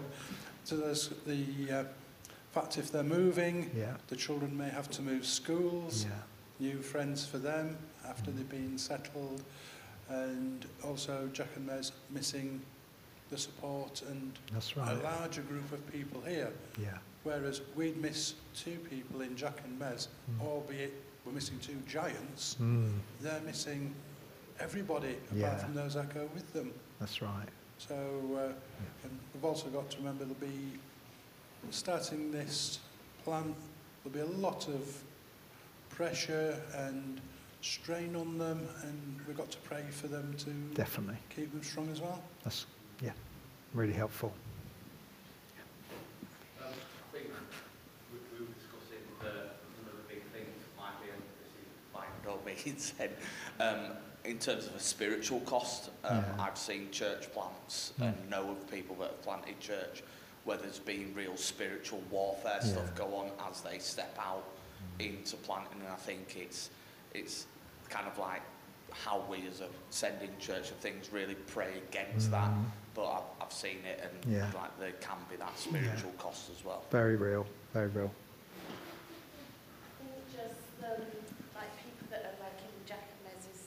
So 0.63 0.77
there's 0.77 1.09
the 1.25 1.79
uh, 1.79 1.83
fact 2.51 2.77
if 2.77 2.91
they're 2.91 3.03
moving, 3.03 3.71
yeah, 3.75 3.95
the 4.07 4.15
children 4.15 4.55
may 4.55 4.69
have 4.69 4.89
to 4.91 5.01
move 5.01 5.25
schools, 5.25 6.05
yeah, 6.05 6.67
new 6.67 6.81
friends 6.81 7.25
for 7.25 7.39
them 7.39 7.75
after 8.07 8.29
they've 8.29 8.47
been 8.49 8.77
settled, 8.77 9.41
and 10.09 10.65
also 10.83 11.27
Jack 11.33 11.47
and 11.55 11.67
Mez 11.67 11.91
missing 12.11 12.61
the 13.31 13.37
support 13.37 14.01
and 14.09 14.33
that's 14.51 14.73
a 14.75 14.95
larger 15.03 15.41
group 15.43 15.71
of 15.71 15.91
people 15.91 16.21
here. 16.27 16.51
Yeah, 16.79 16.97
Whereas 17.23 17.61
we'd 17.75 17.97
miss 17.97 18.33
two 18.55 18.77
people 18.89 19.21
in 19.21 19.35
Jack 19.35 19.61
and 19.65 19.79
Mez, 19.79 20.07
Mm. 20.31 20.41
albeit 20.45 20.93
we're 21.25 21.33
missing 21.33 21.59
two 21.59 21.77
giants, 21.87 22.55
mm, 22.61 22.91
they're 23.21 23.41
missing 23.41 23.93
everybody 24.59 25.13
apart 25.31 25.35
Yeah. 25.35 25.57
from 25.57 25.73
those 25.75 25.93
that 25.95 26.13
go 26.13 26.27
with 26.33 26.51
them. 26.53 26.73
that's 26.99 27.21
right. 27.21 27.49
So 27.79 27.95
uh, 27.95 28.51
and 29.03 29.19
we've 29.33 29.45
also 29.45 29.67
got 29.69 29.89
to 29.91 29.97
remember 29.97 30.25
there'll 30.25 30.35
be, 30.35 30.77
starting 31.71 32.31
this 32.31 32.79
plan, 33.23 33.55
there'll 34.03 34.27
be 34.27 34.33
a 34.33 34.37
lot 34.37 34.67
of 34.67 35.01
pressure 35.89 36.59
and 36.75 37.19
strain 37.61 38.15
on 38.15 38.37
them 38.37 38.67
and 38.83 39.19
we've 39.27 39.37
got 39.37 39.49
to 39.51 39.57
pray 39.59 39.83
for 39.91 40.07
them 40.07 40.33
to 40.39 40.49
Definitely. 40.75 41.17
keep 41.33 41.51
them 41.51 41.63
strong 41.63 41.89
as 41.91 42.01
well. 42.01 42.21
That's 42.43 42.65
yeah, 43.01 43.11
really 43.73 43.93
helpful. 43.93 44.33
I 46.61 46.71
think 47.11 47.27
we, 48.11 48.19
we 48.33 48.45
were 48.45 48.51
discussing 48.53 49.03
the, 49.21 49.27
of 49.27 49.85
the 49.85 50.13
big 50.13 50.23
things 50.33 50.47
that 50.47 50.81
might 50.81 51.01
be, 51.01 51.11
and 51.11 51.21
this 51.41 51.51
is 51.59 51.67
by 51.93 52.05
no 52.25 52.39
means, 52.45 52.93
said, 52.97 53.15
um, 53.59 53.97
in 54.25 54.37
terms 54.37 54.67
of 54.67 54.75
a 54.75 54.79
spiritual 54.79 55.39
cost, 55.41 55.89
um, 56.03 56.17
Yeah. 56.17 56.43
I've 56.43 56.57
seen 56.57 56.91
church 56.91 57.31
plants 57.31 57.93
Mm. 57.99 58.07
and 58.07 58.29
know 58.29 58.51
of 58.51 58.69
people 58.69 58.95
that 58.97 59.09
have 59.11 59.21
planted 59.21 59.59
church 59.59 60.03
where 60.43 60.57
there's 60.57 60.79
been 60.79 61.13
real 61.13 61.37
spiritual 61.37 62.01
warfare 62.09 62.61
stuff 62.61 62.85
Yeah. 62.87 62.95
go 63.05 63.15
on 63.15 63.31
as 63.49 63.61
they 63.61 63.79
step 63.79 64.15
out 64.19 64.43
into 64.99 65.35
planting, 65.37 65.79
and 65.81 65.89
I 65.89 65.95
think 65.95 66.35
it's 66.37 66.69
it's 67.13 67.47
kind 67.89 68.07
of 68.07 68.17
like 68.19 68.41
how 68.91 69.19
we 69.29 69.47
as 69.47 69.61
a 69.61 69.67
sending 69.89 70.31
church 70.39 70.69
of 70.71 70.77
things 70.77 71.09
really 71.11 71.35
pray 71.35 71.77
against 71.89 72.29
that. 72.31 72.49
Mm. 72.51 72.65
But 72.93 73.11
I've, 73.11 73.23
I've 73.41 73.53
seen 73.53 73.83
it, 73.85 73.99
and 74.03 74.31
Yeah. 74.33 74.49
like 74.53 74.77
there 74.79 74.91
can 74.93 75.17
be 75.29 75.35
that 75.37 75.57
spiritual 75.57 76.11
cost 76.17 76.49
as 76.51 76.63
well. 76.63 76.83
Very 76.91 77.15
real. 77.15 77.45
Very 77.73 77.87
real. 77.87 78.11
I 79.99 80.03
think 80.03 80.25
just 80.31 80.83
um, 80.83 81.01
like 81.55 81.71
people 81.77 82.07
that 82.11 82.21
are 82.25 82.43
like 82.43 82.59
in 82.61 82.85
Jack 82.87 83.03
and 83.09 83.33
Mez's 83.35 83.61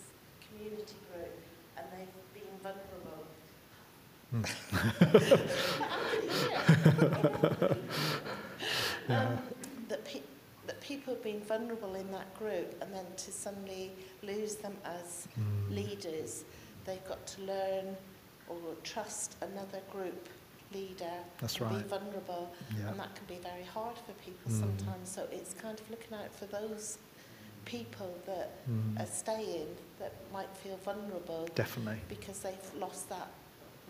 community 0.63 0.95
group 1.13 1.35
and 1.77 1.87
they've 1.93 2.09
been 2.35 2.57
vulnerable. 2.63 3.27
um, 9.09 9.39
that, 9.89 10.05
pe- 10.05 10.21
that 10.67 10.81
people 10.81 11.15
have 11.15 11.23
been 11.23 11.41
vulnerable 11.41 11.95
in 11.95 12.11
that 12.13 12.33
group 12.39 12.75
and 12.81 12.93
then 12.95 13.05
to 13.17 13.33
suddenly 13.33 13.93
lose 14.23 14.57
them 14.57 14.77
as 14.85 15.27
Mm. 15.39 15.71
leaders, 15.75 16.45
they've 16.85 17.05
got 17.09 17.27
to 17.27 17.43
learn 17.43 17.97
or 18.49 18.59
trust 18.83 19.37
another 19.41 19.81
group 19.91 20.29
leader 20.75 21.11
That's 21.41 21.57
and 21.59 21.71
right. 21.71 21.83
be 21.83 21.89
vulnerable 21.89 22.53
Yeah. 22.79 22.89
and 22.91 22.99
that 23.01 23.15
can 23.15 23.27
be 23.27 23.39
very 23.43 23.65
hard 23.65 23.97
for 23.99 24.13
people 24.25 24.51
Mm. 24.53 24.61
sometimes. 24.61 25.11
So 25.11 25.27
it's 25.31 25.55
kind 25.55 25.79
of 25.79 25.91
looking 25.91 26.15
out 26.17 26.35
for 26.35 26.47
those 26.47 26.99
people 27.65 28.15
that 28.27 28.51
Mm. 28.69 29.01
are 29.01 29.07
staying 29.07 29.77
that 29.99 30.13
might 30.33 30.49
feel 30.57 30.77
vulnerable 30.79 31.49
Definitely. 31.55 32.01
because 32.09 32.41
they've 32.41 32.75
lost 32.79 33.09
that 33.09 33.29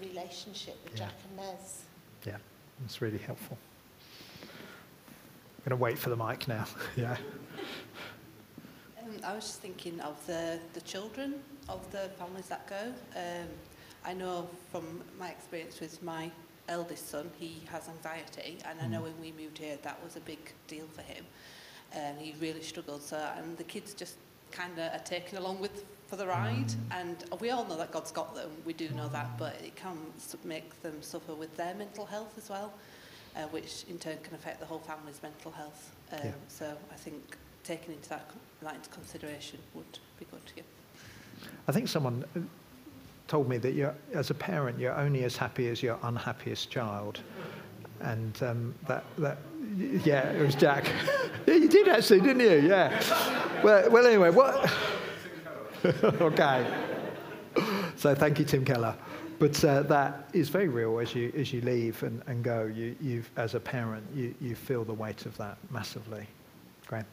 relationship 0.01 0.77
with 0.85 0.93
Yeah. 0.99 1.07
Jack 1.07 1.14
and 1.29 1.39
Mez. 1.39 1.81
Yeah, 2.25 2.39
that's 2.81 3.01
really 3.01 3.18
helpful. 3.18 3.57
I'm 4.43 5.64
going 5.64 5.79
to 5.79 5.83
wait 5.83 5.99
for 5.99 6.11
the 6.11 6.16
mic 6.16 6.49
now. 6.49 6.66
yeah. 6.97 7.16
Um, 9.01 9.16
I 9.25 9.35
was 9.35 9.45
just 9.45 9.61
thinking 9.61 10.01
of 10.01 10.25
the, 10.27 10.59
the 10.73 10.81
children 10.81 11.43
of 11.68 11.89
the 11.93 12.11
families 12.18 12.49
that 12.49 12.66
go. 12.68 12.93
Um, 13.16 13.49
I 14.05 14.12
know 14.12 14.49
from 14.70 15.03
my 15.18 15.31
experience 15.31 15.79
with 15.81 16.03
my 16.03 16.31
eldest 16.68 17.09
son, 17.11 17.31
he 17.39 17.62
has 17.70 17.89
anxiety, 17.89 18.59
and 18.64 18.81
I 18.81 18.87
know 18.87 19.01
Mm. 19.01 19.05
when 19.05 19.20
we 19.20 19.33
moved 19.33 19.59
here, 19.59 19.79
that 19.83 20.03
was 20.03 20.16
a 20.16 20.20
big 20.20 20.53
deal 20.66 20.87
for 20.89 21.03
him. 21.03 21.25
And 21.95 22.18
he 22.18 22.34
really 22.40 22.62
struggled. 22.62 23.03
So, 23.03 23.16
and 23.36 23.57
the 23.59 23.64
kids 23.64 23.95
just 23.95 24.16
kind 24.51 24.72
of 24.78 24.93
are 24.93 25.05
taken 25.05 25.38
along 25.38 25.61
with 25.61 25.84
for 26.07 26.16
the 26.16 26.26
ride. 26.26 26.72
And 26.90 27.16
we 27.40 27.51
all 27.51 27.64
know 27.64 27.78
that 27.78 27.90
God's 27.90 28.12
got 28.12 28.34
them. 28.34 28.51
We 28.66 28.74
do 28.74 28.90
know 28.90 29.09
that, 29.09 29.38
but 29.38 29.57
it 29.64 29.76
can 29.76 29.97
make 30.45 30.82
them 30.82 31.01
suffer 31.01 31.34
with 31.34 31.57
their 31.57 31.74
mental 31.74 32.05
health 32.05 32.34
as 32.36 32.51
well, 32.51 32.72
uh, 33.34 33.45
which 33.45 33.84
in 33.88 33.99
turn 33.99 34.18
can 34.22 34.34
affect 34.34 34.61
the 34.61 34.66
whole 34.66 34.80
family's 34.80 35.22
mental 35.22 35.51
health. 35.53 35.90
Um, 36.12 36.18
Yeah. 36.24 36.32
So 36.49 36.76
I 36.93 36.97
think 36.97 37.36
taking 37.64 37.95
into 37.95 38.11
that, 38.11 38.30
that 38.62 38.74
into 38.74 38.90
consideration 38.90 39.59
would 39.72 39.99
be 40.18 40.26
good 40.30 40.45
to 40.47 40.55
give. 40.55 40.64
I 41.66 41.72
think 41.72 41.88
someone 41.88 42.24
uh, 42.36 42.40
told 43.26 43.49
me 43.49 43.57
that 43.59 43.72
you're, 43.72 43.95
as 44.12 44.28
a 44.28 44.34
parent, 44.34 44.78
you're 44.78 44.99
only 44.99 45.24
as 45.24 45.36
happy 45.36 45.68
as 45.68 45.82
your 45.82 45.99
unhappiest 46.03 46.70
child. 46.70 47.20
And 48.01 48.43
um, 48.43 48.74
that, 48.86 49.05
that, 49.16 49.38
yeah, 49.77 50.29
it 50.31 50.45
was 50.45 50.55
Jack. 50.55 50.91
yeah, 51.47 51.55
you 51.55 51.68
did 51.68 51.89
actually, 51.89 52.20
didn't 52.20 52.41
you? 52.41 52.68
Yeah. 52.68 53.03
Well, 53.62 53.91
well 53.91 54.07
anyway, 54.07 54.31
what? 54.31 54.73
okay. 56.05 56.66
So 57.97 58.14
thank 58.14 58.39
you, 58.39 58.45
Tim 58.45 58.64
Keller. 58.64 58.95
But 59.39 59.64
uh, 59.64 59.83
that 59.83 60.29
is 60.33 60.49
very 60.49 60.68
real 60.68 61.01
as 61.01 61.14
you, 61.14 61.33
as 61.37 61.53
you 61.53 61.61
leave 61.62 62.03
and, 62.05 62.23
and 62.27 62.45
go. 62.45 62.70
You, 62.73 62.95
you, 63.01 63.25
as 63.37 63.55
a 63.55 63.61
parent, 63.61 64.05
you, 64.14 64.35
you 64.41 64.55
feel 64.55 64.85
the 64.85 64.93
weight 64.93 65.27
of 65.27 65.37
that 65.39 65.59
massively. 65.70 66.27
Graham? 66.87 67.07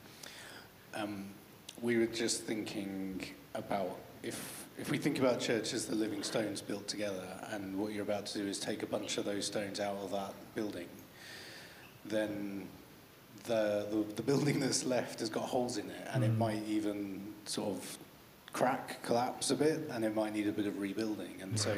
Um, 0.93 1.25
we 1.81 1.97
were 1.97 2.05
just 2.05 2.43
thinking 2.43 3.25
about 3.55 3.97
if 4.21 4.67
if 4.77 4.89
we 4.89 4.97
think 4.97 5.19
about 5.19 5.39
church 5.39 5.73
as 5.73 5.85
the 5.85 5.95
living 5.95 6.23
stones 6.23 6.61
built 6.61 6.87
together, 6.87 7.27
and 7.51 7.77
what 7.77 7.91
you're 7.91 8.03
about 8.03 8.25
to 8.27 8.37
do 8.37 8.47
is 8.47 8.59
take 8.59 8.81
a 8.81 8.85
bunch 8.85 9.17
of 9.17 9.25
those 9.25 9.45
stones 9.45 9.79
out 9.79 9.97
of 9.97 10.11
that 10.11 10.33
building, 10.55 10.87
then 12.05 12.67
the 13.43 13.85
the, 13.89 14.05
the 14.15 14.21
building 14.21 14.59
that's 14.59 14.85
left 14.85 15.19
has 15.19 15.29
got 15.29 15.43
holes 15.43 15.77
in 15.77 15.89
it, 15.89 16.07
and 16.13 16.23
it 16.23 16.31
Mm. 16.31 16.37
might 16.37 16.63
even 16.67 17.33
sort 17.45 17.69
of 17.69 17.97
crack, 18.53 19.01
collapse 19.03 19.51
a 19.51 19.55
bit, 19.55 19.79
and 19.91 20.03
it 20.03 20.13
might 20.15 20.33
need 20.33 20.47
a 20.47 20.51
bit 20.51 20.65
of 20.65 20.79
rebuilding. 20.79 21.35
And 21.41 21.57
so, 21.59 21.75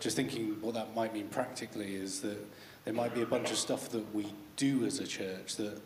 just 0.00 0.16
thinking 0.16 0.56
what 0.62 0.74
that 0.74 0.94
might 0.94 1.12
mean 1.12 1.28
practically 1.28 1.94
is 1.94 2.20
that 2.20 2.38
there 2.84 2.94
might 2.94 3.14
be 3.14 3.22
a 3.22 3.26
bunch 3.26 3.50
of 3.50 3.58
stuff 3.58 3.90
that 3.90 4.14
we 4.14 4.26
do 4.56 4.84
as 4.86 4.98
a 5.00 5.06
church 5.06 5.56
that 5.56 5.78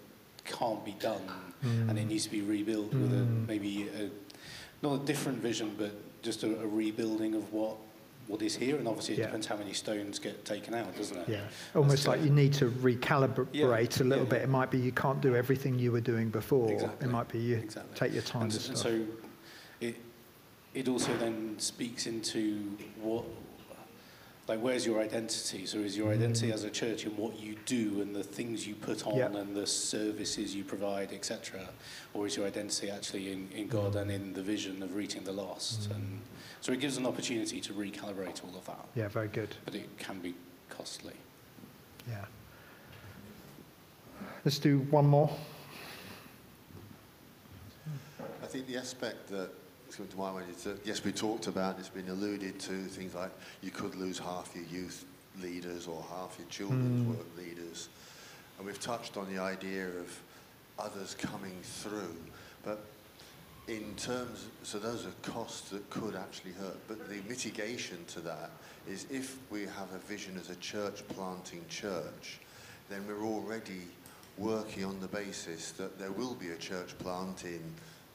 can't 0.44 0.84
be 0.84 0.92
done 1.00 1.22
and 1.62 1.98
it 1.98 2.04
needs 2.06 2.24
to 2.24 2.30
be 2.30 2.40
rebuilt 2.40 2.92
with 2.94 3.12
a 3.12 3.16
Mm. 3.24 3.46
maybe 3.46 3.88
a, 3.88 4.10
not 4.82 5.02
a 5.02 5.04
different 5.04 5.38
vision, 5.38 5.74
but 5.76 5.92
just 6.22 6.42
a, 6.44 6.60
a 6.60 6.66
rebuilding 6.66 7.34
of 7.34 7.52
what 7.52 7.76
what 8.30 8.42
is 8.42 8.54
here. 8.56 8.76
And 8.76 8.86
obviously, 8.86 9.14
it 9.14 9.18
Yeah. 9.20 9.26
depends 9.26 9.46
how 9.48 9.56
many 9.56 9.72
stones 9.72 10.18
get 10.20 10.44
taken 10.44 10.72
out, 10.72 10.96
doesn't 10.96 11.16
it? 11.18 11.28
Yeah, 11.28 11.40
almost 11.74 12.06
like 12.06 12.22
you 12.22 12.30
need 12.30 12.52
to 12.54 12.70
recalibrate 12.70 13.48
Yeah, 13.52 13.64
a 13.66 14.04
little 14.04 14.24
yeah. 14.24 14.30
bit. 14.30 14.42
It 14.42 14.48
might 14.48 14.70
be 14.70 14.78
you 14.78 14.92
can't 14.92 15.20
do 15.20 15.34
everything 15.34 15.78
you 15.78 15.90
were 15.90 16.00
doing 16.00 16.30
before. 16.30 16.70
Exactly, 16.72 17.08
It 17.08 17.10
might 17.10 17.28
be 17.28 17.38
you 17.40 17.56
exactly. 17.56 17.96
take 17.96 18.12
your 18.12 18.22
time 18.22 18.42
And, 18.42 18.52
and 18.68 18.78
so, 18.78 19.04
it 19.80 19.96
it 20.72 20.86
also 20.88 21.16
then 21.16 21.58
speaks 21.58 22.06
into 22.06 22.76
what. 23.02 23.24
Like, 24.48 24.60
where's 24.60 24.84
your 24.84 25.00
identity? 25.00 25.64
So, 25.66 25.78
is 25.78 25.96
your 25.96 26.12
identity 26.12 26.48
Mm. 26.48 26.54
as 26.54 26.64
a 26.64 26.70
church 26.70 27.04
in 27.04 27.16
what 27.16 27.38
you 27.38 27.54
do 27.66 28.00
and 28.00 28.14
the 28.16 28.24
things 28.24 28.66
you 28.66 28.74
put 28.74 29.06
on 29.06 29.16
Yep. 29.16 29.34
and 29.36 29.54
the 29.56 29.66
services 29.66 30.56
you 30.56 30.64
provide, 30.64 31.12
etc.? 31.12 31.68
Or 32.14 32.26
is 32.26 32.36
your 32.36 32.46
identity 32.46 32.90
actually 32.90 33.30
in, 33.30 33.48
in 33.52 33.68
God 33.68 33.94
and 33.94 34.10
in 34.10 34.32
the 34.32 34.42
vision 34.42 34.82
of 34.82 34.96
reaching 34.96 35.22
the 35.22 35.30
lost? 35.32 35.88
Mm. 35.90 35.94
And 35.96 36.20
so, 36.60 36.72
it 36.72 36.80
gives 36.80 36.96
an 36.96 37.06
opportunity 37.06 37.60
to 37.60 37.72
recalibrate 37.72 38.42
all 38.44 38.54
of 38.56 38.64
that. 38.66 38.84
yeah, 38.94 39.08
very 39.08 39.28
good. 39.28 39.54
But 39.64 39.74
it 39.74 39.98
can 39.98 40.18
be 40.20 40.34
costly. 40.68 41.14
Yeah. 42.08 42.24
Let's 44.44 44.58
do 44.58 44.80
one 44.90 45.06
more. 45.06 45.30
I 48.42 48.46
think 48.46 48.66
the 48.66 48.76
aspect 48.76 49.28
that 49.28 49.50
is 49.88 49.96
coming 49.96 50.10
to 50.12 50.16
my 50.18 50.32
mind 50.32 50.46
is 50.54 50.64
that, 50.64 50.84
yes, 50.84 51.04
we 51.04 51.12
talked 51.12 51.46
about, 51.46 51.78
it's 51.78 51.88
been 51.88 52.08
alluded 52.08 52.58
to, 52.60 52.84
things 52.84 53.14
like 53.14 53.30
you 53.62 53.70
could 53.70 53.94
lose 53.94 54.18
half 54.18 54.50
your 54.54 54.64
youth 54.64 55.04
leaders 55.42 55.86
or 55.86 56.04
half 56.10 56.36
your 56.38 56.48
children's 56.48 57.06
Mm. 57.06 57.16
work 57.16 57.36
leaders. 57.36 57.88
And 58.58 58.66
we've 58.66 58.80
touched 58.80 59.16
on 59.16 59.32
the 59.32 59.40
idea 59.40 59.86
of 59.88 60.20
others 60.78 61.14
coming 61.14 61.56
through. 61.62 62.16
But 62.64 62.84
in 63.70 63.94
terms, 63.96 64.48
so 64.64 64.78
those 64.78 65.06
are 65.06 65.12
costs 65.30 65.70
that 65.70 65.88
could 65.90 66.16
actually 66.16 66.52
hurt. 66.52 66.76
But 66.88 67.08
the 67.08 67.20
mitigation 67.28 67.98
to 68.08 68.20
that 68.20 68.50
is 68.88 69.06
if 69.10 69.36
we 69.50 69.62
have 69.62 69.92
a 69.94 69.98
vision 70.08 70.36
as 70.38 70.50
a 70.50 70.56
church 70.56 71.06
planting 71.08 71.64
church, 71.68 72.40
then 72.88 73.04
we're 73.06 73.24
already 73.24 73.82
working 74.38 74.84
on 74.84 74.98
the 75.00 75.06
basis 75.08 75.70
that 75.72 75.98
there 75.98 76.10
will 76.10 76.34
be 76.34 76.48
a 76.50 76.56
church 76.56 76.98
plant 76.98 77.44
in 77.44 77.62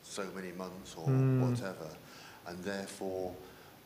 so 0.04 0.26
many 0.36 0.52
months 0.52 0.96
or 0.98 1.08
Mm. 1.08 1.50
whatever. 1.50 1.90
And 2.48 2.62
therefore, 2.64 3.34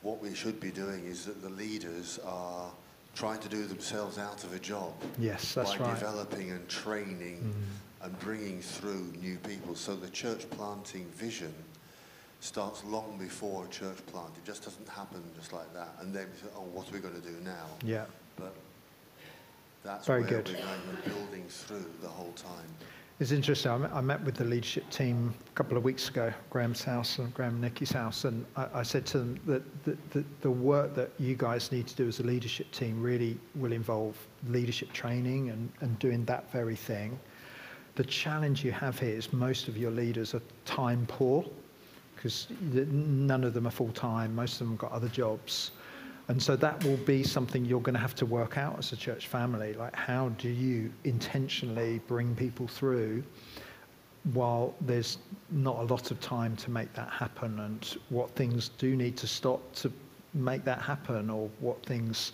what 0.02 0.20
we 0.22 0.34
should 0.34 0.60
be 0.60 0.72
doing 0.72 1.06
is 1.06 1.26
that 1.26 1.42
the 1.42 1.50
leaders 1.50 2.20
are 2.26 2.72
trying 3.16 3.40
to 3.42 3.50
do 3.50 3.66
themselves 3.66 4.18
out 4.18 4.44
of 4.44 4.54
a 4.54 4.60
job. 4.60 4.94
Yes, 5.20 5.54
by 5.56 5.64
right. 5.64 5.78
developing 5.78 6.52
and 6.52 6.68
training 6.68 7.54
Mm. 7.54 7.89
And 8.02 8.18
bringing 8.20 8.62
through 8.62 9.14
new 9.22 9.38
people. 9.38 9.76
So 9.76 9.96
the 9.96 10.10
church 10.10 10.50
planting 10.52 11.06
vision 11.16 11.54
starts 12.40 12.84
long 12.86 13.18
before 13.18 13.66
a 13.66 13.68
church 13.70 13.98
plant. 14.08 14.32
It 14.38 14.46
just 14.46 14.64
doesn't 14.64 14.88
happen 14.88 15.22
just 15.36 15.52
like 15.52 15.74
that. 15.74 15.90
And 16.00 16.14
then, 16.14 16.28
we 16.32 16.40
say, 16.40 16.54
oh, 16.56 16.64
what 16.74 16.90
are 16.90 16.94
we 16.94 17.00
going 17.00 17.22
to 17.22 17.28
do 17.28 17.36
now? 17.44 17.66
Yeah. 17.84 18.06
But 18.38 18.54
that's 19.84 20.08
Very 20.08 20.22
where 20.22 20.30
good. 20.30 20.48
we're 20.50 20.56
going 20.56 21.16
building 21.16 21.46
through 21.50 21.86
the 22.02 22.08
whole 22.08 22.32
time. 22.34 22.68
It's 23.20 23.32
interesting. 23.32 23.70
I 23.70 24.00
met, 24.00 24.24
with 24.24 24.36
the 24.36 24.46
leadership 24.46 24.90
team 24.90 25.34
a 25.46 25.54
couple 25.54 25.76
of 25.78 25.84
weeks 25.84 26.08
ago, 26.08 26.32
Graham's 26.50 26.86
house 26.86 27.20
and 27.20 27.34
Graham 27.34 27.56
and 27.56 27.62
Nicky's 27.62 27.92
house, 27.92 28.24
and 28.24 28.46
I, 28.56 28.68
I 28.76 28.84
said 28.84 29.06
to 29.08 29.20
them 29.20 29.40
that 29.46 29.84
the, 29.84 29.98
the, 30.12 30.24
the 30.40 30.50
work 30.50 30.96
that 30.96 31.12
you 31.20 31.36
guys 31.36 31.70
need 31.70 31.86
to 31.88 31.96
do 31.96 32.08
as 32.08 32.22
a 32.22 32.24
leadership 32.24 32.72
team 32.72 33.04
really 33.04 33.38
will 33.56 33.74
involve 33.74 34.16
leadership 34.48 34.94
training 34.94 35.50
and, 35.50 35.70
and 35.82 36.00
doing 36.00 36.24
that 36.26 36.50
very 36.54 36.78
thing. 36.78 37.20
The 38.00 38.06
challenge 38.06 38.64
you 38.64 38.72
have 38.72 38.98
here 38.98 39.18
is 39.18 39.34
most 39.34 39.68
of 39.68 39.76
your 39.76 39.92
leaders 39.92 40.34
are 40.34 40.42
time 40.64 41.06
poor 41.10 41.44
because 42.16 42.48
none 42.72 43.44
of 43.44 43.54
them 43.54 43.68
are 43.68 43.72
full 43.72 43.92
time, 43.92 44.34
most 44.34 44.54
of 44.54 44.60
them 44.60 44.70
have 44.70 44.78
got 44.78 44.94
other 44.94 45.10
jobs. 45.10 45.72
And 46.30 46.42
so 46.42 46.56
that 46.56 46.82
will 46.86 46.96
be 46.96 47.24
something 47.24 47.66
you're 47.66 47.82
going 47.82 47.96
to 47.96 48.00
have 48.00 48.16
to 48.16 48.26
work 48.26 48.58
out 48.58 48.80
as 48.80 48.94
a 48.94 48.96
church 48.96 49.28
family. 49.28 49.74
Like, 49.74 49.94
how 49.98 50.30
do 50.38 50.48
you 50.48 50.90
intentionally 51.04 52.00
bring 52.08 52.34
people 52.36 52.70
through 52.70 53.22
while 54.32 54.74
there's 54.80 55.18
not 55.52 55.80
a 55.80 55.84
lot 55.84 56.10
of 56.10 56.22
time 56.22 56.56
to 56.56 56.72
make 56.72 56.94
that 56.94 57.10
happen? 57.10 57.60
And 57.60 57.98
what 58.08 58.30
things 58.30 58.70
do 58.78 58.96
need 58.96 59.18
to 59.18 59.28
stop 59.28 59.60
to 59.76 59.92
make 60.34 60.64
that 60.64 60.82
happen? 60.82 61.30
Or 61.30 61.50
what 61.60 61.86
things, 61.86 62.32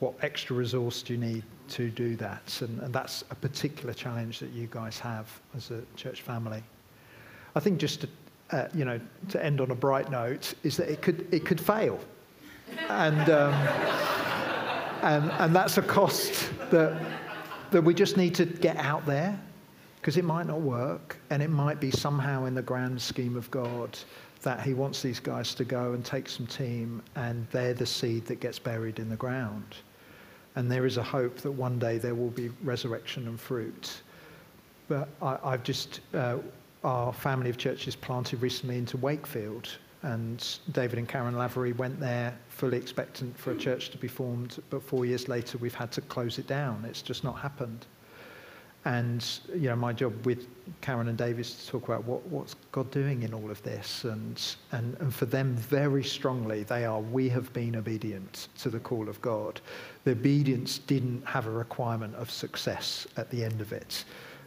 what 0.00 0.14
extra 0.22 0.56
resource 0.56 1.02
do 1.02 1.14
you 1.14 1.20
need 1.20 1.44
to 1.68 1.90
do 1.90 2.16
that? 2.16 2.60
And, 2.62 2.80
and 2.80 2.92
that's 2.92 3.22
a 3.30 3.34
particular 3.34 3.94
challenge 3.94 4.40
that 4.40 4.50
you 4.50 4.66
guys 4.70 4.98
have 4.98 5.28
as 5.56 5.70
a 5.70 5.82
church 5.96 6.22
family. 6.22 6.62
I 7.54 7.60
think 7.60 7.78
just 7.78 8.02
to, 8.02 8.08
uh, 8.50 8.68
you 8.74 8.84
know, 8.84 9.00
to 9.28 9.44
end 9.44 9.60
on 9.60 9.70
a 9.70 9.74
bright 9.74 10.10
note, 10.10 10.54
is 10.62 10.76
that 10.76 10.88
it 10.90 11.02
could, 11.02 11.32
it 11.32 11.46
could 11.46 11.60
fail 11.60 12.00
and, 12.88 13.30
um, 13.30 13.54
and, 15.02 15.30
and 15.32 15.54
that's 15.54 15.78
a 15.78 15.82
cost 15.82 16.50
that, 16.70 17.00
that 17.70 17.82
we 17.82 17.94
just 17.94 18.16
need 18.16 18.34
to 18.36 18.44
get 18.44 18.76
out 18.76 19.04
there 19.06 19.38
because 19.96 20.16
it 20.16 20.24
might 20.24 20.46
not 20.46 20.60
work 20.60 21.18
and 21.30 21.42
it 21.42 21.50
might 21.50 21.80
be 21.80 21.90
somehow 21.90 22.46
in 22.46 22.54
the 22.54 22.62
grand 22.62 23.00
scheme 23.00 23.36
of 23.36 23.50
God 23.50 23.98
that 24.42 24.62
he 24.62 24.72
wants 24.72 25.02
these 25.02 25.20
guys 25.20 25.54
to 25.54 25.64
go 25.64 25.92
and 25.92 26.04
take 26.04 26.28
some 26.28 26.46
team 26.46 27.02
and 27.16 27.46
they're 27.50 27.74
the 27.74 27.86
seed 27.86 28.24
that 28.26 28.40
gets 28.40 28.58
buried 28.58 28.98
in 28.98 29.08
the 29.08 29.16
ground. 29.16 29.76
And 30.56 30.70
there 30.70 30.86
is 30.86 30.96
a 30.96 31.02
hope 31.02 31.36
that 31.38 31.52
one 31.52 31.78
day 31.78 31.98
there 31.98 32.14
will 32.14 32.30
be 32.30 32.50
resurrection 32.62 33.28
and 33.28 33.38
fruit. 33.38 34.00
But 34.88 35.08
I, 35.22 35.38
I've 35.44 35.62
just, 35.62 36.00
uh, 36.14 36.38
our 36.82 37.12
family 37.12 37.50
of 37.50 37.56
churches 37.56 37.94
planted 37.94 38.42
recently 38.42 38.78
into 38.78 38.96
Wakefield 38.96 39.68
and 40.02 40.58
David 40.72 40.98
and 40.98 41.08
Karen 41.08 41.36
Lavery 41.36 41.72
went 41.72 42.00
there 42.00 42.36
fully 42.48 42.78
expectant 42.78 43.38
for 43.38 43.52
a 43.52 43.56
church 43.56 43.90
to 43.90 43.98
be 43.98 44.08
formed, 44.08 44.58
but 44.70 44.82
four 44.82 45.04
years 45.04 45.28
later 45.28 45.58
we've 45.58 45.74
had 45.74 45.92
to 45.92 46.00
close 46.00 46.38
it 46.38 46.46
down. 46.46 46.84
It's 46.88 47.02
just 47.02 47.22
not 47.22 47.38
happened. 47.38 47.86
And 48.84 49.26
you 49.52 49.68
know, 49.68 49.76
my 49.76 49.92
job 49.92 50.24
with 50.24 50.46
Karen 50.80 51.08
and 51.08 51.18
David 51.18 51.40
is 51.40 51.54
to 51.54 51.72
talk 51.72 51.88
about 51.88 52.04
what, 52.04 52.24
what's 52.28 52.54
God 52.72 52.90
doing 52.90 53.22
in 53.22 53.34
all 53.34 53.50
of 53.50 53.62
this, 53.62 54.04
and, 54.04 54.40
and 54.72 54.96
and 55.00 55.14
for 55.14 55.26
them 55.26 55.54
very 55.54 56.02
strongly 56.02 56.62
they 56.62 56.86
are 56.86 57.00
we 57.00 57.28
have 57.28 57.52
been 57.52 57.76
obedient 57.76 58.48
to 58.58 58.70
the 58.70 58.80
call 58.80 59.08
of 59.08 59.20
God. 59.20 59.60
The 60.04 60.12
obedience 60.12 60.78
didn't 60.78 61.26
have 61.26 61.46
a 61.46 61.50
requirement 61.50 62.14
of 62.14 62.30
success 62.30 63.06
at 63.18 63.30
the 63.30 63.44
end 63.44 63.60
of 63.60 63.72
it. 63.72 64.04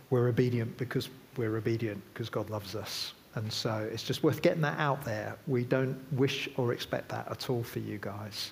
We're 0.09 0.29
obedient 0.29 0.77
because 0.77 1.09
we're 1.37 1.57
obedient 1.57 2.01
because 2.13 2.29
God 2.29 2.49
loves 2.49 2.75
us. 2.75 3.13
And 3.35 3.51
so 3.51 3.87
it's 3.91 4.03
just 4.03 4.23
worth 4.23 4.41
getting 4.41 4.61
that 4.61 4.79
out 4.79 5.03
there. 5.03 5.35
We 5.47 5.63
don't 5.63 5.97
wish 6.13 6.47
or 6.57 6.71
expect 6.71 7.09
that 7.09 7.27
at 7.29 7.49
all 7.49 7.63
for 7.63 7.79
you 7.79 7.97
guys. 7.97 8.51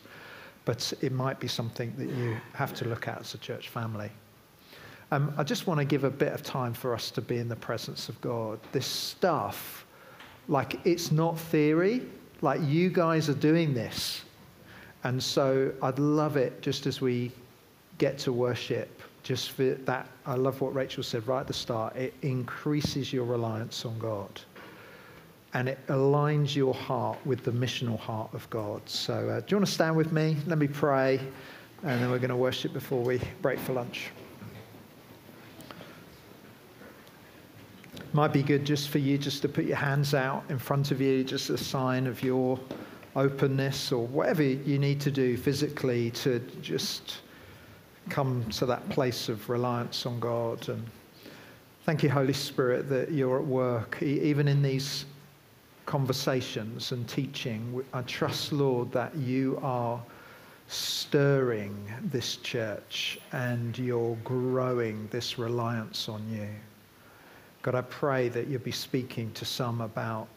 But 0.65 0.93
it 1.01 1.11
might 1.11 1.39
be 1.39 1.47
something 1.47 1.93
that 1.97 2.09
you 2.09 2.38
have 2.53 2.73
to 2.75 2.88
look 2.88 3.07
at 3.07 3.19
as 3.19 3.34
a 3.34 3.38
church 3.38 3.69
family. 3.69 4.11
Um, 5.14 5.34
I 5.38 5.43
just 5.43 5.68
want 5.68 5.78
to 5.80 5.86
give 5.86 6.05
a 6.05 6.09
bit 6.09 6.32
of 6.32 6.41
time 6.41 6.74
for 6.74 6.93
us 6.93 7.12
to 7.12 7.22
be 7.22 7.38
in 7.38 7.49
the 7.49 7.55
presence 7.55 8.07
of 8.07 8.20
God. 8.22 8.59
This 8.72 8.88
stuff, 8.88 9.86
like, 10.47 10.80
it's 10.86 11.12
not 11.12 11.38
theory. 11.38 12.01
Like, 12.41 12.62
you 12.64 12.89
guys 12.89 13.30
are 13.30 13.36
doing 13.36 13.74
this. 13.74 14.24
And 15.03 15.22
so 15.22 15.74
I'd 15.82 15.99
love 15.99 16.38
it 16.38 16.62
just 16.62 16.88
as 16.88 17.01
we 17.01 17.32
get 17.97 18.18
to 18.20 18.32
worship, 18.32 19.01
just 19.22 19.51
for 19.51 19.74
that. 19.74 20.07
I 20.26 20.36
love 20.36 20.62
what 20.62 20.74
Rachel 20.74 21.03
said 21.03 21.28
right 21.28 21.41
at 21.41 21.47
the 21.47 21.53
start. 21.53 21.95
It 21.97 22.14
increases 22.22 23.12
your 23.12 23.26
reliance 23.26 23.86
on 23.86 23.99
God 23.99 24.39
and 25.53 25.68
it 25.68 25.86
aligns 25.88 26.55
your 26.55 26.74
heart 26.74 27.18
with 27.26 27.43
the 27.43 27.51
missional 27.51 27.99
heart 27.99 28.34
of 28.34 28.49
God. 28.49 28.82
So, 28.88 29.14
uh, 29.14 29.41
do 29.41 29.45
you 29.49 29.57
want 29.57 29.66
to 29.66 29.72
stand 29.72 29.97
with 29.97 30.14
me? 30.14 30.38
Let 30.47 30.57
me 30.57 30.68
pray, 30.68 31.20
and 31.84 32.01
then 32.01 32.09
we're 32.09 32.20
going 32.20 32.30
to 32.30 32.38
worship 32.38 32.72
before 32.72 33.03
we 33.03 33.20
break 33.41 33.59
for 33.59 33.74
lunch. 33.74 34.12
Might 38.14 38.34
be 38.34 38.43
good 38.43 38.66
just 38.66 38.89
for 38.89 38.97
you 38.97 39.18
just 39.18 39.41
to 39.43 39.47
put 39.47 39.64
your 39.64 39.78
hands 39.78 40.14
out 40.14 40.43
in 40.49 40.59
front 40.59 40.91
of 40.91 40.99
you, 40.99 41.24
just 41.24 41.49
a 41.49 41.57
sign 41.57 42.07
of 42.07 42.22
your 42.22 42.59
openness 43.16 43.91
or 43.93 44.05
whatever 44.07 44.43
you 44.43 44.78
need 44.78 44.99
to 45.01 45.12
do 45.12 45.38
physically 45.38 46.12
to 46.12 46.39
just 46.62 47.20
come 48.09 48.43
to 48.49 48.66
that 48.66 48.88
place 48.89 49.30
of 49.30 49.49
reliance 49.49 50.05
on 50.05 50.20
God. 50.20 50.68
And 50.68 50.86
thank 51.86 52.03
you, 52.03 52.09
Holy 52.09 52.34
Spirit, 52.34 52.89
that 52.89 53.12
you're 53.12 53.39
at 53.39 53.45
work, 53.45 54.01
even 54.03 54.49
in 54.49 54.62
these 54.62 55.05
conversations 55.86 56.91
and 56.91 57.07
teaching. 57.07 57.82
I 57.93 58.01
trust, 58.01 58.51
Lord, 58.51 58.91
that 58.91 59.16
you 59.16 59.57
are 59.64 60.01
stirring 60.68 61.76
this 62.03 62.36
church 62.38 63.20
and 63.32 63.78
you're 63.78 64.18
growing 64.26 65.07
this 65.12 65.38
reliance 65.38 66.09
on 66.09 66.26
you. 66.30 66.49
God, 67.62 67.76
I 67.76 67.82
pray 67.82 68.28
that 68.30 68.47
you'll 68.47 68.59
be 68.62 68.72
speaking 68.72 69.32
to 69.34 69.45
some 69.45 69.82
about 69.82 70.28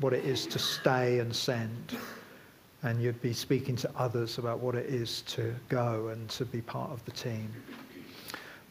what 0.00 0.14
it 0.14 0.24
is 0.24 0.46
to 0.46 0.58
stay 0.58 1.18
and 1.18 1.34
send, 1.34 1.98
and 2.82 3.02
you'd 3.02 3.20
be 3.20 3.34
speaking 3.34 3.76
to 3.76 3.90
others 3.96 4.38
about 4.38 4.60
what 4.60 4.74
it 4.74 4.86
is 4.86 5.20
to 5.22 5.54
go 5.68 6.08
and 6.08 6.28
to 6.30 6.46
be 6.46 6.62
part 6.62 6.90
of 6.90 7.04
the 7.04 7.10
team. 7.10 7.52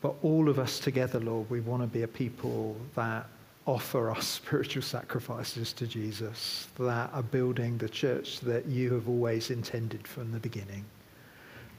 But 0.01 0.15
all 0.23 0.49
of 0.49 0.57
us 0.57 0.79
together, 0.79 1.19
Lord, 1.19 1.49
we 1.49 1.59
want 1.59 1.83
to 1.83 1.87
be 1.87 2.03
a 2.03 2.07
people 2.07 2.75
that 2.95 3.27
offer 3.67 4.09
our 4.09 4.21
spiritual 4.21 4.81
sacrifices 4.81 5.71
to 5.73 5.85
Jesus 5.85 6.67
that 6.79 7.11
are 7.13 7.23
building 7.23 7.77
the 7.77 7.89
church 7.89 8.39
that 8.41 8.65
you 8.65 8.93
have 8.93 9.07
always 9.07 9.51
intended 9.51 10.07
from 10.07 10.31
the 10.31 10.39
beginning. 10.39 10.85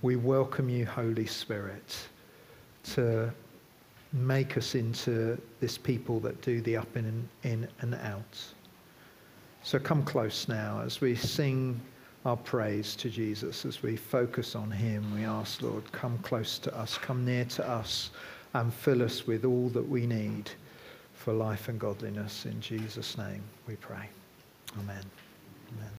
We 0.02 0.14
welcome 0.14 0.68
you, 0.68 0.86
Holy 0.86 1.26
Spirit, 1.26 1.96
to 2.94 3.32
make 4.12 4.56
us 4.56 4.74
into 4.74 5.40
this 5.60 5.76
people 5.76 6.20
that 6.20 6.40
do 6.42 6.60
the 6.62 6.76
up 6.76 6.96
and 6.96 7.28
in 7.42 7.68
and 7.80 7.94
out. 7.96 8.38
So 9.62 9.78
come 9.78 10.04
close 10.04 10.48
now 10.48 10.80
as 10.84 11.00
we 11.00 11.16
sing 11.16 11.80
our 12.24 12.36
praise 12.36 12.96
to 12.96 13.08
Jesus, 13.08 13.64
as 13.64 13.82
we 13.82 13.96
focus 13.96 14.56
on 14.56 14.70
him. 14.70 15.14
We 15.14 15.24
ask, 15.24 15.62
Lord, 15.62 15.90
come 15.92 16.18
close 16.18 16.58
to 16.60 16.76
us, 16.76 16.98
come 16.98 17.24
near 17.24 17.44
to 17.44 17.68
us, 17.68 18.10
and 18.54 18.72
fill 18.72 19.02
us 19.02 19.26
with 19.26 19.44
all 19.44 19.68
that 19.70 19.88
we 19.88 20.06
need 20.06 20.50
for 21.14 21.32
life 21.32 21.68
and 21.68 21.78
godliness. 21.78 22.46
In 22.46 22.60
Jesus' 22.60 23.16
name 23.16 23.42
we 23.66 23.76
pray. 23.76 24.08
Amen. 24.78 25.04
Amen. 25.76 25.90